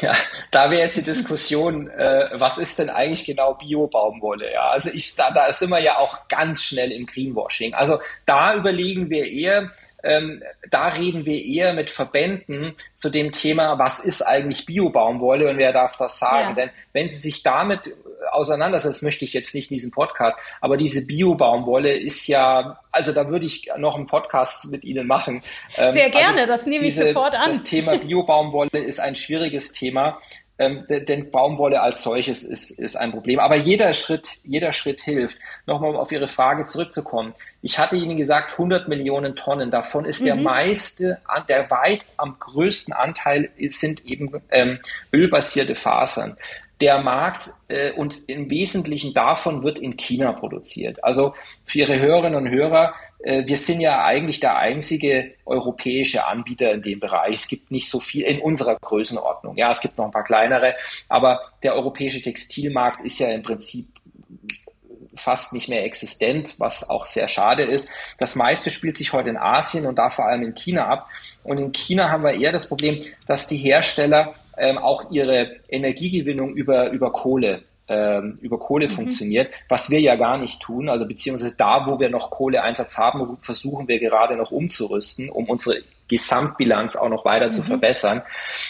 Ja, 0.00 0.12
da 0.50 0.70
wäre 0.70 0.82
jetzt 0.82 0.96
die 0.96 1.02
Diskussion, 1.02 1.88
äh, 1.88 2.30
was 2.32 2.58
ist 2.58 2.78
denn 2.78 2.90
eigentlich 2.90 3.24
genau 3.24 3.54
Bio-Baumwolle? 3.54 4.52
Ja, 4.52 4.70
also 4.70 4.90
ich, 4.92 5.14
da, 5.16 5.30
da 5.30 5.52
sind 5.52 5.70
wir 5.70 5.80
ja 5.80 5.98
auch 5.98 6.28
ganz 6.28 6.64
schnell 6.64 6.92
im 6.92 7.06
Greenwashing. 7.06 7.74
Also 7.74 7.98
da 8.24 8.54
überlegen 8.54 9.10
wir 9.10 9.26
eher, 9.26 9.70
ähm, 10.02 10.42
da 10.70 10.88
reden 10.88 11.26
wir 11.26 11.44
eher 11.44 11.72
mit 11.72 11.90
Verbänden 11.90 12.74
zu 12.94 13.10
dem 13.10 13.32
Thema, 13.32 13.78
was 13.78 14.00
ist 14.00 14.22
eigentlich 14.22 14.66
Bio-Baumwolle 14.66 15.48
und 15.48 15.58
wer 15.58 15.72
darf 15.72 15.96
das 15.96 16.18
sagen? 16.18 16.50
Ja. 16.50 16.54
Denn 16.54 16.70
wenn 16.92 17.08
Sie 17.08 17.18
sich 17.18 17.42
damit 17.42 17.94
auseinandersetzen, 18.32 19.04
möchte 19.04 19.24
ich 19.24 19.32
jetzt 19.32 19.54
nicht 19.54 19.70
in 19.70 19.76
diesem 19.76 19.90
Podcast, 19.90 20.38
aber 20.60 20.76
diese 20.76 21.06
Bio-Baumwolle 21.06 21.96
ist 21.96 22.26
ja, 22.26 22.80
also 22.92 23.12
da 23.12 23.28
würde 23.28 23.46
ich 23.46 23.70
noch 23.76 23.96
einen 23.96 24.06
Podcast 24.06 24.70
mit 24.70 24.84
Ihnen 24.84 25.06
machen. 25.06 25.42
Ähm, 25.76 25.92
Sehr 25.92 26.10
gerne, 26.10 26.40
also 26.40 26.52
das 26.52 26.66
nehme 26.66 26.84
diese, 26.84 27.08
ich 27.08 27.14
sofort 27.14 27.34
an. 27.34 27.48
Das 27.48 27.64
Thema 27.64 27.96
Bio-Baumwolle 27.98 28.70
ist 28.72 29.00
ein 29.00 29.16
schwieriges 29.16 29.72
Thema. 29.72 30.20
Ähm, 30.60 30.84
denn 30.86 31.30
Baumwolle 31.30 31.80
als 31.80 32.02
solches 32.02 32.42
ist, 32.42 32.78
ist 32.78 32.94
ein 32.94 33.12
Problem. 33.12 33.38
Aber 33.38 33.56
jeder 33.56 33.94
Schritt, 33.94 34.28
jeder 34.44 34.72
Schritt 34.72 35.00
hilft. 35.00 35.38
Nochmal 35.64 35.88
um 35.88 35.96
auf 35.96 36.12
Ihre 36.12 36.28
Frage 36.28 36.64
zurückzukommen. 36.64 37.32
Ich 37.62 37.78
hatte 37.78 37.96
Ihnen 37.96 38.18
gesagt, 38.18 38.52
100 38.52 38.86
Millionen 38.86 39.34
Tonnen. 39.34 39.70
Davon 39.70 40.04
ist 40.04 40.20
mhm. 40.20 40.26
der 40.26 40.36
meiste, 40.36 41.18
der 41.48 41.70
weit 41.70 42.04
am 42.18 42.36
größten 42.38 42.92
Anteil 42.92 43.48
sind 43.70 44.04
eben 44.04 44.42
ähm, 44.50 44.80
ölbasierte 45.14 45.74
Fasern 45.74 46.36
der 46.82 46.98
Markt 46.98 47.54
äh, 47.68 47.92
und 47.92 48.28
im 48.28 48.50
Wesentlichen 48.50 49.14
davon 49.14 49.62
wird 49.62 49.78
in 49.78 49.96
China 49.96 50.32
produziert. 50.32 51.02
Also 51.02 51.34
für 51.64 51.78
Ihre 51.78 51.98
Hörerinnen 51.98 52.34
und 52.34 52.50
Hörer, 52.50 52.94
wir 53.22 53.56
sind 53.56 53.80
ja 53.80 54.02
eigentlich 54.02 54.40
der 54.40 54.56
einzige 54.56 55.34
europäische 55.44 56.26
Anbieter 56.26 56.72
in 56.72 56.82
dem 56.82 57.00
Bereich. 57.00 57.34
Es 57.34 57.48
gibt 57.48 57.70
nicht 57.70 57.88
so 57.88 58.00
viel 58.00 58.24
in 58.24 58.40
unserer 58.40 58.76
Größenordnung. 58.80 59.56
Ja, 59.56 59.70
es 59.70 59.80
gibt 59.80 59.98
noch 59.98 60.06
ein 60.06 60.10
paar 60.10 60.24
kleinere, 60.24 60.74
aber 61.08 61.40
der 61.62 61.74
europäische 61.74 62.22
Textilmarkt 62.22 63.02
ist 63.02 63.18
ja 63.18 63.28
im 63.28 63.42
Prinzip 63.42 63.86
fast 65.14 65.52
nicht 65.52 65.68
mehr 65.68 65.84
existent, 65.84 66.54
was 66.58 66.88
auch 66.88 67.06
sehr 67.06 67.28
schade 67.28 67.62
ist. 67.62 67.90
Das 68.18 68.36
meiste 68.36 68.70
spielt 68.70 68.96
sich 68.96 69.12
heute 69.12 69.30
in 69.30 69.36
Asien 69.36 69.86
und 69.86 69.98
da 69.98 70.10
vor 70.10 70.26
allem 70.26 70.42
in 70.42 70.54
China 70.54 70.86
ab. 70.86 71.08
Und 71.42 71.58
in 71.58 71.72
China 71.72 72.10
haben 72.10 72.24
wir 72.24 72.40
eher 72.40 72.52
das 72.52 72.68
Problem, 72.68 72.98
dass 73.26 73.46
die 73.46 73.58
Hersteller 73.58 74.34
ähm, 74.56 74.78
auch 74.78 75.10
ihre 75.10 75.56
Energiegewinnung 75.68 76.54
über, 76.54 76.90
über 76.90 77.12
Kohle 77.12 77.64
ähm, 77.90 78.38
über 78.40 78.58
Kohle 78.58 78.86
mhm. 78.86 78.90
funktioniert, 78.90 79.52
was 79.68 79.90
wir 79.90 80.00
ja 80.00 80.14
gar 80.14 80.38
nicht 80.38 80.60
tun. 80.60 80.88
Also 80.88 81.06
beziehungsweise 81.06 81.56
da, 81.56 81.86
wo 81.86 81.98
wir 81.98 82.08
noch 82.08 82.30
Kohleeinsatz 82.30 82.96
haben, 82.96 83.36
versuchen 83.40 83.88
wir 83.88 83.98
gerade 83.98 84.36
noch 84.36 84.52
umzurüsten, 84.52 85.28
um 85.28 85.46
unsere 85.46 85.76
Gesamtbilanz 86.08 86.96
auch 86.96 87.08
noch 87.08 87.24
weiter 87.24 87.48
mhm. 87.48 87.52
zu 87.52 87.62
verbessern. 87.62 88.22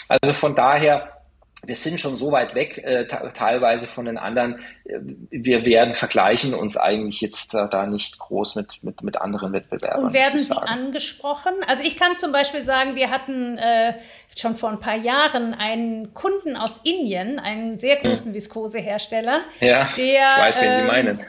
Also 0.09 0.33
von 0.33 0.55
daher 0.55 1.21
wir 1.63 1.75
sind 1.75 1.99
schon 1.99 2.17
so 2.17 2.31
weit 2.31 2.55
weg, 2.55 2.79
äh, 2.79 3.05
teilweise 3.05 3.85
von 3.85 4.05
den 4.05 4.17
anderen. 4.17 4.59
Äh, 4.83 4.99
wir 5.29 5.63
werden 5.65 5.93
vergleichen 5.93 6.55
uns 6.55 6.75
eigentlich 6.75 7.21
jetzt 7.21 7.53
äh, 7.53 7.67
da 7.69 7.85
nicht 7.85 8.17
groß 8.17 8.55
mit, 8.55 8.83
mit, 8.83 9.03
mit 9.03 9.21
anderen 9.21 9.53
Wettbewerbern. 9.53 10.05
Und 10.05 10.13
werden 10.13 10.39
Sie 10.39 10.57
angesprochen? 10.57 11.53
Also 11.67 11.83
ich 11.83 11.97
kann 11.97 12.17
zum 12.17 12.31
Beispiel 12.31 12.63
sagen, 12.63 12.95
wir 12.95 13.11
hatten 13.11 13.59
äh, 13.59 13.93
schon 14.37 14.55
vor 14.55 14.69
ein 14.69 14.79
paar 14.79 14.95
Jahren 14.95 15.53
einen 15.53 16.13
Kunden 16.13 16.55
aus 16.55 16.81
Indien, 16.83 17.39
einen 17.39 17.79
sehr 17.79 17.97
hm. 17.97 18.09
großen. 18.09 18.33
Viskosehersteller. 18.33 19.41
Ja, 19.59 19.87
der, 19.97 20.05
ich 20.05 20.37
weiß, 20.37 20.61
wen 20.61 20.69
ähm, 20.69 20.75
Sie 20.75 20.83
meinen. 20.83 21.19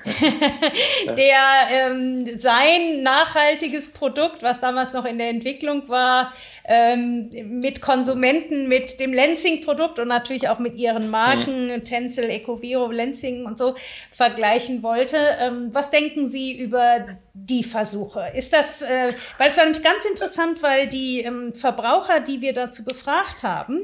der 1.16 1.38
ähm, 1.70 2.38
sein 2.38 3.02
nachhaltiges 3.02 3.92
Produkt, 3.92 4.42
was 4.42 4.60
damals 4.60 4.92
noch 4.92 5.04
in 5.04 5.18
der 5.18 5.28
Entwicklung 5.28 5.88
war, 5.88 6.32
ähm, 6.64 7.30
mit 7.60 7.80
Konsumenten, 7.80 8.68
mit 8.68 9.00
dem 9.00 9.12
Lensing-Produkt 9.12 9.98
und 9.98 10.08
natürlich 10.08 10.48
auch 10.48 10.58
mit 10.58 10.76
ihren 10.76 11.10
Marken, 11.10 11.70
hm. 11.70 11.84
Tencel, 11.84 12.30
Ecoviro, 12.30 12.90
Lensing 12.90 13.46
und 13.46 13.58
so, 13.58 13.74
vergleichen 14.12 14.82
wollte. 14.82 15.16
Ähm, 15.40 15.68
was 15.72 15.90
denken 15.90 16.28
Sie 16.28 16.58
über 16.58 17.06
die 17.34 17.64
Versuche? 17.64 18.30
Ist 18.34 18.52
das, 18.52 18.82
äh, 18.82 19.14
weil 19.38 19.50
es 19.50 19.56
war 19.56 19.64
nämlich 19.64 19.82
ganz 19.82 20.04
interessant, 20.04 20.62
weil 20.62 20.88
die 20.88 21.20
ähm, 21.20 21.54
Verbraucher, 21.54 22.20
die 22.20 22.40
wir 22.40 22.52
dazu 22.52 22.84
befragt 22.84 23.42
haben, 23.42 23.80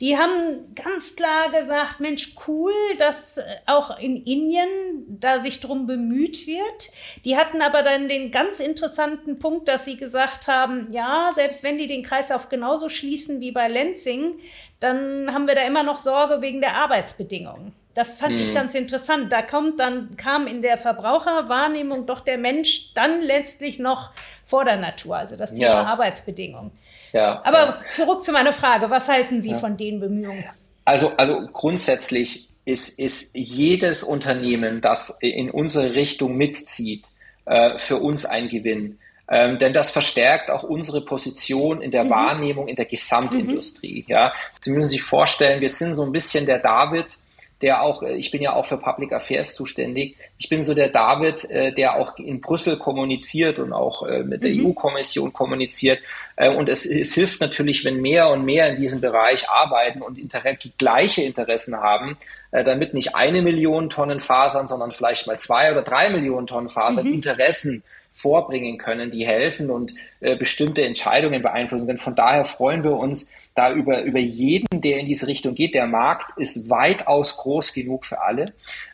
die 0.00 0.18
haben 0.18 0.74
ganz 0.74 1.14
klar 1.14 1.50
gesagt, 1.50 2.00
Mensch, 2.00 2.34
cool, 2.48 2.72
dass 2.98 3.38
äh, 3.38 3.42
auch 3.66 3.98
in 3.98 4.16
Indien 4.16 4.68
da 5.06 5.38
sich 5.38 5.60
drum 5.60 5.86
bemüht 5.86 6.46
wird. 6.46 6.90
Die 7.24 7.36
hatten 7.36 7.62
aber 7.62 7.82
dann 7.82 8.08
den 8.08 8.32
ganz 8.32 8.58
interessanten 8.60 9.38
Punkt, 9.38 9.68
dass 9.68 9.84
sie 9.84 9.96
gesagt 9.96 10.48
haben, 10.48 10.88
ja, 10.90 11.30
selbst 11.34 11.62
wenn 11.62 11.78
die 11.78 11.86
den 11.86 12.02
Kreislauf 12.02 12.48
genauso 12.48 12.88
schließen 12.88 13.40
wie 13.40 13.52
bei 13.52 13.68
Lenzing, 13.68 14.34
dann 14.80 15.32
haben 15.32 15.46
wir 15.46 15.54
da 15.54 15.62
immer 15.62 15.84
noch 15.84 15.98
Sorge 15.98 16.42
wegen 16.42 16.60
der 16.60 16.74
Arbeitsbedingungen. 16.74 17.72
Das 17.94 18.16
fand 18.16 18.34
hm. 18.34 18.40
ich 18.40 18.50
mhm. 18.50 18.54
ganz 18.54 18.74
interessant. 18.74 19.32
Da 19.32 19.40
kommt 19.42 19.78
dann, 19.78 20.16
kam 20.16 20.48
in 20.48 20.62
der 20.62 20.76
Verbraucherwahrnehmung 20.76 22.06
doch 22.06 22.20
der 22.20 22.38
Mensch 22.38 22.92
dann 22.94 23.20
letztlich 23.20 23.78
noch 23.78 24.10
vor 24.44 24.64
der 24.64 24.76
Natur, 24.76 25.16
also 25.16 25.36
das 25.36 25.54
Thema 25.54 25.66
ja. 25.66 25.84
Arbeitsbedingungen. 25.84 26.72
Ja, 27.14 27.40
Aber 27.44 27.58
ja. 27.58 27.78
zurück 27.92 28.24
zu 28.24 28.32
meiner 28.32 28.52
Frage, 28.52 28.90
was 28.90 29.08
halten 29.08 29.40
Sie 29.40 29.52
ja. 29.52 29.58
von 29.58 29.76
den 29.76 30.00
Bemühungen? 30.00 30.44
Also, 30.84 31.12
also 31.16 31.46
grundsätzlich 31.52 32.48
ist, 32.64 32.98
ist 32.98 33.36
jedes 33.36 34.02
Unternehmen, 34.02 34.80
das 34.80 35.18
in 35.20 35.48
unsere 35.48 35.94
Richtung 35.94 36.36
mitzieht, 36.36 37.06
äh, 37.44 37.78
für 37.78 37.98
uns 37.98 38.26
ein 38.26 38.48
Gewinn. 38.48 38.98
Ähm, 39.28 39.58
denn 39.58 39.72
das 39.72 39.92
verstärkt 39.92 40.50
auch 40.50 40.64
unsere 40.64 41.02
Position 41.02 41.80
in 41.80 41.92
der 41.92 42.04
mhm. 42.04 42.10
Wahrnehmung 42.10 42.66
in 42.66 42.74
der 42.74 42.84
Gesamtindustrie. 42.84 44.04
Mhm. 44.06 44.12
Ja, 44.12 44.32
Sie 44.60 44.72
müssen 44.72 44.90
sich 44.90 45.02
vorstellen, 45.02 45.60
wir 45.60 45.70
sind 45.70 45.94
so 45.94 46.02
ein 46.02 46.12
bisschen 46.12 46.46
der 46.46 46.58
David 46.58 47.18
der 47.62 47.82
auch, 47.82 48.02
äh, 48.02 48.16
ich 48.16 48.30
bin 48.30 48.42
ja 48.42 48.52
auch 48.52 48.66
für 48.66 48.78
Public 48.78 49.12
Affairs 49.12 49.54
zuständig, 49.54 50.16
ich 50.38 50.48
bin 50.48 50.62
so 50.62 50.74
der 50.74 50.88
David, 50.88 51.48
äh, 51.50 51.72
der 51.72 51.96
auch 51.96 52.18
in 52.18 52.40
Brüssel 52.40 52.76
kommuniziert 52.76 53.58
und 53.58 53.72
auch 53.72 54.06
äh, 54.06 54.22
mit 54.22 54.42
der 54.42 54.50
mhm. 54.50 54.66
EU-Kommission 54.66 55.32
kommuniziert. 55.32 56.00
Und 56.36 56.68
es, 56.68 56.84
es 56.84 57.14
hilft 57.14 57.40
natürlich, 57.40 57.84
wenn 57.84 58.00
mehr 58.00 58.28
und 58.28 58.44
mehr 58.44 58.68
in 58.68 58.74
diesem 58.74 59.00
Bereich 59.00 59.48
arbeiten 59.48 60.02
und 60.02 60.18
Inter 60.18 60.40
gleiche 60.78 61.22
Interessen 61.22 61.76
haben, 61.76 62.18
damit 62.50 62.92
nicht 62.92 63.14
eine 63.14 63.40
Million 63.40 63.88
Tonnen 63.88 64.18
Fasern, 64.18 64.66
sondern 64.66 64.90
vielleicht 64.90 65.28
mal 65.28 65.38
zwei 65.38 65.70
oder 65.70 65.82
drei 65.82 66.10
Millionen 66.10 66.48
Tonnen 66.48 66.68
Fasern 66.68 67.06
mhm. 67.06 67.14
Interessen 67.14 67.84
vorbringen 68.14 68.78
können, 68.78 69.10
die 69.10 69.26
helfen 69.26 69.70
und 69.70 69.92
äh, 70.20 70.36
bestimmte 70.36 70.82
Entscheidungen 70.82 71.42
beeinflussen. 71.42 71.88
Denn 71.88 71.98
von 71.98 72.14
daher 72.14 72.44
freuen 72.44 72.84
wir 72.84 72.92
uns 72.92 73.34
da 73.54 73.72
über, 73.72 74.02
über 74.02 74.18
jeden, 74.18 74.80
der 74.80 74.98
in 74.98 75.06
diese 75.06 75.26
Richtung 75.26 75.54
geht. 75.54 75.74
Der 75.74 75.86
Markt 75.86 76.36
ist 76.36 76.68
weitaus 76.70 77.36
groß 77.36 77.72
genug 77.72 78.04
für 78.04 78.20
alle. 78.20 78.46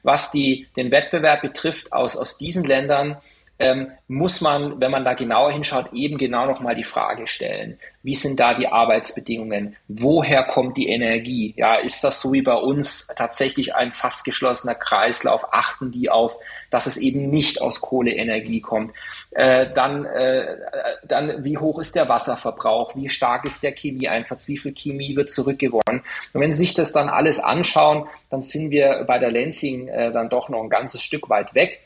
Was 0.02 0.30
die, 0.32 0.66
den 0.76 0.90
Wettbewerb 0.90 1.42
betrifft 1.42 1.92
aus, 1.92 2.16
aus 2.16 2.36
diesen 2.36 2.64
Ländern, 2.64 3.16
ähm, 3.60 3.88
muss 4.08 4.40
man, 4.40 4.80
wenn 4.80 4.90
man 4.90 5.04
da 5.04 5.12
genauer 5.12 5.52
hinschaut, 5.52 5.92
eben 5.92 6.16
genau 6.16 6.46
nochmal 6.46 6.74
die 6.74 6.82
Frage 6.82 7.26
stellen, 7.26 7.78
wie 8.02 8.14
sind 8.14 8.40
da 8.40 8.54
die 8.54 8.66
Arbeitsbedingungen? 8.66 9.76
Woher 9.86 10.44
kommt 10.44 10.78
die 10.78 10.88
Energie? 10.88 11.52
Ja, 11.58 11.74
ist 11.74 12.02
das 12.02 12.22
so 12.22 12.32
wie 12.32 12.40
bei 12.40 12.54
uns 12.54 13.08
tatsächlich 13.08 13.74
ein 13.74 13.92
fast 13.92 14.24
geschlossener 14.24 14.74
Kreislauf? 14.74 15.52
Achten 15.52 15.90
die 15.90 16.08
auf, 16.08 16.38
dass 16.70 16.86
es 16.86 16.96
eben 16.96 17.28
nicht 17.28 17.60
aus 17.60 17.82
Kohleenergie 17.82 18.62
kommt? 18.62 18.90
Äh, 19.32 19.70
dann, 19.74 20.06
äh, 20.06 20.56
dann, 21.04 21.44
wie 21.44 21.58
hoch 21.58 21.78
ist 21.78 21.94
der 21.94 22.08
Wasserverbrauch? 22.08 22.96
Wie 22.96 23.10
stark 23.10 23.44
ist 23.44 23.62
der 23.62 23.72
Chemieeinsatz? 23.72 24.48
Wie 24.48 24.56
viel 24.56 24.72
Chemie 24.72 25.14
wird 25.16 25.28
zurückgewonnen? 25.28 26.02
Und 26.32 26.40
wenn 26.40 26.54
Sie 26.54 26.60
sich 26.60 26.72
das 26.72 26.94
dann 26.94 27.10
alles 27.10 27.38
anschauen, 27.38 28.08
dann 28.30 28.40
sind 28.40 28.70
wir 28.70 29.04
bei 29.06 29.18
der 29.18 29.30
Lensing 29.30 29.88
äh, 29.88 30.10
dann 30.10 30.30
doch 30.30 30.48
noch 30.48 30.62
ein 30.62 30.70
ganzes 30.70 31.02
Stück 31.02 31.28
weit 31.28 31.54
weg. 31.54 31.80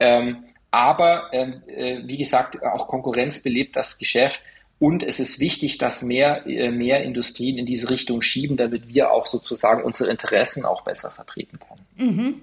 Ähm, 0.00 0.44
aber 0.70 1.30
ähm, 1.32 1.62
äh, 1.66 2.00
wie 2.04 2.18
gesagt, 2.18 2.62
auch 2.62 2.88
Konkurrenz 2.88 3.42
belebt 3.42 3.76
das 3.76 3.98
Geschäft. 3.98 4.42
Und 4.78 5.02
es 5.02 5.20
ist 5.20 5.40
wichtig, 5.40 5.76
dass 5.76 6.02
mehr, 6.02 6.46
äh, 6.46 6.70
mehr 6.70 7.02
Industrien 7.02 7.58
in 7.58 7.66
diese 7.66 7.90
Richtung 7.90 8.22
schieben, 8.22 8.56
damit 8.56 8.88
wir 8.94 9.12
auch 9.12 9.26
sozusagen 9.26 9.82
unsere 9.82 10.10
Interessen 10.10 10.64
auch 10.64 10.82
besser 10.82 11.10
vertreten 11.10 11.58
können. 11.58 12.16
Mhm. 12.16 12.42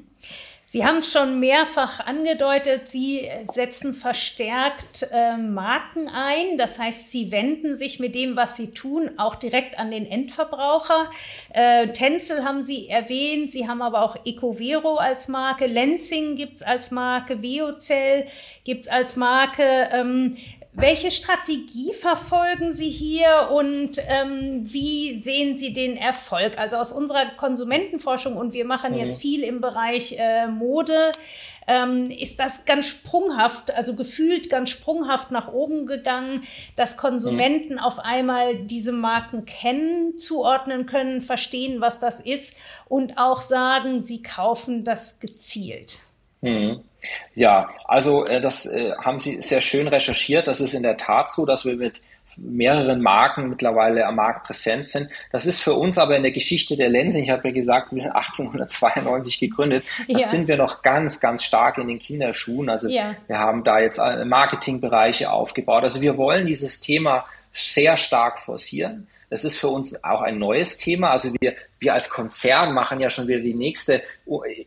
Sie 0.70 0.86
haben 0.86 0.97
es 0.97 1.09
schon 1.13 1.39
mehrfach 1.39 2.05
angedeutet, 2.05 2.89
Sie 2.89 3.30
setzen 3.49 3.93
verstärkt 3.93 5.07
äh, 5.13 5.38
Marken 5.38 6.09
ein. 6.09 6.57
Das 6.57 6.78
heißt, 6.78 7.09
Sie 7.09 7.32
wenden 7.32 7.78
sich 7.78 8.01
mit 8.01 8.13
dem, 8.15 8.36
was 8.36 8.57
Sie 8.57 8.72
tun, 8.72 9.11
auch 9.15 9.36
direkt 9.36 9.80
an 9.80 9.91
den 9.91 10.05
Endverbraucher. 10.05 11.09
Äh, 11.53 11.93
Tencel 11.93 12.43
haben 12.43 12.65
Sie 12.65 12.89
erwähnt, 12.89 13.49
Sie 13.49 13.70
haben 13.70 13.82
aber 13.82 14.01
auch 14.01 14.18
Ecovero 14.26 14.95
als 14.95 15.30
Marke, 15.30 15.68
Lenzing 15.68 16.36
gibt 16.36 16.57
es 16.57 16.63
als 16.63 16.91
Marke, 16.91 17.41
Viocell 17.41 18.28
gibt 18.65 18.88
es 18.88 18.91
als 18.91 19.15
Marke. 19.15 19.63
Ähm, 19.93 20.36
welche 20.78 21.09
Strategie 21.09 21.91
verfolgen 21.93 22.71
Sie 22.71 22.89
hier 22.89 23.49
und 23.51 23.99
ähm, 24.07 24.61
wie 24.63 25.17
sehen 25.17 25.57
Sie 25.57 25.73
den 25.73 25.97
Erfolg? 25.97 26.59
Also 26.59 26.78
aus 26.78 26.91
unserer 26.91 27.25
Konsumentenforschung 27.36 28.38
und 28.38 28.53
wir 28.53 28.63
machen 28.63 28.93
mhm. 28.93 28.99
jetzt 28.99 29.19
viel 29.19 29.43
im 29.43 29.59
Bereich 29.59 30.15
äh, 30.19 30.45
Mode. 30.47 31.11
ähm, 31.67 32.05
ist 32.05 32.39
das 32.39 32.65
ganz 32.65 32.88
sprunghaft, 32.88 33.73
also 33.73 33.95
gefühlt 33.95 34.49
ganz 34.49 34.69
sprunghaft 34.69 35.32
nach 35.32 35.51
oben 35.51 35.88
gegangen, 35.88 36.43
dass 36.75 36.95
Konsumenten 36.95 37.73
mhm. 37.73 37.80
auf 37.80 37.99
einmal 37.99 38.55
diese 38.55 38.91
Marken 38.91 39.45
kennen, 39.45 40.17
zuordnen 40.17 40.86
können, 40.86 41.21
verstehen, 41.21 41.82
was 41.82 41.99
das 41.99 42.21
ist 42.21 42.55
und 42.88 43.17
auch 43.17 43.41
sagen, 43.41 44.01
sie 44.01 44.21
kaufen 44.21 44.84
das 44.84 45.19
gezielt. 45.19 45.99
Mhm. 46.41 46.82
Ja, 47.35 47.69
also 47.85 48.25
äh, 48.25 48.41
das 48.41 48.65
äh, 48.65 48.93
haben 49.03 49.19
Sie 49.19 49.41
sehr 49.41 49.61
schön 49.61 49.87
recherchiert. 49.87 50.47
Das 50.47 50.61
ist 50.61 50.73
in 50.73 50.83
der 50.83 50.97
Tat 50.97 51.29
so, 51.29 51.45
dass 51.45 51.65
wir 51.65 51.75
mit 51.75 52.01
mehreren 52.35 53.01
Marken 53.01 53.49
mittlerweile 53.49 54.05
am 54.05 54.15
Markt 54.15 54.45
präsent 54.45 54.85
sind. 54.85 55.09
Das 55.31 55.45
ist 55.45 55.61
für 55.61 55.73
uns 55.73 55.97
aber 55.97 56.17
in 56.17 56.23
der 56.23 56.31
Geschichte 56.31 56.75
der 56.75 56.89
Lensing, 56.89 57.23
ich 57.23 57.29
habe 57.29 57.47
ja 57.47 57.53
gesagt, 57.53 57.91
wir 57.93 58.03
sind 58.03 58.11
1892 58.15 59.39
gegründet, 59.39 59.85
das 60.07 60.21
ja. 60.23 60.27
sind 60.27 60.47
wir 60.47 60.57
noch 60.57 60.81
ganz, 60.81 61.19
ganz 61.19 61.43
stark 61.43 61.77
in 61.77 61.87
den 61.87 61.99
Kinderschuhen. 61.99 62.69
Also 62.69 62.89
ja. 62.89 63.15
wir 63.27 63.39
haben 63.39 63.63
da 63.63 63.79
jetzt 63.79 63.97
äh, 63.97 64.25
Marketingbereiche 64.25 65.31
aufgebaut. 65.31 65.83
Also 65.83 66.01
wir 66.01 66.17
wollen 66.17 66.45
dieses 66.45 66.81
Thema 66.81 67.25
sehr 67.53 67.97
stark 67.97 68.39
forcieren. 68.39 69.07
Das 69.30 69.43
ist 69.43 69.57
für 69.57 69.67
uns 69.67 70.03
auch 70.05 70.21
ein 70.21 70.39
neues 70.39 70.78
Thema. 70.78 71.11
Also 71.11 71.34
wir, 71.41 71.55
wir 71.80 71.93
als 71.93 72.09
Konzern 72.09 72.73
machen 72.73 73.01
ja 73.01 73.09
schon 73.09 73.28
wieder 73.28 73.41
die 73.41 73.53
nächste 73.53 74.01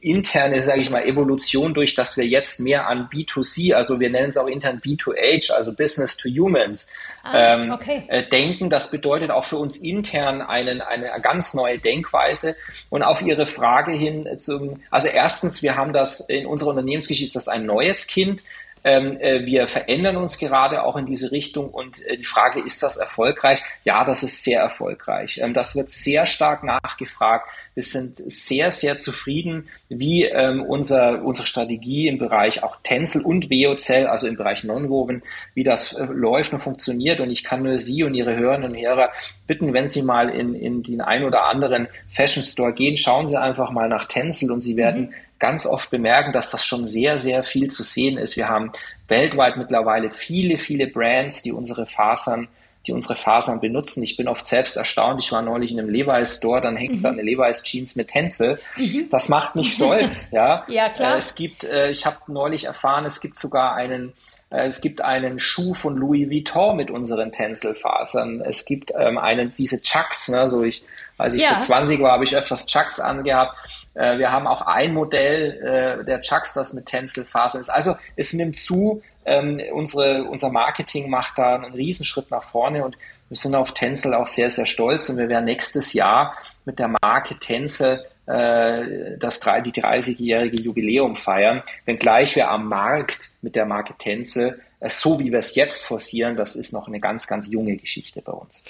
interne, 0.03 0.61
sage 0.61 0.81
ich 0.81 0.91
mal, 0.91 1.05
Evolution 1.05 1.73
durch, 1.73 1.95
dass 1.95 2.19
wir 2.19 2.27
jetzt 2.27 2.61
mehr 2.61 2.87
an 2.87 3.09
B2C, 3.11 3.75
also 3.75 4.01
wir 4.01 4.11
nennen 4.11 4.31
es 4.31 4.37
auch 4.37 4.47
intern 4.47 4.81
B2H, 4.81 5.53
also 5.53 5.75
Business 5.75 6.17
to 6.19 6.29
Humans, 6.29 6.93
ah, 7.23 7.55
ähm, 7.55 7.73
okay. 7.73 8.05
äh, 8.09 8.27
denken. 8.29 8.69
Das 8.69 8.91
bedeutet 8.91 9.31
auch 9.31 9.45
für 9.45 9.57
uns 9.57 9.79
intern 9.79 10.43
einen, 10.43 10.83
eine 10.83 11.11
ganz 11.23 11.55
neue 11.55 11.79
Denkweise. 11.79 12.55
Und 12.91 13.03
auf 13.03 13.23
Ihre 13.23 13.47
Frage 13.47 13.93
hin 13.93 14.29
zum, 14.37 14.83
also 14.91 15.09
erstens, 15.09 15.63
wir 15.63 15.77
haben 15.77 15.95
das 15.95 16.29
in 16.29 16.45
unserer 16.45 16.71
Unternehmensgeschichte, 16.71 17.33
das 17.33 17.45
ist 17.45 17.49
ein 17.49 17.65
neues 17.65 18.07
Kind. 18.07 18.45
Ähm, 18.83 19.19
äh, 19.21 19.45
wir 19.45 19.67
verändern 19.67 20.17
uns 20.17 20.39
gerade 20.39 20.83
auch 20.85 20.97
in 20.97 21.07
diese 21.07 21.33
Richtung 21.33 21.71
und 21.71 22.05
äh, 22.07 22.17
die 22.17 22.25
Frage, 22.25 22.61
ist 22.61 22.83
das 22.83 22.97
erfolgreich? 22.97 23.63
Ja, 23.85 24.05
das 24.05 24.23
ist 24.23 24.43
sehr 24.43 24.61
erfolgreich. 24.61 25.39
Ähm, 25.43 25.55
das 25.55 25.77
wird 25.77 25.91
sehr 25.91 26.27
stark 26.27 26.65
nachgefragt. 26.65 27.49
Wir 27.75 27.83
sind 27.83 28.17
sehr, 28.17 28.71
sehr 28.73 28.99
zufrieden, 28.99 29.69
wie 29.89 30.25
ähm, 30.25 30.63
unser, 30.63 31.23
unsere 31.25 31.47
Strategie 31.47 32.09
im 32.09 32.19
Bereich 32.19 32.63
auch 32.63 32.79
Tencel 32.83 33.23
und 33.23 33.51
VOCell, 33.51 34.07
also 34.07 34.27
im 34.27 34.37
Bereich 34.37 34.65
Nonwoven, 34.65 35.23
wie 35.55 35.63
das 35.63 35.93
äh, 35.93 36.05
läuft 36.05 36.53
und 36.53 36.59
funktioniert. 36.59 37.21
Und 37.21 37.31
ich 37.31 37.45
kann 37.45 37.63
nur 37.63 37.79
Sie 37.79 38.03
und 38.03 38.15
Ihre 38.15 38.37
Hörerinnen 38.37 38.73
und 38.73 38.77
Hörer 38.77 39.11
bitten, 39.47 39.73
wenn 39.73 39.89
Sie 39.89 40.03
mal 40.03 40.31
in, 40.31 40.55
in 40.55 40.83
den 40.83 41.01
ein 41.01 41.25
oder 41.25 41.45
anderen 41.45 41.89
Fashion 42.09 42.43
Store 42.43 42.73
gehen, 42.73 42.97
schauen 42.97 43.29
Sie 43.29 43.41
einfach 43.41 43.71
mal 43.71 43.89
nach 43.89 44.07
Tencel 44.07 44.51
und 44.51 44.61
Sie 44.61 44.77
werden 44.77 45.03
mhm 45.03 45.15
ganz 45.41 45.67
oft 45.67 45.91
bemerken, 45.91 46.33
dass 46.33 46.53
das 46.53 46.65
schon 46.65 46.87
sehr, 46.87 47.19
sehr 47.19 47.43
viel 47.43 47.69
zu 47.69 47.83
sehen 47.83 48.19
ist. 48.19 48.37
Wir 48.37 48.49
haben 48.49 48.71
weltweit 49.09 49.57
mittlerweile 49.57 50.11
viele, 50.11 50.57
viele 50.57 50.87
Brands, 50.87 51.43
die 51.43 51.51
unsere 51.51 51.87
Fasern 51.87 52.47
die 52.87 52.93
unsere 52.93 53.15
Fasern 53.15 53.61
benutzen. 53.61 54.03
Ich 54.03 54.17
bin 54.17 54.29
oft 54.29 54.47
selbst 54.47 54.77
erstaunt. 54.77 55.23
Ich 55.23 55.33
war 55.33 55.43
neulich 55.43 55.73
in 55.73 55.79
einem 55.79 55.91
Levi's 55.91 56.37
Store, 56.37 56.61
dann 56.61 56.77
hängt 56.77 56.97
mhm. 56.97 57.03
da 57.03 57.11
eine 57.11 57.23
Levi's 57.23 57.63
Jeans 57.63 57.97
mit 57.97 58.09
Tencel. 58.09 58.61
Mhm. 58.77 59.09
Das 59.11 59.29
macht 59.29 59.55
mich 59.55 59.75
stolz, 59.75 60.31
ja. 60.33 60.65
ja, 60.69 60.89
klar. 60.89 61.15
Äh, 61.15 61.19
es 61.19 61.35
gibt, 61.35 61.65
äh, 61.65 61.91
ich 61.91 62.07
habe 62.07 62.17
neulich 62.29 62.65
erfahren, 62.65 63.05
es 63.05 63.21
gibt 63.21 63.39
sogar 63.39 63.75
einen 63.75 64.13
äh, 64.51 64.67
es 64.67 64.81
gibt 64.81 65.01
einen 65.01 65.39
Schuh 65.39 65.75
von 65.75 65.97
Louis 65.97 66.31
Vuitton 66.31 66.77
mit 66.77 66.91
unseren 66.91 67.33
Tenselfasern. 67.33 68.41
Es 68.41 68.65
gibt 68.65 68.93
ähm, 68.97 69.19
einen, 69.19 69.51
diese 69.51 69.81
Chucks, 69.81 70.29
ne, 70.29 70.49
so 70.49 70.63
ich, 70.65 70.83
als 71.17 71.35
ich 71.35 71.43
ja. 71.43 71.61
so 71.61 71.67
20 71.67 72.01
war, 72.01 72.13
habe 72.13 72.25
ich 72.25 72.37
öfters 72.37 72.67
Chucks 72.67 73.01
angehabt. 73.01 73.57
Äh, 73.95 74.19
wir 74.19 74.33
haben 74.33 74.47
auch 74.47 74.63
ein 74.63 74.93
Modell 74.93 76.01
äh, 76.01 76.05
der 76.05 76.21
Chucks, 76.21 76.53
das 76.55 76.75
mit 76.75 76.87
Tenselfasern 76.87 77.61
ist. 77.61 77.71
Also 77.71 77.97
es 78.17 78.33
nimmt 78.33 78.57
zu. 78.57 79.03
Ähm, 79.25 79.61
unsere, 79.73 80.25
unser 80.25 80.51
Marketing 80.51 81.11
macht 81.11 81.39
da 81.39 81.57
einen 81.57 81.75
Riesenschritt 81.75 82.31
nach 82.31 82.43
vorne 82.43 82.85
und 82.85 82.97
wir 83.29 83.37
sind 83.37 83.55
auf 83.55 83.75
Tencel 83.75 84.15
auch 84.15 84.27
sehr, 84.27 84.51
sehr 84.51 84.67
stolz 84.67 85.09
und 85.09 85.19
wir 85.19 85.29
werden 85.29 85.45
nächstes 85.45 85.93
Jahr 85.93 86.35
mit 86.65 86.79
der 86.79 86.89
Marke 87.03 87.39
Tencel 87.39 88.05
äh, 88.31 89.19
das 89.19 89.41
die 89.41 89.73
30-jährige 89.73 90.57
Jubiläum 90.61 91.17
feiern, 91.17 91.63
wenngleich 91.85 92.37
wir 92.37 92.49
am 92.49 92.69
Markt 92.69 93.33
mit 93.43 93.57
der 93.57 93.67
Marke 93.67 93.95
Tencel, 93.99 94.61
äh, 94.79 94.89
so 94.89 95.19
wie 95.19 95.33
wir 95.33 95.41
es 95.41 95.57
jetzt 95.57 95.83
forcieren, 95.85 96.37
das 96.37 96.55
ist 96.55 96.73
noch 96.73 96.87
eine 96.87 97.01
ganz, 97.01 97.27
ganz 97.27 97.49
junge 97.49 97.77
Geschichte 97.77 98.23
bei 98.23 98.33
uns. 98.33 98.63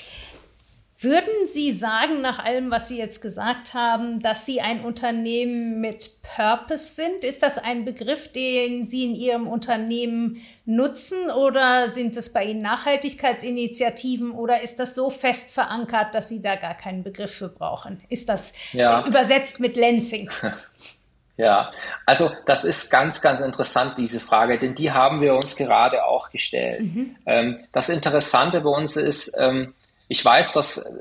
Würden 1.02 1.48
Sie 1.48 1.72
sagen, 1.72 2.20
nach 2.20 2.44
allem, 2.44 2.70
was 2.70 2.88
Sie 2.88 2.98
jetzt 2.98 3.22
gesagt 3.22 3.72
haben, 3.72 4.20
dass 4.20 4.44
Sie 4.44 4.60
ein 4.60 4.84
Unternehmen 4.84 5.80
mit 5.80 6.20
Purpose 6.36 6.94
sind? 6.94 7.24
Ist 7.24 7.42
das 7.42 7.56
ein 7.56 7.86
Begriff, 7.86 8.30
den 8.30 8.86
Sie 8.86 9.04
in 9.04 9.14
Ihrem 9.14 9.48
Unternehmen 9.48 10.42
nutzen 10.66 11.30
oder 11.30 11.88
sind 11.88 12.18
es 12.18 12.34
bei 12.34 12.44
Ihnen 12.44 12.60
Nachhaltigkeitsinitiativen 12.60 14.32
oder 14.32 14.60
ist 14.60 14.78
das 14.78 14.94
so 14.94 15.08
fest 15.08 15.50
verankert, 15.50 16.14
dass 16.14 16.28
Sie 16.28 16.42
da 16.42 16.56
gar 16.56 16.74
keinen 16.74 17.02
Begriff 17.02 17.34
für 17.34 17.48
brauchen? 17.48 18.02
Ist 18.10 18.28
das 18.28 18.52
ja. 18.72 19.06
übersetzt 19.06 19.58
mit 19.58 19.76
Lansing? 19.76 20.30
Ja, 21.36 21.70
also 22.04 22.28
das 22.44 22.64
ist 22.66 22.90
ganz, 22.90 23.22
ganz 23.22 23.40
interessant, 23.40 23.96
diese 23.96 24.20
Frage, 24.20 24.58
denn 24.58 24.74
die 24.74 24.92
haben 24.92 25.22
wir 25.22 25.34
uns 25.34 25.56
gerade 25.56 26.04
auch 26.04 26.28
gestellt. 26.28 26.82
Mhm. 26.82 27.16
Ähm, 27.24 27.58
das 27.72 27.88
Interessante 27.88 28.60
bei 28.60 28.68
uns 28.68 28.98
ist, 28.98 29.38
ähm, 29.40 29.72
ich 30.10 30.24
weiß, 30.24 30.54
dass 30.54 30.92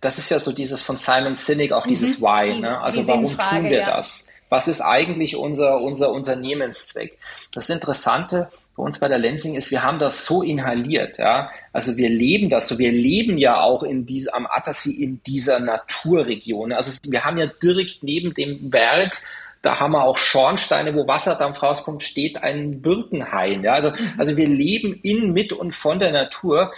das 0.00 0.18
ist 0.18 0.30
ja 0.30 0.38
so 0.38 0.52
dieses 0.52 0.82
von 0.82 0.96
Simon 0.96 1.34
Sinek 1.34 1.72
auch 1.72 1.84
dieses 1.84 2.20
mhm. 2.20 2.24
Why. 2.24 2.60
Ne? 2.60 2.80
Also 2.80 3.06
warum 3.08 3.28
Frage, 3.28 3.56
tun 3.56 3.70
wir 3.70 3.78
ja. 3.78 3.96
das? 3.96 4.28
Was 4.50 4.68
ist 4.68 4.80
eigentlich 4.80 5.34
unser, 5.34 5.80
unser 5.80 6.12
Unternehmenszweck? 6.12 7.18
Das 7.52 7.68
Interessante 7.70 8.50
bei 8.76 8.84
uns 8.84 9.00
bei 9.00 9.08
der 9.08 9.18
Lensing 9.18 9.56
ist, 9.56 9.72
wir 9.72 9.82
haben 9.82 9.98
das 9.98 10.26
so 10.26 10.42
inhaliert, 10.42 11.18
ja. 11.18 11.50
Also 11.72 11.96
wir 11.96 12.08
leben 12.08 12.48
das 12.50 12.68
so. 12.68 12.78
Wir 12.78 12.92
leben 12.92 13.36
ja 13.36 13.60
auch 13.60 13.82
in 13.82 14.06
diese, 14.06 14.32
am 14.32 14.46
Attersee 14.46 14.92
in 14.92 15.20
dieser 15.26 15.58
Naturregion. 15.58 16.72
Also 16.72 16.96
wir 17.10 17.24
haben 17.24 17.38
ja 17.38 17.46
direkt 17.46 18.04
neben 18.04 18.32
dem 18.32 18.72
Werk 18.72 19.20
da 19.62 19.78
haben 19.78 19.92
wir 19.92 20.02
auch 20.02 20.18
Schornsteine, 20.18 20.92
wo 20.96 21.06
Wasserdampf 21.06 21.62
rauskommt, 21.62 22.02
steht 22.02 22.42
ein 22.42 22.82
Birkenhain. 22.82 23.62
Ja? 23.62 23.74
Also, 23.74 23.90
mhm. 23.90 24.14
also 24.18 24.36
wir 24.36 24.48
leben 24.48 24.98
in, 25.04 25.32
mit 25.32 25.52
und 25.52 25.72
von 25.72 26.00
der 26.00 26.10
Natur 26.10 26.72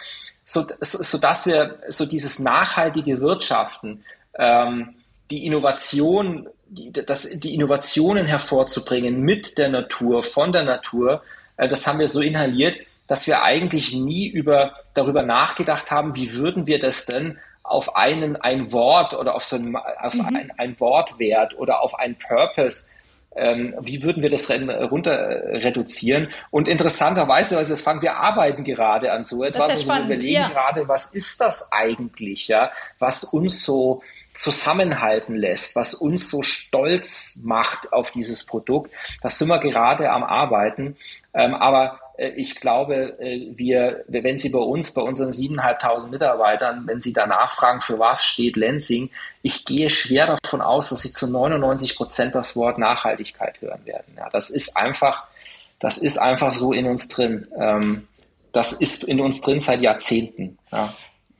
so, 0.44 0.64
so, 0.80 1.02
so 1.02 1.18
dass 1.18 1.46
wir 1.46 1.78
so 1.88 2.06
dieses 2.06 2.38
nachhaltige 2.38 3.20
Wirtschaften, 3.20 4.04
ähm, 4.36 4.94
die 5.30 5.46
Innovation, 5.46 6.48
die, 6.66 6.92
das, 6.92 7.28
die 7.34 7.54
Innovationen 7.54 8.26
hervorzubringen 8.26 9.20
mit 9.20 9.58
der 9.58 9.68
Natur, 9.68 10.22
von 10.22 10.52
der 10.52 10.64
Natur, 10.64 11.22
äh, 11.56 11.68
das 11.68 11.86
haben 11.86 11.98
wir 11.98 12.08
so 12.08 12.20
inhaliert, 12.20 12.76
dass 13.06 13.26
wir 13.26 13.42
eigentlich 13.42 13.94
nie 13.94 14.28
über, 14.28 14.74
darüber 14.94 15.22
nachgedacht 15.22 15.90
haben, 15.90 16.16
wie 16.16 16.34
würden 16.34 16.66
wir 16.66 16.78
das 16.78 17.06
denn 17.06 17.38
auf 17.62 17.96
einen, 17.96 18.36
ein 18.36 18.72
Wort 18.72 19.14
oder 19.14 19.34
auf 19.34 19.44
so 19.44 19.56
ein, 19.56 19.74
auf 19.76 20.14
mhm. 20.14 20.36
ein, 20.36 20.52
ein 20.58 20.80
Wortwert 20.80 21.56
oder 21.58 21.82
auf 21.82 21.98
ein 21.98 22.16
Purpose 22.16 22.94
ähm, 23.36 23.74
wie 23.80 24.02
würden 24.02 24.22
wir 24.22 24.30
das 24.30 24.50
runter 24.50 25.12
äh, 25.12 25.56
reduzieren? 25.58 26.28
Und 26.50 26.68
interessanterweise, 26.68 27.58
also 27.58 27.72
das 27.72 27.82
fangen 27.82 28.02
wir 28.02 28.16
arbeiten 28.16 28.64
gerade 28.64 29.12
an 29.12 29.24
so 29.24 29.44
etwas, 29.44 29.70
also 29.70 29.92
wir 29.92 30.04
überlegen 30.04 30.34
ja. 30.34 30.48
gerade, 30.48 30.88
was 30.88 31.14
ist 31.14 31.40
das 31.40 31.72
eigentlich, 31.72 32.48
ja, 32.48 32.70
was 32.98 33.24
uns 33.24 33.64
so 33.64 34.02
zusammenhalten 34.34 35.36
lässt, 35.36 35.76
was 35.76 35.94
uns 35.94 36.28
so 36.28 36.42
stolz 36.42 37.42
macht 37.44 37.92
auf 37.92 38.10
dieses 38.10 38.46
Produkt. 38.46 38.92
Das 39.22 39.38
sind 39.38 39.48
wir 39.48 39.58
gerade 39.58 40.10
am 40.10 40.24
Arbeiten. 40.24 40.96
Ähm, 41.32 41.54
aber 41.54 41.84
äh, 41.84 42.03
ich 42.16 42.56
glaube, 42.56 43.18
äh, 43.18 43.50
wir, 43.54 44.04
wenn 44.06 44.38
Sie 44.38 44.50
bei 44.50 44.58
uns, 44.58 44.94
bei 44.94 45.02
unseren 45.02 45.30
7.500 45.30 46.08
Mitarbeitern, 46.08 46.84
wenn 46.86 47.00
Sie 47.00 47.12
danach 47.12 47.50
fragen, 47.50 47.80
für 47.80 47.98
was 47.98 48.24
steht 48.24 48.56
Lensing, 48.56 49.10
ich 49.42 49.64
gehe 49.64 49.90
schwer 49.90 50.26
davon 50.26 50.60
aus, 50.60 50.90
dass 50.90 51.02
Sie 51.02 51.10
zu 51.10 51.26
99 51.26 51.96
Prozent 51.96 52.34
das 52.34 52.54
Wort 52.56 52.78
Nachhaltigkeit 52.78 53.60
hören 53.60 53.84
werden. 53.84 54.14
Ja, 54.16 54.28
das 54.30 54.50
ist 54.50 54.76
einfach, 54.76 55.24
das 55.80 55.98
ist 55.98 56.18
einfach 56.18 56.52
so 56.52 56.72
in 56.72 56.86
uns 56.86 57.08
drin. 57.08 57.48
Ähm, 57.58 58.06
das 58.52 58.72
ist 58.72 59.02
in 59.02 59.20
uns 59.20 59.40
drin 59.40 59.58
seit 59.58 59.80
Jahrzehnten. 59.80 60.58
Ja. 60.70 60.94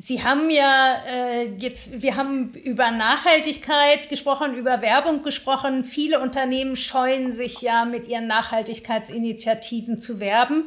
Sie 0.07 0.23
haben 0.23 0.51
ja 0.51 1.03
äh, 1.09 1.45
jetzt, 1.57 2.03
wir 2.03 2.17
haben 2.17 2.53
über 2.53 2.91
Nachhaltigkeit 2.91 4.11
gesprochen, 4.11 4.53
über 4.55 4.83
Werbung 4.83 5.23
gesprochen. 5.23 5.83
Viele 5.83 6.21
Unternehmen 6.21 6.77
scheuen 6.77 7.33
sich 7.33 7.63
ja 7.63 7.87
mit 7.87 8.07
ihren 8.07 8.27
Nachhaltigkeitsinitiativen 8.27 9.99
zu 9.99 10.21
werben. 10.21 10.65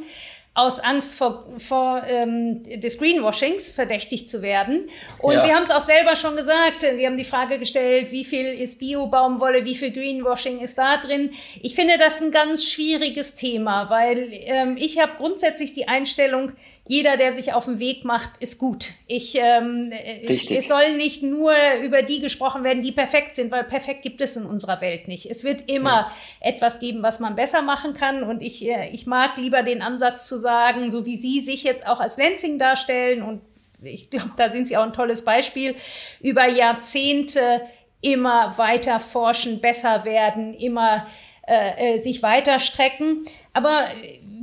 aus 0.58 0.80
Angst 0.80 1.14
vor, 1.14 1.46
vor 1.60 2.02
ähm, 2.08 2.64
des 2.64 2.98
Greenwashings 2.98 3.72
verdächtigt 3.72 4.28
zu 4.28 4.42
werden. 4.42 4.90
Und 5.20 5.36
ja. 5.36 5.42
Sie 5.44 5.54
haben 5.54 5.66
es 5.66 5.70
auch 5.70 5.82
selber 5.82 6.16
schon 6.16 6.36
gesagt. 6.36 6.80
Sie 6.80 7.06
haben 7.06 7.16
die 7.16 7.26
Frage 7.26 7.60
gestellt, 7.60 8.08
wie 8.10 8.26
viel 8.26 8.48
ist 8.48 8.80
Bio-Baumwolle, 8.80 9.66
wie 9.66 9.76
viel 9.76 9.92
Greenwashing 9.92 10.60
ist 10.60 10.80
da 10.80 10.98
drin. 10.98 11.30
Ich 11.62 11.76
finde 11.76 12.00
das 12.00 12.24
ein 12.24 12.32
ganz 12.32 12.66
schwieriges 12.66 13.36
Thema, 13.36 13.92
weil 13.92 14.30
ähm, 14.32 14.78
ich 14.80 15.00
habe 15.00 15.12
grundsätzlich 15.18 15.74
die 15.74 15.88
Einstellung, 15.88 16.54
jeder, 16.88 17.18
der 17.18 17.34
sich 17.34 17.54
auf 17.54 17.66
den 17.66 17.80
Weg 17.80 18.06
macht, 18.06 18.32
ist 18.40 18.58
gut. 18.58 18.92
Ich, 19.08 19.36
ähm, 19.36 19.92
Richtig. 20.28 20.58
es 20.58 20.68
soll 20.70 20.94
nicht 20.96 21.22
nur 21.22 21.54
über 21.84 22.02
die 22.02 22.22
gesprochen 22.22 22.64
werden, 22.64 22.82
die 22.82 22.94
perfekt 22.94 23.36
sind, 23.36 23.52
weil 23.52 23.66
perfekt 23.66 24.04
gibt 24.04 24.22
es 24.22 24.38
in 24.38 24.46
unserer 24.46 24.80
Welt 24.80 25.10
nicht. 25.10 25.30
Es 25.30 25.44
wird 25.44 25.70
immer 25.70 25.90
ja. 25.90 26.12
etwas 26.40 26.80
geben, 26.80 27.04
was 27.04 27.20
man 27.20 27.36
besser 27.36 27.62
machen 27.62 27.94
kann. 27.94 28.24
Und 28.24 28.42
ich, 28.42 28.66
äh, 28.66 28.90
ich 28.90 29.06
mag 29.06 29.38
lieber 29.38 29.64
den 29.64 29.82
Ansatz 29.82 30.28
zu 30.28 30.40
sagen, 30.40 30.90
so 30.90 31.06
wie 31.06 31.18
Sie 31.18 31.42
sich 31.42 31.64
jetzt 31.64 31.86
auch 31.86 32.00
als 32.00 32.18
Lansing 32.18 32.58
darstellen 32.58 33.22
und 33.22 33.42
ich 33.82 34.10
glaube, 34.10 34.32
da 34.38 34.50
sind 34.50 34.68
Sie 34.68 34.78
auch 34.78 34.84
ein 34.84 34.94
tolles 34.94 35.24
Beispiel, 35.24 35.76
über 36.22 36.48
Jahrzehnte 36.48 37.62
immer 38.02 38.58
weiter 38.58 39.00
forschen, 39.00 39.60
besser 39.60 40.06
werden, 40.06 40.54
immer 40.54 41.06
äh, 41.48 41.96
äh 41.96 41.98
sich 42.00 42.24
weiter 42.24 42.60
strecken. 42.60 43.24
Aber 43.54 43.88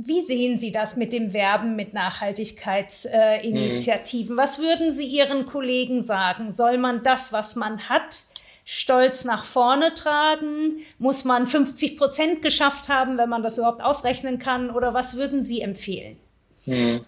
wie 0.05 0.21
sehen 0.21 0.59
Sie 0.59 0.71
das 0.71 0.95
mit 0.95 1.11
dem 1.11 1.33
Werben 1.33 1.75
mit 1.75 1.93
Nachhaltigkeitsinitiativen? 1.93 4.29
Äh, 4.29 4.33
mhm. 4.33 4.37
Was 4.37 4.59
würden 4.59 4.93
Sie 4.93 5.07
Ihren 5.07 5.47
Kollegen 5.47 6.03
sagen? 6.03 6.53
Soll 6.53 6.77
man 6.77 7.01
das, 7.03 7.33
was 7.33 7.55
man 7.55 7.89
hat, 7.89 8.23
stolz 8.65 9.25
nach 9.25 9.43
vorne 9.43 9.95
tragen? 9.95 10.85
Muss 10.99 11.25
man 11.25 11.47
50 11.47 11.97
Prozent 11.97 12.43
geschafft 12.43 12.87
haben, 12.87 13.17
wenn 13.17 13.29
man 13.29 13.41
das 13.41 13.57
überhaupt 13.57 13.81
ausrechnen 13.81 14.37
kann? 14.37 14.69
Oder 14.69 14.93
was 14.93 15.17
würden 15.17 15.43
Sie 15.43 15.61
empfehlen? 15.61 16.19
Mhm. 16.65 17.03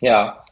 Ja, 0.00 0.44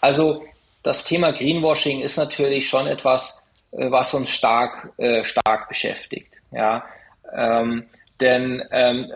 also 0.00 0.44
das 0.82 1.04
Thema 1.04 1.32
Greenwashing 1.32 2.00
ist 2.00 2.16
natürlich 2.16 2.66
schon 2.66 2.86
etwas, 2.86 3.46
äh, 3.72 3.90
was 3.90 4.14
uns 4.14 4.30
stark, 4.30 4.94
äh, 4.96 5.22
stark 5.24 5.68
beschäftigt. 5.68 6.40
Ja, 6.52 6.86
ähm, 7.34 7.84
denn 8.20 8.62
ähm, 8.70 9.12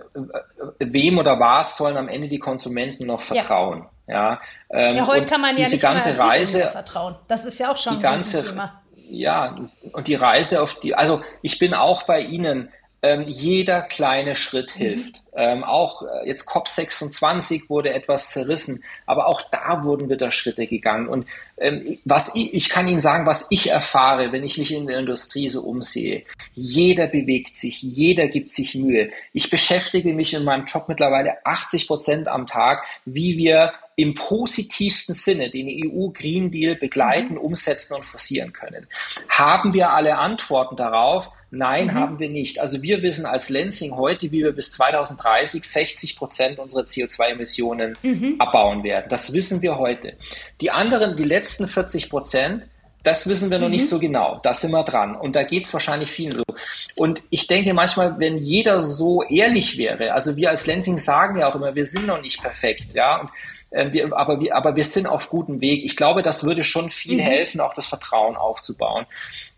wem 0.78 1.18
oder 1.18 1.38
was 1.40 1.76
sollen 1.76 1.96
am 1.96 2.08
Ende 2.08 2.28
die 2.28 2.38
Konsumenten 2.38 3.06
noch 3.06 3.20
vertrauen? 3.20 3.86
Ja, 4.06 4.32
ja, 4.32 4.40
ähm, 4.70 4.96
ja 4.96 5.06
heute 5.06 5.26
kann 5.26 5.40
man 5.40 5.56
ja 5.56 5.68
nicht 5.68 5.80
ganze 5.80 6.18
Reise 6.18 6.68
vertrauen. 6.68 7.16
Das 7.28 7.44
ist 7.44 7.58
ja 7.58 7.70
auch 7.70 7.76
schon 7.76 7.98
die 7.98 8.06
ein 8.06 8.12
ganze, 8.12 8.44
Thema. 8.44 8.82
Ja, 9.08 9.54
und 9.92 10.06
die 10.06 10.14
Reise 10.14 10.62
auf 10.62 10.80
die, 10.80 10.94
also 10.94 11.22
ich 11.42 11.58
bin 11.58 11.74
auch 11.74 12.04
bei 12.04 12.20
Ihnen 12.20 12.70
ähm, 13.02 13.24
jeder 13.26 13.82
kleine 13.82 14.36
Schritt 14.36 14.76
mhm. 14.76 14.80
hilft. 14.80 15.16
Mhm. 15.16 15.21
Ähm, 15.34 15.64
auch 15.64 16.02
äh, 16.02 16.26
jetzt 16.26 16.48
COP26 16.48 17.70
wurde 17.70 17.94
etwas 17.94 18.30
zerrissen, 18.32 18.82
aber 19.06 19.26
auch 19.28 19.42
da 19.50 19.82
wurden 19.82 20.10
wieder 20.10 20.30
Schritte 20.30 20.66
gegangen. 20.66 21.08
Und 21.08 21.26
ähm, 21.56 21.98
was 22.04 22.34
ich, 22.34 22.52
ich 22.52 22.68
kann 22.68 22.86
Ihnen 22.86 22.98
sagen, 22.98 23.24
was 23.24 23.46
ich 23.50 23.70
erfahre, 23.70 24.32
wenn 24.32 24.44
ich 24.44 24.58
mich 24.58 24.72
in 24.72 24.86
der 24.86 24.98
Industrie 24.98 25.48
so 25.48 25.62
umsehe. 25.62 26.24
Jeder 26.52 27.06
bewegt 27.06 27.56
sich, 27.56 27.80
jeder 27.82 28.28
gibt 28.28 28.50
sich 28.50 28.74
Mühe. 28.74 29.10
Ich 29.32 29.48
beschäftige 29.48 30.12
mich 30.12 30.34
in 30.34 30.44
meinem 30.44 30.66
Job 30.66 30.84
mittlerweile 30.88 31.44
80 31.46 31.86
Prozent 31.86 32.28
am 32.28 32.46
Tag, 32.46 32.84
wie 33.06 33.38
wir 33.38 33.72
im 33.96 34.14
positivsten 34.14 35.14
Sinne 35.14 35.50
den 35.50 35.68
EU 35.68 36.08
Green 36.08 36.50
Deal 36.50 36.76
begleiten, 36.76 37.34
mhm. 37.34 37.40
umsetzen 37.40 37.94
und 37.94 38.04
forcieren 38.04 38.52
können. 38.52 38.86
Haben 39.28 39.74
wir 39.74 39.92
alle 39.92 40.18
Antworten 40.18 40.76
darauf? 40.76 41.30
Nein, 41.50 41.88
mhm. 41.88 41.94
haben 41.94 42.18
wir 42.18 42.30
nicht. 42.30 42.60
Also 42.60 42.82
wir 42.82 43.02
wissen 43.02 43.26
als 43.26 43.50
Lensing 43.50 43.94
heute, 43.94 44.32
wie 44.32 44.42
wir 44.42 44.52
bis 44.52 44.72
2030 44.72 45.21
60 45.64 46.16
Prozent 46.16 46.58
unserer 46.58 46.82
CO2-Emissionen 46.82 47.96
mhm. 48.02 48.36
abbauen 48.38 48.82
werden. 48.82 49.06
Das 49.08 49.32
wissen 49.32 49.62
wir 49.62 49.78
heute. 49.78 50.16
Die 50.60 50.70
anderen, 50.70 51.16
die 51.16 51.24
letzten 51.24 51.66
40 51.66 52.10
Prozent, 52.10 52.68
das 53.02 53.28
wissen 53.28 53.50
wir 53.50 53.58
noch 53.58 53.66
mhm. 53.66 53.74
nicht 53.74 53.88
so 53.88 53.98
genau. 53.98 54.40
Da 54.42 54.54
sind 54.54 54.70
wir 54.70 54.84
dran. 54.84 55.16
Und 55.16 55.34
da 55.34 55.42
geht 55.42 55.64
es 55.64 55.72
wahrscheinlich 55.72 56.10
vielen 56.10 56.32
so. 56.32 56.44
Und 56.96 57.22
ich 57.30 57.46
denke 57.46 57.74
manchmal, 57.74 58.18
wenn 58.18 58.38
jeder 58.38 58.78
so 58.80 59.22
ehrlich 59.24 59.78
wäre, 59.78 60.12
also 60.12 60.36
wir 60.36 60.50
als 60.50 60.66
Lensing 60.66 60.98
sagen 60.98 61.38
ja 61.38 61.50
auch 61.50 61.54
immer, 61.54 61.74
wir 61.74 61.84
sind 61.84 62.06
noch 62.06 62.20
nicht 62.20 62.40
perfekt, 62.40 62.94
ja. 62.94 63.20
Und 63.20 63.30
äh, 63.70 63.92
wir, 63.92 64.16
aber, 64.16 64.40
wir, 64.40 64.54
aber 64.54 64.76
wir 64.76 64.84
sind 64.84 65.06
auf 65.06 65.30
gutem 65.30 65.60
Weg. 65.60 65.84
Ich 65.84 65.96
glaube, 65.96 66.22
das 66.22 66.44
würde 66.44 66.62
schon 66.62 66.90
viel 66.90 67.16
mhm. 67.16 67.20
helfen, 67.20 67.60
auch 67.60 67.74
das 67.74 67.86
Vertrauen 67.86 68.36
aufzubauen. 68.36 69.06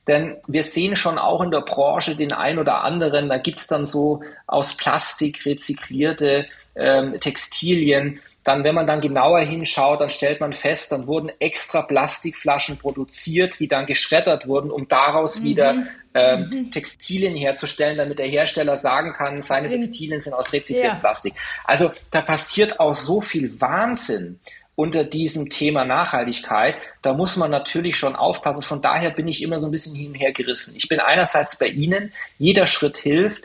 Denn 0.07 0.37
wir 0.47 0.63
sehen 0.63 0.97
schon 0.97 1.19
auch 1.19 1.41
in 1.41 1.51
der 1.51 1.63
Branche 1.63 2.17
den 2.17 2.33
ein 2.33 2.59
oder 2.59 2.83
anderen, 2.83 3.29
da 3.29 3.39
gibt's 3.39 3.67
dann 3.67 3.87
so 3.87 4.23
aus 4.47 4.77
Plastik 4.77 5.47
rezyklierte 5.47 6.47
ähm, 6.77 7.19
Textilien, 7.21 8.21
dann, 8.45 8.63
wenn 8.63 8.75
man 8.75 8.87
dann 8.87 9.01
genauer 9.01 9.41
hinschaut, 9.41 10.03
dann 10.03 10.11
stellt 10.11 10.41
man 10.41 10.53
fest, 10.53 10.93
dann 10.93 11.07
wurden 11.07 11.31
extra 11.41 11.81
Plastikflaschen 11.81 12.79
produziert, 12.79 13.59
die 13.59 13.69
dann 13.69 13.87
geschreddert 13.87 14.47
wurden, 14.47 14.71
um 14.71 14.87
daraus 14.87 15.41
mhm. 15.41 15.45
wieder 15.45 15.83
ähm, 16.13 16.51
mhm. 16.53 16.71
Textilien 16.71 17.35
herzustellen, 17.35 17.97
damit 17.97 18.19
der 18.19 18.27
Hersteller 18.27 18.77
sagen 18.77 19.15
kann, 19.15 19.41
seine 19.41 19.71
Textilien 19.71 20.21
sind 20.21 20.35
aus 20.35 20.53
rezykliertem 20.53 20.93
ja. 20.93 21.01
Plastik. 21.01 21.33
Also 21.65 21.91
da 22.11 22.21
passiert 22.21 22.79
auch 22.81 22.95
so 22.95 23.23
viel 23.23 23.61
Wahnsinn 23.63 24.39
unter 24.77 25.05
diesem 25.05 25.51
Thema 25.51 25.85
Nachhaltigkeit. 25.85 26.77
Da 27.03 27.15
muss 27.15 27.37
man 27.37 27.51
natürlich 27.51 27.97
schon 27.97 28.17
aufpassen. 28.17 28.63
Von 28.63 28.83
daher 28.83 29.11
bin 29.11 29.29
ich 29.29 29.43
immer 29.43 29.59
so 29.59 29.69
ein 29.69 29.71
bisschen 29.71 29.95
hin 29.95 30.09
und 30.09 30.15
her 30.15 30.33
gerissen. 30.33 30.75
Ich 30.77 30.89
bin 30.89 31.01
einerseits 31.01 31.59
bei 31.59 31.67
Ihnen, 31.67 32.13
jeder 32.39 32.67
Schritt 32.67 32.99
hilft. 32.99 33.45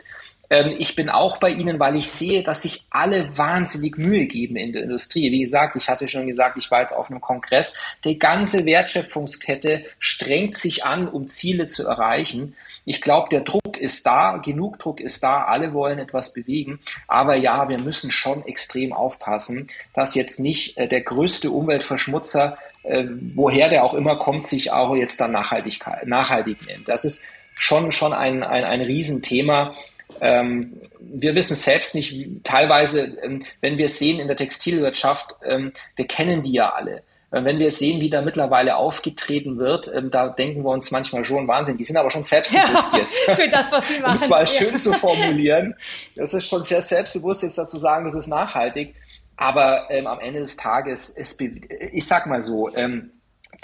Ähm, 0.50 0.74
ich 0.76 0.96
bin 0.96 1.08
auch 1.08 1.38
bei 1.38 1.50
Ihnen, 1.50 1.78
weil 1.78 1.96
ich 1.96 2.10
sehe, 2.10 2.42
dass 2.42 2.62
sich 2.62 2.84
alle 2.90 3.38
wahnsinnig 3.38 3.96
Mühe 3.96 4.26
geben 4.26 4.56
in 4.56 4.72
der 4.72 4.82
Industrie. 4.82 5.30
Wie 5.30 5.40
gesagt, 5.40 5.76
ich 5.76 5.88
hatte 5.88 6.08
schon 6.08 6.26
gesagt, 6.26 6.58
ich 6.58 6.70
war 6.70 6.80
jetzt 6.80 6.92
auf 6.92 7.10
einem 7.10 7.20
Kongress. 7.20 7.74
Die 8.04 8.18
ganze 8.18 8.64
Wertschöpfungskette 8.64 9.84
strengt 10.00 10.56
sich 10.56 10.84
an, 10.84 11.08
um 11.08 11.28
Ziele 11.28 11.66
zu 11.66 11.86
erreichen. 11.86 12.56
Ich 12.84 13.00
glaube, 13.00 13.28
der 13.30 13.40
Druck 13.42 13.76
ist 13.76 14.06
da, 14.06 14.38
genug 14.38 14.78
Druck 14.78 15.00
ist 15.00 15.22
da, 15.22 15.44
alle 15.44 15.72
wollen 15.72 15.98
etwas 15.98 16.32
bewegen. 16.32 16.80
Aber 17.08 17.36
ja, 17.36 17.68
wir 17.68 17.80
müssen 17.80 18.10
schon 18.10 18.44
extrem 18.44 18.92
aufpassen, 18.92 19.68
dass 19.94 20.14
jetzt 20.14 20.40
nicht 20.40 20.76
äh, 20.78 20.88
der 20.88 21.02
größte 21.02 21.50
Umweltverschmutzer, 21.50 22.58
äh, 22.82 23.04
woher 23.34 23.68
der 23.68 23.84
auch 23.84 23.94
immer 23.94 24.16
kommt, 24.16 24.46
sich 24.46 24.72
auch 24.72 24.94
jetzt 24.94 25.20
dann 25.20 25.32
Nachhaltigkeit, 25.32 26.06
nachhaltig 26.06 26.66
nennt. 26.66 26.88
Das 26.88 27.04
ist 27.04 27.30
schon, 27.54 27.92
schon 27.92 28.12
ein, 28.12 28.42
ein, 28.42 28.64
ein 28.64 28.80
Riesenthema. 28.80 29.74
Ähm, 30.20 30.80
wir 30.98 31.34
wissen 31.34 31.54
selbst 31.54 31.94
nicht, 31.94 32.44
teilweise, 32.44 33.18
ähm, 33.22 33.44
wenn 33.60 33.78
wir 33.78 33.88
sehen 33.88 34.20
in 34.20 34.28
der 34.28 34.36
Textilwirtschaft, 34.36 35.36
ähm, 35.44 35.72
wir 35.96 36.06
kennen 36.06 36.42
die 36.42 36.52
ja 36.52 36.70
alle. 36.70 37.02
Äh, 37.30 37.44
wenn 37.44 37.58
wir 37.58 37.70
sehen, 37.70 38.00
wie 38.00 38.10
da 38.10 38.22
mittlerweile 38.22 38.76
aufgetreten 38.76 39.58
wird, 39.58 39.90
ähm, 39.94 40.10
da 40.10 40.28
denken 40.28 40.62
wir 40.62 40.70
uns 40.70 40.90
manchmal 40.90 41.24
schon 41.24 41.46
Wahnsinn. 41.48 41.76
Die 41.76 41.84
sind 41.84 41.96
aber 41.96 42.10
schon 42.10 42.22
selbstbewusst 42.22 42.92
ja, 42.92 42.98
jetzt. 42.98 43.16
Für 43.30 43.48
das, 43.48 43.70
was 43.70 43.88
sie 43.88 44.00
machen. 44.00 44.10
Um 44.10 44.16
es 44.16 44.28
mal 44.28 44.46
schön 44.46 44.76
zu 44.76 44.92
formulieren. 44.92 45.74
Das 46.16 46.34
ist 46.34 46.46
schon 46.46 46.62
sehr 46.62 46.82
selbstbewusst, 46.82 47.42
jetzt 47.42 47.58
dazu 47.58 47.78
sagen, 47.78 48.04
das 48.04 48.14
ist 48.14 48.26
nachhaltig. 48.26 48.94
Aber 49.36 49.90
ähm, 49.90 50.06
am 50.06 50.20
Ende 50.20 50.40
des 50.40 50.56
Tages, 50.56 51.16
es 51.16 51.38
ich 51.40 52.06
sag 52.06 52.26
mal 52.26 52.42
so, 52.42 52.74
ähm, 52.74 53.12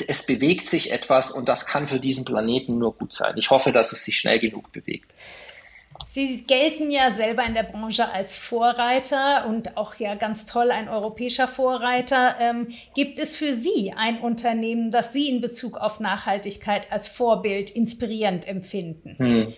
es 0.08 0.24
bewegt 0.26 0.68
sich 0.68 0.92
etwas 0.92 1.30
und 1.30 1.48
das 1.48 1.66
kann 1.66 1.86
für 1.86 2.00
diesen 2.00 2.24
Planeten 2.24 2.78
nur 2.78 2.94
gut 2.94 3.12
sein. 3.12 3.34
Ich 3.36 3.50
hoffe, 3.50 3.72
dass 3.72 3.92
es 3.92 4.04
sich 4.04 4.18
schnell 4.18 4.38
genug 4.38 4.72
bewegt. 4.72 5.12
Sie 6.16 6.44
gelten 6.44 6.90
ja 6.90 7.10
selber 7.10 7.44
in 7.44 7.52
der 7.52 7.64
Branche 7.64 8.10
als 8.10 8.38
Vorreiter 8.38 9.44
und 9.46 9.76
auch 9.76 9.96
ja 9.96 10.14
ganz 10.14 10.46
toll 10.46 10.70
ein 10.70 10.88
europäischer 10.88 11.46
Vorreiter. 11.46 12.36
Ähm, 12.40 12.68
gibt 12.94 13.18
es 13.18 13.36
für 13.36 13.52
Sie 13.52 13.92
ein 13.94 14.20
Unternehmen, 14.20 14.90
das 14.90 15.12
Sie 15.12 15.28
in 15.28 15.42
Bezug 15.42 15.76
auf 15.76 16.00
Nachhaltigkeit 16.00 16.90
als 16.90 17.06
Vorbild 17.06 17.68
inspirierend 17.68 18.48
empfinden? 18.48 19.16
Hm. 19.18 19.54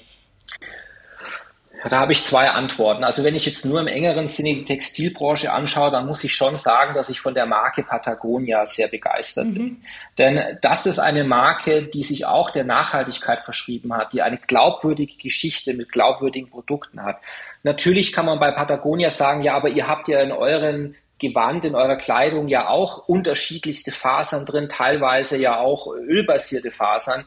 Da 1.85 2.01
habe 2.01 2.13
ich 2.13 2.25
zwei 2.25 2.51
Antworten. 2.51 3.05
Also 3.05 3.23
wenn 3.23 3.37
ich 3.37 3.47
jetzt 3.47 3.65
nur 3.65 3.81
im 3.81 3.87
engeren 3.87 4.27
Sinne 4.27 4.55
die 4.55 4.65
Textilbranche 4.65 5.53
anschaue, 5.53 5.91
dann 5.91 6.07
muss 6.07 6.25
ich 6.25 6.35
schon 6.35 6.59
sagen, 6.59 6.95
dass 6.95 7.09
ich 7.09 7.21
von 7.21 7.35
der 7.35 7.47
Marke 7.47 7.85
Patagonia 7.85 8.67
sehr 8.67 8.89
begeistert 8.89 9.47
mhm. 9.47 9.55
bin. 9.55 9.83
Denn 10.19 10.59
das 10.61 10.87
ist 10.87 10.99
eine 10.99 11.25
Marke, 11.25 11.85
die 11.85 12.03
sich 12.03 12.27
auch 12.27 12.51
der 12.51 12.65
Nachhaltigkeit 12.65 13.45
verschrieben 13.45 13.95
hat, 13.95 14.13
die 14.13 14.23
eine 14.23 14.39
glaubwürdige 14.39 15.17
Geschichte 15.17 15.75
mit 15.75 15.93
glaubwürdigen 15.93 16.51
Produkten 16.51 17.05
hat. 17.05 17.19
Natürlich 17.63 18.13
kann 18.13 18.27
man 18.27 18.41
bei 18.41 18.51
Patagonia 18.51 19.11
sagen, 19.11 19.43
ja, 19.43 19.55
aber 19.55 19.69
ihr 19.69 19.87
habt 19.87 20.09
ja 20.09 20.21
in 20.21 20.33
euren 20.33 20.97
Gewand 21.19 21.65
in 21.65 21.75
eurer 21.75 21.97
Kleidung 21.97 22.49
ja 22.49 22.69
auch 22.69 23.09
unterschiedlichste 23.09 23.91
Fasern 23.91 24.47
drin, 24.47 24.69
teilweise 24.69 25.37
ja 25.37 25.59
auch 25.59 25.89
ölbasierte 25.93 26.71
Fasern. 26.71 27.25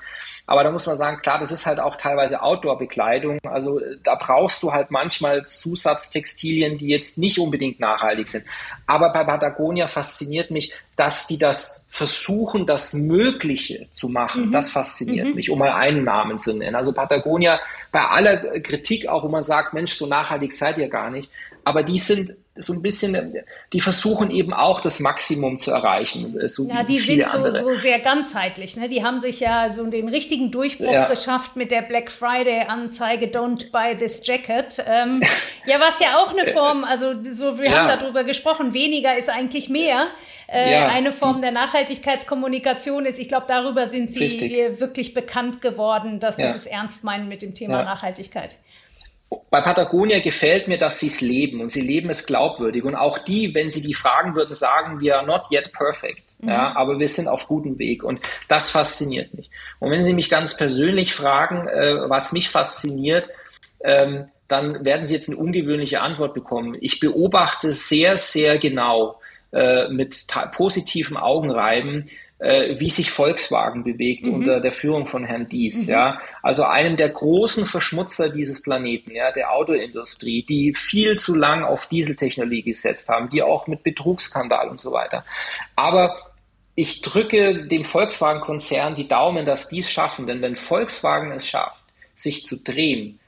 Aber 0.48 0.64
da 0.64 0.72
muss 0.72 0.86
man 0.86 0.98
sagen, 0.98 1.22
klar, 1.22 1.40
das 1.40 1.52
ist 1.52 1.66
halt 1.66 1.80
auch 1.80 1.96
teilweise 1.96 2.42
Outdoor-Bekleidung. 2.42 3.40
Also 3.44 3.80
äh, 3.80 3.98
da 4.04 4.16
brauchst 4.16 4.64
du 4.64 4.74
halt 4.74 4.92
manchmal 4.92 5.46
Zusatztextilien, 5.46 6.78
die 6.78 6.88
jetzt 6.88 7.18
nicht 7.18 7.40
unbedingt 7.40 7.80
nachhaltig 7.80 8.28
sind. 8.28 8.46
Aber 8.88 9.12
bei 9.12 9.24
Patagonia 9.24 9.88
fasziniert 9.88 10.52
mich, 10.52 10.74
dass 10.96 11.28
die 11.28 11.38
das 11.38 11.88
versuchen, 12.02 12.66
das 12.66 12.96
Mögliche 12.96 13.88
zu 13.92 14.10
machen. 14.10 14.48
Mhm. 14.48 14.52
Das 14.52 14.72
fasziniert 14.72 15.28
mhm. 15.28 15.36
mich, 15.36 15.52
um 15.52 15.60
mal 15.60 15.74
einen 15.74 16.04
Namen 16.04 16.40
zu 16.40 16.58
nennen. 16.58 16.76
Also 16.76 16.94
Patagonia, 16.94 17.60
bei 17.92 18.02
aller 18.02 18.60
Kritik 18.60 19.08
auch, 19.08 19.24
wo 19.24 19.28
man 19.28 19.44
sagt, 19.44 19.76
Mensch, 19.76 19.94
so 19.94 20.08
nachhaltig 20.08 20.52
seid 20.52 20.80
ihr 20.80 20.90
gar 20.90 21.12
nicht. 21.12 21.30
Aber 21.64 21.84
die 21.84 22.00
sind 22.00 22.36
so 22.56 22.74
ein 22.74 22.82
bisschen, 22.82 23.44
die 23.72 23.80
versuchen 23.80 24.30
eben 24.30 24.54
auch 24.54 24.82
das 24.82 25.00
Maximum 25.00 25.58
zu 25.58 25.72
erreichen. 25.72 26.28
So 26.28 26.68
ja, 26.68 26.84
die 26.84 27.00
sind 27.00 27.26
so, 27.30 27.50
so, 27.50 27.76
sehr 27.76 28.00
ganzheitlich. 28.00 28.76
Ne? 28.76 28.90
Die 28.90 29.06
haben 29.06 29.22
sich 29.22 29.40
ja 29.40 29.70
so 29.70 29.86
den 29.86 30.10
richtigen 30.10 30.52
Durchbruch 30.52 30.92
ja. 30.92 31.08
geschafft 31.08 31.56
mit 31.56 31.72
der 31.72 31.82
Black 31.82 32.12
Friday-Anzeige 32.12 33.28
Don't 33.28 33.72
buy 33.72 33.96
this 33.96 34.22
jacket. 34.26 34.84
Ähm, 34.86 35.22
ja, 35.66 35.80
was 35.80 36.00
ja 36.00 36.18
auch 36.18 36.32
eine 36.32 36.52
Form, 36.52 36.84
also 36.84 37.14
so, 37.32 37.58
wir 37.58 37.70
ja. 37.70 37.88
haben 37.88 38.00
darüber 38.00 38.26
gesprochen, 38.26 38.74
weniger 38.74 39.18
ist 39.18 39.30
eigentlich 39.30 39.70
mehr. 39.70 40.08
Äh, 40.52 40.74
ja. 40.74 40.88
Eine 40.88 41.14
Form 41.14 41.42
der 41.42 41.52
Nachhaltigkeitskommunikation 42.00 43.06
ist, 43.06 43.20
ich 43.20 43.28
glaube, 43.28 43.46
darüber 43.48 43.88
sind 43.88 44.12
sie 44.12 44.24
Richtig. 44.24 44.80
wirklich 44.80 45.14
bekannt 45.14 45.62
geworden, 45.62 46.20
dass 46.20 46.38
sie 46.38 46.44
das 46.44 46.66
ernst 46.66 47.04
meinen 47.04 47.28
mit 47.28 47.42
dem 47.42 47.54
Thema 47.54 47.84
Nachhaltigkeit 47.84 48.58
bei 49.50 49.62
Patagonia 49.62 50.20
gefällt 50.20 50.68
mir, 50.68 50.78
dass 50.78 51.00
sie 51.00 51.08
es 51.08 51.22
leben 51.22 51.62
und 51.62 51.72
sie 51.72 51.82
leben 51.82 52.10
es 52.10 52.26
glaubwürdig. 52.26 52.84
Und 52.84 52.96
auch 52.96 53.18
die, 53.18 53.56
wenn 53.56 53.70
sie 53.70 53.82
die 53.82 53.94
fragen 53.94 54.36
würden, 54.36 54.54
sagen 54.54 55.00
wir 55.00 55.22
not 55.22 55.44
yet 55.52 55.72
perfect. 55.72 56.24
Mhm. 56.40 56.50
Ja, 56.50 56.76
aber 56.76 57.00
wir 57.00 57.08
sind 57.08 57.28
auf 57.28 57.48
gutem 57.48 57.80
Weg 57.80 58.04
und 58.04 58.20
das 58.48 58.70
fasziniert 58.70 59.34
mich. 59.34 59.50
Und 59.80 59.92
wenn 59.92 60.04
Sie 60.04 60.14
mich 60.14 60.30
ganz 60.30 60.58
persönlich 60.58 61.14
fragen, 61.14 61.68
äh, 61.68 62.10
was 62.10 62.34
mich 62.34 62.50
fasziniert, 62.50 63.30
ähm, 63.84 64.30
dann 64.48 64.84
werden 64.84 65.06
Sie 65.06 65.14
jetzt 65.14 65.30
eine 65.30 65.38
ungewöhnliche 65.38 66.02
Antwort 66.02 66.34
bekommen. 66.34 66.78
Ich 66.82 67.00
beobachte 67.00 67.72
sehr, 67.72 68.18
sehr 68.18 68.58
genau 68.58 69.21
äh, 69.52 69.90
mit 69.90 70.28
positivem 70.54 71.18
Augenreiben, 71.18 72.10
äh, 72.40 72.80
wie 72.80 72.90
sich 72.90 73.12
Volkswagen 73.12 73.84
bewegt 73.84 74.26
mhm. 74.26 74.34
unter 74.34 74.60
der 74.60 74.72
Führung 74.72 75.06
von 75.06 75.24
Herrn 75.24 75.48
Dies, 75.48 75.86
mhm. 75.86 75.92
ja. 75.94 76.18
Also 76.42 76.64
einem 76.64 76.98
der 76.98 77.10
großen 77.10 77.66
Verschmutzer 77.66 78.30
dieses 78.30 78.64
Planeten, 78.64 79.12
ja, 79.12 79.32
der 79.32 79.54
Autoindustrie, 79.54 80.44
die 80.44 80.74
viel 80.74 81.18
zu 81.18 81.36
lang 81.36 81.64
auf 81.64 81.88
Dieseltechnologie 81.88 82.64
gesetzt 82.64 83.10
haben, 83.10 83.30
die 83.30 83.44
auch 83.44 83.68
mit 83.68 83.84
Betrugsskandal 83.84 84.70
und 84.70 84.80
so 84.80 84.92
weiter. 84.92 85.24
Aber 85.76 86.16
ich 86.74 87.02
drücke 87.02 87.68
dem 87.68 87.86
Volkswagen-Konzern 87.86 88.96
die 88.96 89.08
Daumen, 89.08 89.46
dass 89.46 89.70
dies 89.70 89.92
schaffen, 89.92 90.26
denn 90.26 90.42
wenn 90.42 90.56
Volkswagen 90.56 91.32
es 91.32 91.48
schafft, 91.48 91.86
sich 92.16 92.46
zu 92.46 92.64
drehen, 92.64 93.20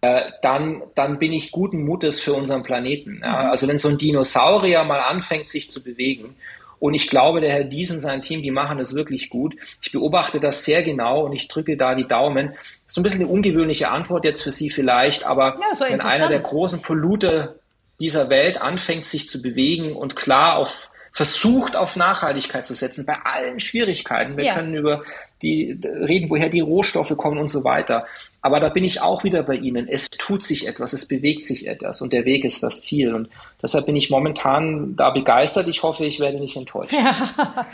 dann, 0.00 0.82
dann 0.94 1.18
bin 1.18 1.32
ich 1.32 1.50
guten 1.50 1.84
Mutes 1.84 2.20
für 2.20 2.34
unseren 2.34 2.62
Planeten. 2.62 3.20
Ja? 3.22 3.44
Mhm. 3.44 3.50
Also 3.50 3.68
wenn 3.68 3.78
so 3.78 3.88
ein 3.88 3.98
Dinosaurier 3.98 4.84
mal 4.84 5.00
anfängt, 5.00 5.48
sich 5.48 5.70
zu 5.70 5.82
bewegen 5.82 6.36
und 6.82 6.94
ich 6.94 7.08
glaube, 7.08 7.40
der 7.40 7.52
Herr 7.52 7.62
Dies 7.62 7.92
und 7.92 8.00
sein 8.00 8.22
Team, 8.22 8.42
die 8.42 8.50
machen 8.50 8.76
das 8.76 8.96
wirklich 8.96 9.30
gut. 9.30 9.54
Ich 9.80 9.92
beobachte 9.92 10.40
das 10.40 10.64
sehr 10.64 10.82
genau 10.82 11.24
und 11.24 11.32
ich 11.32 11.46
drücke 11.46 11.76
da 11.76 11.94
die 11.94 12.08
Daumen. 12.08 12.48
Das 12.48 12.56
ist 12.86 12.94
so 12.94 13.00
ein 13.00 13.04
bisschen 13.04 13.20
eine 13.20 13.30
ungewöhnliche 13.30 13.88
Antwort 13.88 14.24
jetzt 14.24 14.42
für 14.42 14.50
Sie 14.50 14.68
vielleicht, 14.68 15.24
aber 15.24 15.60
ja, 15.60 15.88
wenn 15.88 16.00
einer 16.00 16.28
der 16.28 16.40
großen 16.40 16.82
Polluter 16.82 17.54
dieser 18.00 18.30
Welt 18.30 18.60
anfängt, 18.60 19.06
sich 19.06 19.28
zu 19.28 19.40
bewegen 19.40 19.94
und 19.94 20.16
klar 20.16 20.56
auf 20.56 20.90
versucht 21.12 21.76
auf 21.76 21.94
Nachhaltigkeit 21.94 22.66
zu 22.66 22.74
setzen, 22.74 23.06
bei 23.06 23.18
allen 23.22 23.60
Schwierigkeiten. 23.60 24.36
Wir 24.36 24.46
ja. 24.46 24.54
können 24.54 24.74
über 24.74 25.02
die 25.42 25.78
reden, 25.84 26.30
woher 26.30 26.48
die 26.48 26.60
Rohstoffe 26.60 27.16
kommen 27.16 27.38
und 27.38 27.48
so 27.48 27.64
weiter. 27.64 28.06
Aber 28.44 28.58
da 28.58 28.70
bin 28.70 28.82
ich 28.82 29.00
auch 29.00 29.22
wieder 29.22 29.44
bei 29.44 29.54
Ihnen. 29.54 29.86
Es 29.86 30.10
tut 30.10 30.44
sich 30.44 30.66
etwas, 30.66 30.92
es 30.92 31.06
bewegt 31.06 31.44
sich 31.44 31.68
etwas 31.68 32.02
und 32.02 32.12
der 32.12 32.24
Weg 32.24 32.44
ist 32.44 32.62
das 32.62 32.80
Ziel. 32.80 33.14
Und 33.14 33.28
deshalb 33.62 33.86
bin 33.86 33.94
ich 33.94 34.10
momentan 34.10 34.96
da 34.96 35.10
begeistert. 35.10 35.68
Ich 35.68 35.84
hoffe, 35.84 36.04
ich 36.04 36.18
werde 36.18 36.40
nicht 36.40 36.56
enttäuscht. 36.56 36.92
Ja. 36.92 37.66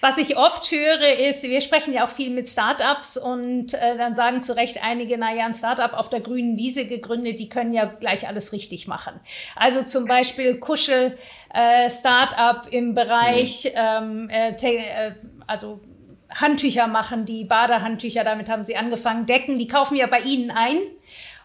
Was 0.00 0.18
ich 0.18 0.36
oft 0.36 0.70
höre, 0.72 1.18
ist, 1.28 1.44
wir 1.44 1.60
sprechen 1.60 1.94
ja 1.94 2.04
auch 2.04 2.10
viel 2.10 2.30
mit 2.30 2.48
Startups 2.48 3.16
und 3.16 3.74
äh, 3.74 3.96
dann 3.96 4.16
sagen 4.16 4.42
zu 4.42 4.56
Recht 4.56 4.82
einige, 4.82 5.16
naja, 5.16 5.46
ein 5.46 5.54
Startup 5.54 5.92
auf 5.92 6.08
der 6.08 6.20
grünen 6.20 6.56
Wiese 6.56 6.86
gegründet, 6.86 7.38
die 7.38 7.48
können 7.48 7.72
ja 7.72 7.84
gleich 7.84 8.26
alles 8.26 8.52
richtig 8.52 8.88
machen. 8.88 9.20
Also 9.54 9.82
zum 9.82 10.06
Beispiel 10.06 10.56
Kuschel, 10.56 11.16
äh, 11.54 11.88
Startup 11.88 12.66
im 12.72 12.94
Bereich, 12.94 13.72
mhm. 13.72 14.28
ähm, 14.28 14.30
äh, 14.30 14.50
äh 14.50 15.12
also 15.46 15.80
Handtücher 16.30 16.86
machen, 16.86 17.24
die 17.24 17.44
Badehandtücher, 17.44 18.22
damit 18.22 18.48
haben 18.48 18.64
sie 18.64 18.76
angefangen, 18.76 19.26
Decken, 19.26 19.58
die 19.58 19.68
kaufen 19.68 19.96
ja 19.96 20.06
bei 20.06 20.20
Ihnen 20.20 20.50
ein 20.50 20.78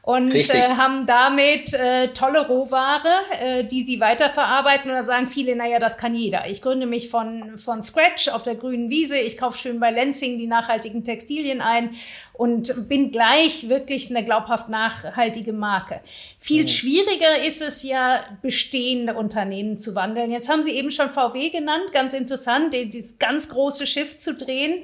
und 0.06 0.36
äh, 0.36 0.68
haben 0.76 1.06
damit 1.06 1.74
äh, 1.74 2.10
tolle 2.10 2.46
Rohware, 2.46 3.08
äh, 3.40 3.64
die 3.64 3.86
sie 3.86 4.02
weiterverarbeiten. 4.02 4.92
Und 4.92 4.98
da 4.98 5.04
sagen 5.04 5.28
viele, 5.28 5.56
naja, 5.56 5.80
das 5.80 5.98
kann 5.98 6.14
jeder. 6.14 6.50
Ich 6.50 6.62
gründe 6.62 6.86
mich 6.86 7.10
von, 7.10 7.58
von 7.58 7.84
Scratch 7.84 8.28
auf 8.28 8.44
der 8.44 8.56
grünen 8.56 8.90
Wiese, 8.90 9.18
ich 9.18 9.38
kaufe 9.38 9.58
schön 9.58 9.80
bei 9.80 9.92
Lansing 9.92 10.38
die 10.38 10.46
nachhaltigen 10.46 11.06
Textilien 11.06 11.62
ein 11.62 11.92
und 12.34 12.90
bin 12.90 13.12
gleich 13.14 13.70
wirklich 13.70 14.10
eine 14.10 14.26
glaubhaft 14.26 14.68
nachhaltige 14.68 15.54
Marke. 15.54 16.02
Viel 16.38 16.64
mhm. 16.64 16.68
schwieriger 16.68 17.42
ist 17.42 17.62
es 17.62 17.82
ja, 17.84 18.26
bestehende 18.42 19.14
Unternehmen 19.14 19.80
zu 19.80 19.96
wandeln. 19.96 20.32
Jetzt 20.32 20.50
haben 20.50 20.64
Sie 20.64 20.72
eben 20.72 20.92
schon 20.92 21.12
VW 21.12 21.50
genannt, 21.50 21.94
ganz 21.94 22.14
interessant, 22.14 22.74
dieses 22.74 23.20
ganz 23.20 23.48
große 23.48 23.88
Schiff 23.88 24.18
zu 24.18 24.34
drehen. 24.34 24.84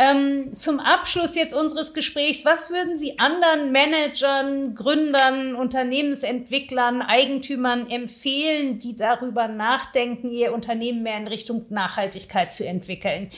Ähm, 0.00 0.54
zum 0.54 0.78
Abschluss 0.78 1.34
jetzt 1.34 1.52
unseres 1.52 1.92
Gesprächs, 1.92 2.44
was 2.44 2.70
würden 2.70 2.96
Sie 2.96 3.18
anderen 3.18 3.72
Managern, 3.72 4.76
Gründern, 4.76 5.56
Unternehmensentwicklern, 5.56 7.02
Eigentümern 7.02 7.90
empfehlen, 7.90 8.78
die 8.78 8.94
darüber 8.94 9.48
nachdenken, 9.48 10.30
ihr 10.30 10.54
Unternehmen 10.54 11.02
mehr 11.02 11.18
in 11.18 11.26
Richtung 11.26 11.66
Nachhaltigkeit 11.68 12.52
zu 12.52 12.64
entwickeln? 12.64 13.30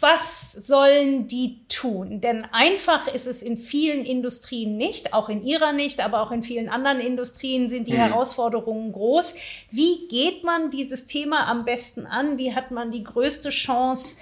was 0.00 0.52
sollen 0.52 1.28
die 1.28 1.60
tun? 1.68 2.20
Denn 2.20 2.44
einfach 2.52 3.08
ist 3.08 3.26
es 3.26 3.42
in 3.42 3.56
vielen 3.56 4.04
Industrien 4.04 4.76
nicht, 4.76 5.12
auch 5.12 5.28
in 5.28 5.44
ihrer 5.44 5.72
nicht, 5.72 6.00
aber 6.00 6.22
auch 6.22 6.30
in 6.30 6.42
vielen 6.42 6.68
anderen 6.68 7.00
Industrien 7.00 7.68
sind 7.68 7.86
die 7.86 7.92
hm. 7.92 7.98
Herausforderungen 7.98 8.92
groß. 8.92 9.34
Wie 9.70 10.08
geht 10.08 10.44
man 10.44 10.70
dieses 10.70 11.06
Thema 11.06 11.46
am 11.46 11.64
besten 11.64 12.06
an? 12.06 12.38
Wie 12.38 12.54
hat 12.54 12.70
man 12.70 12.90
die 12.90 13.04
größte 13.04 13.50
Chance, 13.50 14.16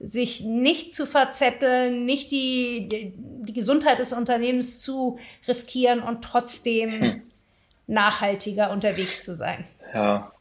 sich 0.00 0.40
nicht 0.40 0.94
zu 0.94 1.06
verzetteln, 1.06 2.06
nicht 2.06 2.30
die, 2.30 2.88
die, 2.88 3.12
die 3.14 3.52
Gesundheit 3.52 3.98
des 3.98 4.14
Unternehmens 4.14 4.80
zu 4.80 5.18
riskieren 5.46 6.00
und 6.00 6.22
trotzdem 6.22 7.00
hm. 7.00 7.22
nachhaltiger 7.86 8.70
unterwegs 8.70 9.24
zu 9.24 9.36
sein. 9.36 9.66
Ja. 9.92 10.32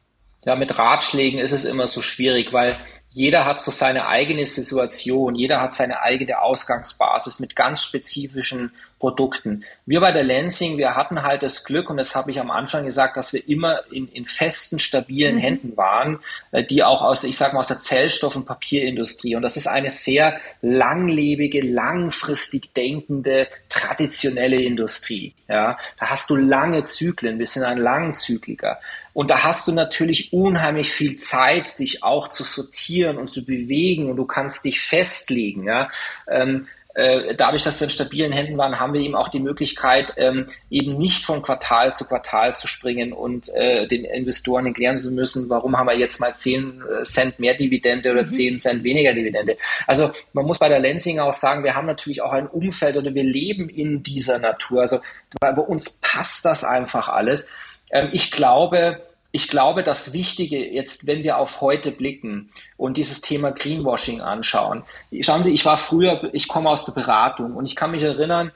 ja, 0.45 0.55
mit 0.55 0.77
Ratschlägen 0.77 1.39
ist 1.39 1.51
es 1.51 1.65
immer 1.65 1.87
so 1.87 2.01
schwierig, 2.01 2.53
weil 2.53 2.77
jeder 3.11 3.45
hat 3.45 3.59
so 3.59 3.71
seine 3.71 4.07
eigene 4.07 4.45
Situation, 4.45 5.35
jeder 5.35 5.61
hat 5.61 5.73
seine 5.73 6.01
eigene 6.01 6.41
Ausgangsbasis 6.41 7.39
mit 7.39 7.55
ganz 7.55 7.83
spezifischen 7.83 8.71
Produkten. 8.99 9.63
Wir 9.85 10.01
bei 10.01 10.11
der 10.11 10.23
Lansing, 10.23 10.77
wir 10.77 10.95
hatten 10.95 11.23
halt 11.23 11.41
das 11.41 11.63
Glück, 11.63 11.89
und 11.89 11.97
das 11.97 12.15
habe 12.15 12.31
ich 12.31 12.39
am 12.39 12.51
Anfang 12.51 12.83
gesagt, 12.83 13.15
dass 13.15 13.33
wir 13.33 13.47
immer 13.47 13.81
in, 13.91 14.09
in 14.09 14.25
festen, 14.25 14.77
stabilen 14.77 15.35
mhm. 15.35 15.39
Händen 15.39 15.77
waren, 15.77 16.19
äh, 16.51 16.63
die 16.63 16.83
auch 16.83 17.01
aus, 17.01 17.23
ich 17.23 17.37
sage 17.37 17.53
mal, 17.53 17.61
aus 17.61 17.69
der 17.69 17.79
Zellstoff- 17.79 18.35
und 18.35 18.45
Papierindustrie. 18.45 19.35
Und 19.35 19.41
das 19.41 19.57
ist 19.57 19.67
eine 19.67 19.89
sehr 19.89 20.39
langlebige, 20.61 21.61
langfristig 21.61 22.73
denkende, 22.73 23.47
traditionelle 23.69 24.61
Industrie. 24.61 25.33
Ja, 25.47 25.77
da 25.97 26.11
hast 26.11 26.29
du 26.29 26.35
lange 26.35 26.83
Zyklen. 26.83 27.39
Wir 27.39 27.47
sind 27.47 27.63
ein 27.63 27.79
Langzykliker. 27.79 28.79
Und 29.13 29.31
da 29.31 29.43
hast 29.43 29.67
du 29.67 29.71
natürlich 29.71 30.31
unheimlich 30.31 30.91
viel 30.91 31.15
Zeit, 31.15 31.79
dich 31.79 32.03
auch 32.03 32.27
zu 32.27 32.43
sortieren 32.43 33.17
und 33.17 33.31
zu 33.31 33.45
bewegen 33.45 34.09
und 34.09 34.17
du 34.17 34.25
kannst 34.25 34.65
dich 34.65 34.79
festlegen. 34.79 35.63
Ja. 35.63 35.89
Ähm, 36.27 36.67
äh, 36.77 36.78
dadurch, 36.95 37.63
dass 37.63 37.79
wir 37.79 37.85
in 37.85 37.91
stabilen 37.91 38.31
Händen 38.31 38.57
waren, 38.57 38.79
haben 38.79 38.93
wir 38.93 39.01
eben 39.01 39.15
auch 39.15 39.29
die 39.29 39.39
Möglichkeit, 39.39 40.13
ähm, 40.17 40.47
eben 40.69 40.97
nicht 40.97 41.23
von 41.23 41.41
Quartal 41.41 41.93
zu 41.93 42.05
Quartal 42.05 42.55
zu 42.55 42.67
springen 42.67 43.13
und 43.13 43.49
äh, 43.49 43.87
den 43.87 44.05
Investoren 44.05 44.65
erklären 44.65 44.97
zu 44.97 45.11
müssen, 45.11 45.49
warum 45.49 45.77
haben 45.77 45.87
wir 45.87 45.97
jetzt 45.97 46.19
mal 46.19 46.33
10 46.33 46.81
äh, 46.81 47.03
Cent 47.03 47.39
mehr 47.39 47.53
Dividende 47.53 48.11
oder 48.11 48.23
mhm. 48.23 48.27
10 48.27 48.57
Cent 48.57 48.83
weniger 48.83 49.13
Dividende. 49.13 49.55
Also 49.85 50.11
man 50.33 50.45
muss 50.45 50.59
bei 50.59 50.67
der 50.67 50.79
Lensing 50.79 51.19
auch 51.19 51.33
sagen, 51.33 51.63
wir 51.63 51.75
haben 51.75 51.87
natürlich 51.87 52.21
auch 52.21 52.33
ein 52.33 52.47
Umfeld 52.47 52.97
oder 52.97 53.13
wir 53.13 53.23
leben 53.23 53.69
in 53.69 54.01
dieser 54.01 54.39
Natur. 54.39 54.81
Also 54.81 54.99
bei 55.39 55.51
uns 55.53 56.01
passt 56.01 56.43
das 56.43 56.63
einfach 56.63 57.07
alles. 57.07 57.49
Ähm, 57.91 58.09
ich 58.11 58.31
glaube, 58.31 59.01
ich 59.31 59.47
glaube, 59.47 59.83
das 59.83 60.13
Wichtige 60.13 60.71
jetzt, 60.71 61.05
wenn 61.05 61.23
wir 61.23 61.37
auf 61.37 61.61
heute 61.61 61.91
blicken 61.91 62.51
und 62.77 62.97
dieses 62.97 63.21
Thema 63.21 63.51
Greenwashing 63.51 64.21
anschauen. 64.21 64.83
Schauen 65.21 65.43
Sie, 65.43 65.53
ich 65.53 65.65
war 65.65 65.77
früher, 65.77 66.29
ich 66.33 66.47
komme 66.47 66.69
aus 66.69 66.85
der 66.85 66.93
Beratung 66.93 67.55
und 67.55 67.65
ich 67.65 67.75
kann 67.75 67.91
mich 67.91 68.01
erinnern, 68.01 68.51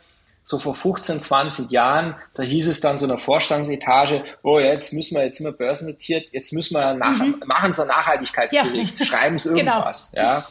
so 0.45 0.57
vor 0.59 0.75
15, 0.75 1.19
20 1.19 1.71
Jahren, 1.71 2.15
da 2.33 2.43
hieß 2.43 2.67
es 2.67 2.81
dann 2.81 2.97
so 2.97 3.05
in 3.05 3.09
der 3.09 3.17
Vorstandsetage, 3.17 4.23
oh, 4.41 4.59
jetzt 4.59 4.91
müssen 4.91 5.15
wir, 5.15 5.23
jetzt 5.23 5.37
sind 5.37 5.45
wir 5.45 5.53
börsennotiert, 5.53 6.29
jetzt 6.33 6.51
müssen 6.51 6.73
wir 6.73 6.93
nach, 6.93 7.17
mhm. 7.17 7.41
machen 7.45 7.71
so 7.71 7.83
ein 7.83 7.87
Nachhaltigkeitsbericht, 7.87 8.99
ja. 8.99 9.05
schreiben 9.05 9.37
es 9.37 9.43
genau. 9.53 9.57
irgendwas, 9.57 10.11
genau. 10.11 10.27
ja. 10.27 10.47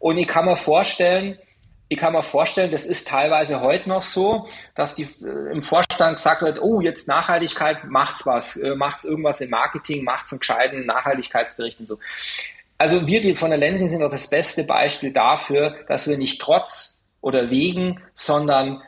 Und 0.00 0.18
ich 0.18 0.26
kann 0.26 0.44
mir 0.44 0.56
vorstellen, 0.56 1.38
ich 1.88 1.98
kann 1.98 2.12
mir 2.12 2.22
vorstellen, 2.22 2.70
das 2.70 2.86
ist 2.86 3.08
teilweise 3.08 3.60
heute 3.60 3.88
noch 3.88 4.02
so, 4.02 4.48
dass 4.74 4.94
die 4.94 5.04
äh, 5.04 5.52
im 5.52 5.62
Vorstand 5.62 6.16
gesagt 6.16 6.42
wird, 6.42 6.60
oh, 6.60 6.80
jetzt 6.80 7.08
Nachhaltigkeit, 7.08 7.84
macht's 7.84 8.26
was, 8.26 8.56
äh, 8.56 8.74
macht's 8.74 9.04
irgendwas 9.04 9.40
im 9.40 9.50
Marketing, 9.50 10.04
macht's 10.04 10.32
einen 10.32 10.40
gescheiten 10.40 10.86
Nachhaltigkeitsbericht 10.86 11.80
und 11.80 11.86
so. 11.86 11.98
Also 12.76 13.06
wir, 13.06 13.20
die 13.20 13.34
von 13.34 13.50
der 13.50 13.58
Lensing 13.58 13.88
sind 13.88 14.02
doch 14.02 14.10
das 14.10 14.28
beste 14.28 14.64
Beispiel 14.64 15.12
dafür, 15.12 15.76
dass 15.88 16.06
wir 16.06 16.18
nicht 16.18 16.40
trotz 16.40 17.02
oder 17.20 17.50
wegen, 17.50 18.00
sondern 18.14 18.82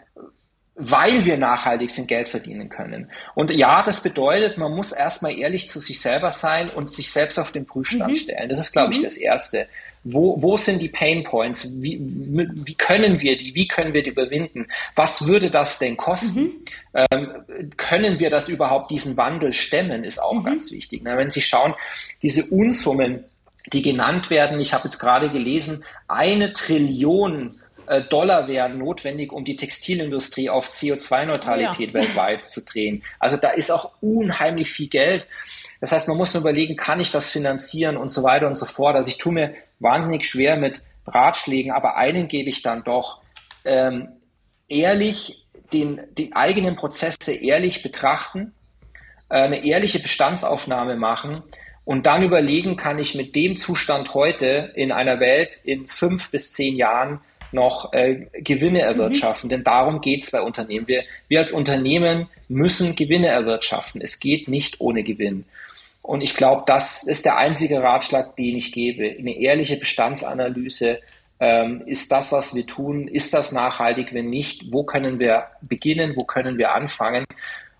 weil 0.76 1.24
wir 1.24 1.36
nachhaltig 1.36 1.90
sind, 1.90 2.08
Geld 2.08 2.28
verdienen 2.28 2.68
können. 2.68 3.10
Und 3.34 3.50
ja, 3.50 3.82
das 3.82 4.02
bedeutet, 4.02 4.56
man 4.56 4.72
muss 4.72 4.92
erstmal 4.92 5.36
ehrlich 5.36 5.68
zu 5.68 5.78
sich 5.78 6.00
selber 6.00 6.30
sein 6.30 6.70
und 6.70 6.90
sich 6.90 7.10
selbst 7.10 7.38
auf 7.38 7.52
den 7.52 7.66
Prüfstand 7.66 8.12
mhm. 8.12 8.16
stellen. 8.16 8.48
Das 8.48 8.60
ist, 8.60 8.72
glaube 8.72 8.88
mhm. 8.88 8.94
ich, 8.94 9.02
das 9.02 9.16
Erste. 9.16 9.68
Wo, 10.02 10.40
wo 10.40 10.56
sind 10.56 10.80
die 10.80 10.88
Pain 10.88 11.24
Points? 11.24 11.82
Wie, 11.82 12.00
wie 12.00 12.74
können 12.74 13.20
wir 13.20 13.36
die? 13.36 13.54
Wie 13.54 13.68
können 13.68 13.92
wir 13.92 14.02
die 14.02 14.10
überwinden? 14.10 14.66
Was 14.94 15.26
würde 15.26 15.50
das 15.50 15.78
denn 15.78 15.96
kosten? 15.96 16.40
Mhm. 16.40 17.04
Ähm, 17.10 17.28
können 17.76 18.18
wir 18.18 18.30
das 18.30 18.48
überhaupt, 18.48 18.90
diesen 18.90 19.16
Wandel 19.16 19.52
stemmen, 19.52 20.04
ist 20.04 20.20
auch 20.20 20.34
mhm. 20.34 20.44
ganz 20.44 20.72
wichtig. 20.72 21.02
Na, 21.04 21.16
wenn 21.18 21.30
Sie 21.30 21.42
schauen, 21.42 21.74
diese 22.22 22.46
Unsummen, 22.54 23.24
die 23.72 23.82
genannt 23.82 24.30
werden, 24.30 24.58
ich 24.58 24.72
habe 24.72 24.84
jetzt 24.84 24.98
gerade 24.98 25.30
gelesen, 25.30 25.84
eine 26.08 26.54
Trillion 26.54 27.56
äh, 27.86 28.02
Dollar 28.02 28.48
wären 28.48 28.78
notwendig, 28.78 29.32
um 29.32 29.44
die 29.44 29.56
Textilindustrie 29.56 30.48
auf 30.48 30.70
CO2-Neutralität 30.70 31.88
ja. 31.88 31.94
weltweit 31.94 32.44
zu 32.44 32.64
drehen. 32.64 33.02
Also 33.18 33.36
da 33.36 33.50
ist 33.50 33.70
auch 33.70 33.92
unheimlich 34.00 34.70
viel 34.70 34.88
Geld. 34.88 35.26
Das 35.80 35.92
heißt, 35.92 36.08
man 36.08 36.16
muss 36.16 36.32
nur 36.32 36.42
überlegen, 36.42 36.76
kann 36.76 37.00
ich 37.00 37.10
das 37.10 37.30
finanzieren 37.30 37.96
und 37.96 38.08
so 38.08 38.22
weiter 38.22 38.46
und 38.46 38.54
so 38.54 38.66
fort. 38.66 38.96
Also 38.96 39.08
ich 39.08 39.18
tue 39.18 39.32
mir 39.32 39.54
wahnsinnig 39.80 40.26
schwer 40.26 40.56
mit 40.56 40.82
Ratschlägen, 41.06 41.72
aber 41.72 41.96
einen 41.96 42.28
gebe 42.28 42.48
ich 42.48 42.62
dann 42.62 42.84
doch. 42.84 43.20
Ähm, 43.64 44.08
ehrlich 44.68 45.44
den, 45.72 46.00
die 46.16 46.34
eigenen 46.34 46.76
Prozesse 46.76 47.32
ehrlich 47.32 47.82
betrachten, 47.82 48.54
äh, 49.28 49.40
eine 49.40 49.64
ehrliche 49.64 49.98
Bestandsaufnahme 49.98 50.96
machen 50.96 51.42
und 51.84 52.06
dann 52.06 52.22
überlegen, 52.22 52.76
kann 52.76 52.98
ich 52.98 53.14
mit 53.14 53.34
dem 53.34 53.56
Zustand 53.56 54.14
heute 54.14 54.72
in 54.74 54.92
einer 54.92 55.20
Welt 55.20 55.60
in 55.64 55.88
fünf 55.88 56.30
bis 56.30 56.52
zehn 56.52 56.76
Jahren 56.76 57.20
noch 57.52 57.92
äh, 57.92 58.26
Gewinne 58.34 58.82
erwirtschaften. 58.82 59.48
Mhm. 59.48 59.50
Denn 59.50 59.64
darum 59.64 60.00
geht 60.00 60.22
es 60.22 60.30
bei 60.30 60.40
Unternehmen. 60.40 60.86
Wir, 60.86 61.04
wir 61.28 61.40
als 61.40 61.52
Unternehmen 61.52 62.28
müssen 62.48 62.94
Gewinne 62.94 63.28
erwirtschaften. 63.28 64.00
Es 64.00 64.20
geht 64.20 64.48
nicht 64.48 64.80
ohne 64.80 65.02
Gewinn. 65.02 65.46
Und 66.02 66.22
ich 66.22 66.34
glaube, 66.34 66.64
das 66.66 67.02
ist 67.02 67.24
der 67.24 67.36
einzige 67.36 67.82
Ratschlag, 67.82 68.36
den 68.36 68.56
ich 68.56 68.72
gebe. 68.72 69.16
Eine 69.18 69.38
ehrliche 69.38 69.76
Bestandsanalyse. 69.76 71.00
Ähm, 71.38 71.82
ist 71.86 72.12
das, 72.12 72.32
was 72.32 72.54
wir 72.54 72.66
tun, 72.66 73.08
ist 73.08 73.32
das 73.32 73.52
nachhaltig? 73.52 74.12
Wenn 74.12 74.28
nicht, 74.28 74.72
wo 74.72 74.84
können 74.84 75.18
wir 75.18 75.46
beginnen? 75.62 76.14
Wo 76.16 76.24
können 76.24 76.58
wir 76.58 76.74
anfangen? 76.74 77.24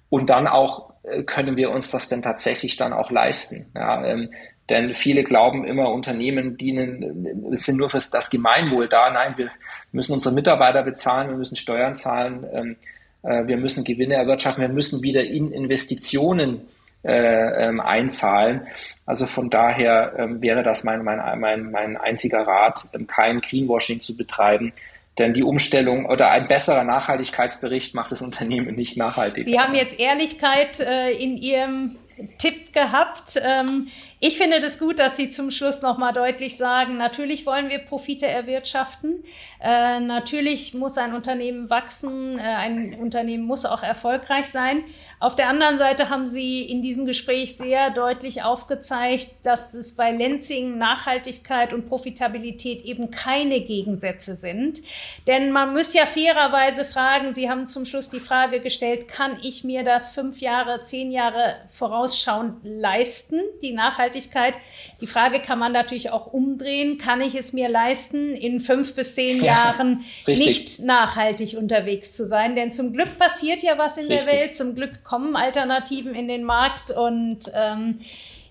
Und 0.09 0.31
dann 0.31 0.47
auch, 0.47 0.93
äh, 1.03 1.23
können 1.25 1.57
wir 1.57 1.71
uns 1.71 1.91
das 1.91 2.09
denn 2.09 2.23
tatsächlich 2.23 2.77
dann 2.77 2.93
auch 2.93 3.11
leisten? 3.11 3.71
Ja, 3.75 4.05
ähm, 4.05 4.31
denn 4.71 4.95
viele 4.95 5.25
glauben 5.25 5.65
immer, 5.65 5.91
Unternehmen 5.93 6.57
dienen, 6.57 7.57
sind 7.57 7.77
nur 7.77 7.89
für 7.89 8.01
das 8.13 8.31
Gemeinwohl 8.31 8.89
da. 8.89 9.11
Nein, 9.11 9.37
wir 9.37 9.51
müssen 9.93 10.13
unsere 10.13 10.35
Mitarbeiter 10.35 10.83
bezahlen, 10.83 11.29
wir 11.29 11.37
müssen 11.37 11.57
Steuern 11.57 11.97
zahlen, 11.97 12.47
ähm, 12.53 12.77
äh, 13.23 13.47
wir 13.47 13.57
müssen 13.57 13.85
Gewinne 13.85 14.15
erwirtschaften, 14.15 14.63
wir 14.63 14.69
müssen 14.69 15.03
wieder 15.03 15.25
in 15.25 15.53
Investitionen 15.53 16.57
äh, 16.57 16.80
ähm, 17.05 17.81
einzahlen. 17.81 18.67
Also 19.07 19.27
von 19.27 19.51
daher 19.51 20.15
ähm, 20.19 20.43
wäre 20.43 20.63
das 20.63 20.85
mein, 20.85 21.03
mein, 21.03 21.41
mein, 21.41 21.71
mein 21.71 21.97
einziger 21.97 22.47
Rat, 22.47 22.89
kein 23.09 23.41
Greenwashing 23.41 24.01
zu 24.01 24.17
betreiben. 24.17 24.73
Denn 25.19 25.33
die 25.35 25.43
Umstellung 25.43 26.07
oder 26.07 26.31
ein 26.31 26.47
besserer 26.47 26.85
Nachhaltigkeitsbericht 26.85 27.95
macht 27.95 28.13
das 28.13 28.23
Unternehmen 28.23 28.75
nicht 28.77 28.97
nachhaltig. 28.97 29.45
Sie 29.45 29.59
haben 29.59 29.75
jetzt 29.75 29.99
Ehrlichkeit 29.99 30.81
äh, 30.81 31.11
in 31.13 31.37
Ihrem 31.37 31.99
Tipp 32.39 32.73
gehabt. 32.73 33.41
Ähm, 33.43 33.89
ich 34.23 34.37
finde 34.37 34.61
das 34.61 34.79
gut, 34.79 34.99
dass 34.99 35.17
Sie 35.17 35.31
zum 35.31 35.51
Schluss 35.51 35.81
nochmal 35.81 36.13
deutlich 36.13 36.59
sagen, 36.59 36.99
natürlich 36.99 37.47
wollen 37.47 37.71
wir 37.71 37.79
Profite 37.79 38.27
erwirtschaften. 38.27 39.25
Äh, 39.63 39.99
natürlich 40.01 40.75
muss 40.75 40.99
ein 40.99 41.15
Unternehmen 41.15 41.71
wachsen. 41.71 42.39
Äh, 42.39 42.43
ein 42.43 42.95
Unternehmen 43.01 43.45
muss 43.45 43.65
auch 43.65 43.83
erfolgreich 43.83 44.49
sein. 44.49 44.85
Auf 45.21 45.37
der 45.37 45.49
anderen 45.49 45.79
Seite 45.79 46.11
haben 46.11 46.27
Sie 46.27 46.61
in 46.61 46.83
diesem 46.83 47.07
Gespräch 47.07 47.57
sehr 47.57 47.89
deutlich 47.89 48.43
aufgezeigt, 48.43 49.29
dass 49.43 49.73
es 49.73 49.97
bei 49.97 50.11
Lenzing 50.11 50.77
Nachhaltigkeit 50.77 51.73
und 51.73 51.89
Profitabilität 51.89 52.83
eben 52.83 53.11
keine 53.11 53.63
Gegensätze 53.63 54.37
sind. 54.37 54.83
Denn 55.27 55.51
man 55.51 55.73
muss 55.73 55.95
ja 55.95 56.05
fairerweise 56.05 56.85
fragen, 56.85 57.35
Sie 57.35 57.49
haben 57.49 57.69
zum 57.69 57.87
Schluss 57.87 58.11
die 58.11 58.21
Frage 58.21 58.61
gestellt, 58.61 59.09
kann 59.09 59.39
ich 59.43 59.65
mir 59.65 59.83
das 59.83 60.11
fünf 60.11 60.43
Jahre, 60.43 60.83
zehn 60.83 61.11
Jahre 61.11 61.57
vorausschauend 61.71 62.59
leisten, 62.65 63.41
die 63.63 63.73
Nachhaltigkeit 63.73 64.10
Nachhaltigkeit. 64.11 64.55
Die 65.01 65.07
Frage 65.07 65.41
kann 65.41 65.59
man 65.59 65.73
natürlich 65.73 66.11
auch 66.11 66.33
umdrehen. 66.33 66.99
Kann 66.99 67.21
ich 67.21 67.35
es 67.35 67.53
mir 67.53 67.69
leisten, 67.69 68.35
in 68.35 68.61
fünf 68.61 68.95
bis 68.95 69.15
zehn 69.15 69.43
Jahren 69.43 70.05
ja, 70.27 70.35
nicht 70.35 70.81
nachhaltig 70.81 71.57
unterwegs 71.57 72.13
zu 72.13 72.27
sein? 72.27 72.57
Denn 72.57 72.73
zum 72.73 72.93
Glück 72.93 73.19
passiert 73.19 73.63
ja 73.63 73.79
was 73.79 73.97
in 73.97 74.07
richtig. 74.07 74.27
der 74.27 74.35
Welt. 74.35 74.57
Zum 74.57 74.75
Glück 74.75 75.05
kommen 75.05 75.37
Alternativen 75.37 76.15
in 76.15 76.29
den 76.29 76.45
Markt 76.45 76.91
und 76.91 77.51
ähm, 77.55 78.01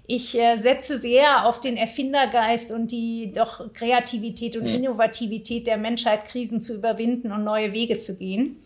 ich 0.07 0.39
äh, 0.39 0.55
setze 0.55 0.97
sehr 0.97 1.45
auf 1.45 1.61
den 1.61 1.77
Erfindergeist 1.77 2.71
und 2.71 2.91
die 2.91 3.31
doch 3.33 3.71
Kreativität 3.73 4.55
und. 4.55 4.65
Innovativität 4.65 5.67
der 5.67 5.77
Menschheit, 5.77 6.25
Krisen 6.25 6.61
zu 6.61 6.75
überwinden 6.75 7.31
und 7.31 7.43
neue 7.43 7.73
Wege 7.73 7.99
zu 7.99 8.17
gehen. 8.17 8.57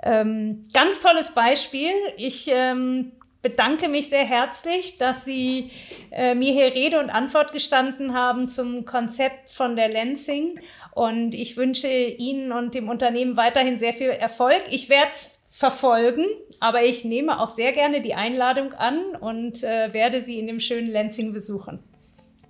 Ähm, 0.00 0.62
ganz 0.72 1.00
tolles 1.00 1.32
Beispiel. 1.32 1.90
Ich 2.16 2.48
ähm, 2.52 3.10
bedanke 3.42 3.88
mich 3.88 4.08
sehr 4.08 4.24
herzlich, 4.24 4.98
dass 4.98 5.24
Sie 5.24 5.70
äh, 6.10 6.34
mir 6.34 6.52
hier 6.52 6.74
Rede 6.74 6.98
und 6.98 7.10
Antwort 7.10 7.52
gestanden 7.52 8.14
haben 8.14 8.48
zum 8.48 8.84
Konzept 8.84 9.50
von 9.50 9.76
der 9.76 9.88
Lensing. 9.88 10.60
Und 10.92 11.34
ich 11.34 11.56
wünsche 11.56 11.88
Ihnen 11.88 12.52
und 12.52 12.74
dem 12.74 12.88
Unternehmen 12.88 13.36
weiterhin 13.36 13.78
sehr 13.78 13.92
viel 13.92 14.10
Erfolg. 14.10 14.62
Ich 14.70 14.88
werde 14.88 15.12
es 15.12 15.42
verfolgen, 15.50 16.24
aber 16.60 16.82
ich 16.82 17.04
nehme 17.04 17.40
auch 17.40 17.48
sehr 17.48 17.72
gerne 17.72 18.00
die 18.00 18.14
Einladung 18.14 18.72
an 18.72 18.98
und 19.20 19.62
äh, 19.62 19.92
werde 19.92 20.22
Sie 20.22 20.38
in 20.38 20.46
dem 20.46 20.60
schönen 20.60 20.88
Lensing 20.88 21.32
besuchen. 21.32 21.80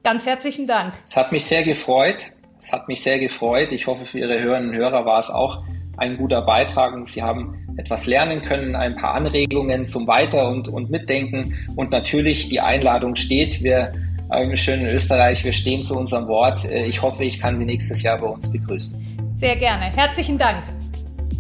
Ganz 0.02 0.26
herzlichen 0.26 0.66
Dank. 0.66 0.94
Es 1.06 1.16
hat 1.16 1.32
mich 1.32 1.44
sehr 1.44 1.64
gefreut. 1.64 2.30
Es 2.60 2.72
hat 2.72 2.88
mich 2.88 3.02
sehr 3.02 3.18
gefreut. 3.18 3.72
Ich 3.72 3.86
hoffe, 3.86 4.04
für 4.04 4.18
Ihre 4.18 4.40
Hörerinnen 4.40 4.70
und 4.70 4.76
Hörer 4.76 5.04
war 5.04 5.20
es 5.20 5.30
auch 5.30 5.62
ein 5.96 6.16
guter 6.16 6.42
Beitrag 6.42 6.94
und 6.94 7.04
Sie 7.04 7.22
haben 7.22 7.67
etwas 7.78 8.06
lernen 8.06 8.42
können, 8.42 8.76
ein 8.76 8.96
paar 8.96 9.14
Anregungen 9.14 9.86
zum 9.86 10.06
Weiter- 10.06 10.48
und, 10.48 10.68
und 10.68 10.90
Mitdenken 10.90 11.54
und 11.76 11.90
natürlich 11.92 12.48
die 12.48 12.60
Einladung 12.60 13.14
steht. 13.14 13.62
Wir 13.62 13.92
im 14.36 14.54
schönen 14.56 14.86
Österreich, 14.86 15.42
wir 15.44 15.52
stehen 15.52 15.82
zu 15.82 15.96
unserem 15.96 16.26
Wort. 16.26 16.64
Äh, 16.66 16.84
ich 16.84 17.00
hoffe, 17.00 17.24
ich 17.24 17.40
kann 17.40 17.56
Sie 17.56 17.64
nächstes 17.64 18.02
Jahr 18.02 18.18
bei 18.18 18.26
uns 18.26 18.52
begrüßen. 18.52 19.34
Sehr 19.36 19.56
gerne. 19.56 19.86
Herzlichen 19.96 20.36
Dank. 20.36 20.62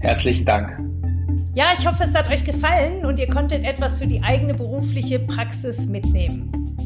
Herzlichen 0.00 0.46
Dank. 0.46 0.78
Ja, 1.54 1.66
ich 1.76 1.86
hoffe, 1.86 2.04
es 2.04 2.14
hat 2.14 2.30
euch 2.30 2.44
gefallen 2.44 3.04
und 3.04 3.18
ihr 3.18 3.28
konntet 3.28 3.64
etwas 3.64 3.98
für 3.98 4.06
die 4.06 4.22
eigene 4.22 4.54
berufliche 4.54 5.18
Praxis 5.18 5.86
mitnehmen. 5.86 6.76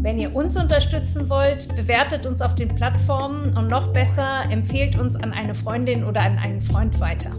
Wenn 0.00 0.18
ihr 0.18 0.34
uns 0.34 0.56
unterstützen 0.56 1.28
wollt, 1.28 1.68
bewertet 1.76 2.26
uns 2.26 2.40
auf 2.40 2.54
den 2.54 2.74
Plattformen 2.74 3.56
und 3.56 3.68
noch 3.68 3.92
besser, 3.92 4.44
empfehlt 4.50 4.98
uns 4.98 5.14
an 5.14 5.32
eine 5.32 5.54
Freundin 5.54 6.04
oder 6.04 6.22
an 6.22 6.38
einen 6.38 6.60
Freund 6.60 6.98
weiter. 7.00 7.30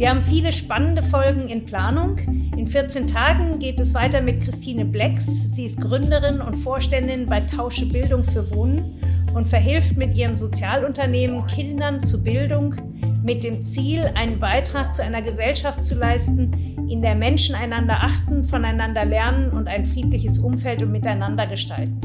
Wir 0.00 0.08
haben 0.08 0.22
viele 0.22 0.50
spannende 0.50 1.02
Folgen 1.02 1.50
in 1.50 1.66
Planung. 1.66 2.16
In 2.56 2.66
14 2.66 3.06
Tagen 3.06 3.58
geht 3.58 3.78
es 3.80 3.92
weiter 3.92 4.22
mit 4.22 4.42
Christine 4.42 4.86
Blacks. 4.86 5.26
Sie 5.54 5.66
ist 5.66 5.78
Gründerin 5.78 6.40
und 6.40 6.54
Vorständin 6.54 7.26
bei 7.26 7.40
Tausche 7.40 7.84
Bildung 7.84 8.24
für 8.24 8.50
Wohnen 8.50 8.98
und 9.34 9.46
verhilft 9.46 9.98
mit 9.98 10.16
ihrem 10.16 10.34
Sozialunternehmen 10.34 11.46
Kindern 11.48 12.02
zu 12.02 12.24
Bildung 12.24 12.76
mit 13.22 13.44
dem 13.44 13.60
Ziel, 13.60 14.10
einen 14.14 14.40
Beitrag 14.40 14.94
zu 14.94 15.02
einer 15.02 15.20
Gesellschaft 15.20 15.84
zu 15.84 15.96
leisten, 15.96 16.88
in 16.88 17.02
der 17.02 17.14
Menschen 17.14 17.54
einander 17.54 17.98
achten, 18.00 18.42
voneinander 18.42 19.04
lernen 19.04 19.50
und 19.50 19.68
ein 19.68 19.84
friedliches 19.84 20.38
Umfeld 20.38 20.82
und 20.82 20.92
Miteinander 20.92 21.46
gestalten. 21.46 22.00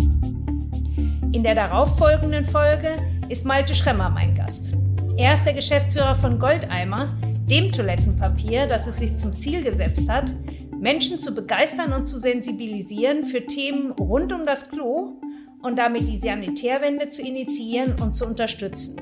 In 1.31 1.43
der 1.43 1.55
darauffolgenden 1.55 2.43
Folge 2.43 2.89
ist 3.29 3.45
Malte 3.45 3.73
Schremmer 3.73 4.09
mein 4.09 4.35
Gast. 4.35 4.75
Er 5.15 5.35
ist 5.35 5.45
der 5.45 5.53
Geschäftsführer 5.53 6.15
von 6.15 6.39
Goldeimer, 6.39 7.07
dem 7.49 7.71
Toilettenpapier, 7.71 8.67
das 8.67 8.87
es 8.87 8.97
sich 8.97 9.17
zum 9.17 9.35
Ziel 9.35 9.63
gesetzt 9.63 10.09
hat, 10.09 10.33
Menschen 10.79 11.19
zu 11.19 11.33
begeistern 11.33 11.93
und 11.93 12.05
zu 12.05 12.19
sensibilisieren 12.19 13.23
für 13.23 13.45
Themen 13.45 13.91
rund 13.91 14.33
um 14.33 14.45
das 14.45 14.69
Klo 14.69 15.19
und 15.61 15.77
damit 15.77 16.07
die 16.07 16.17
Sanitärwende 16.17 17.09
zu 17.09 17.21
initiieren 17.21 17.95
und 18.01 18.15
zu 18.15 18.25
unterstützen. 18.25 18.97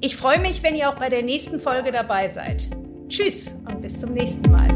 Ich 0.00 0.16
freue 0.16 0.38
mich, 0.38 0.62
wenn 0.62 0.74
ihr 0.74 0.90
auch 0.90 0.96
bei 0.96 1.08
der 1.08 1.22
nächsten 1.22 1.58
Folge 1.58 1.92
dabei 1.92 2.28
seid. 2.28 2.68
Tschüss 3.08 3.54
und 3.66 3.80
bis 3.80 3.98
zum 4.00 4.12
nächsten 4.12 4.50
Mal. 4.50 4.68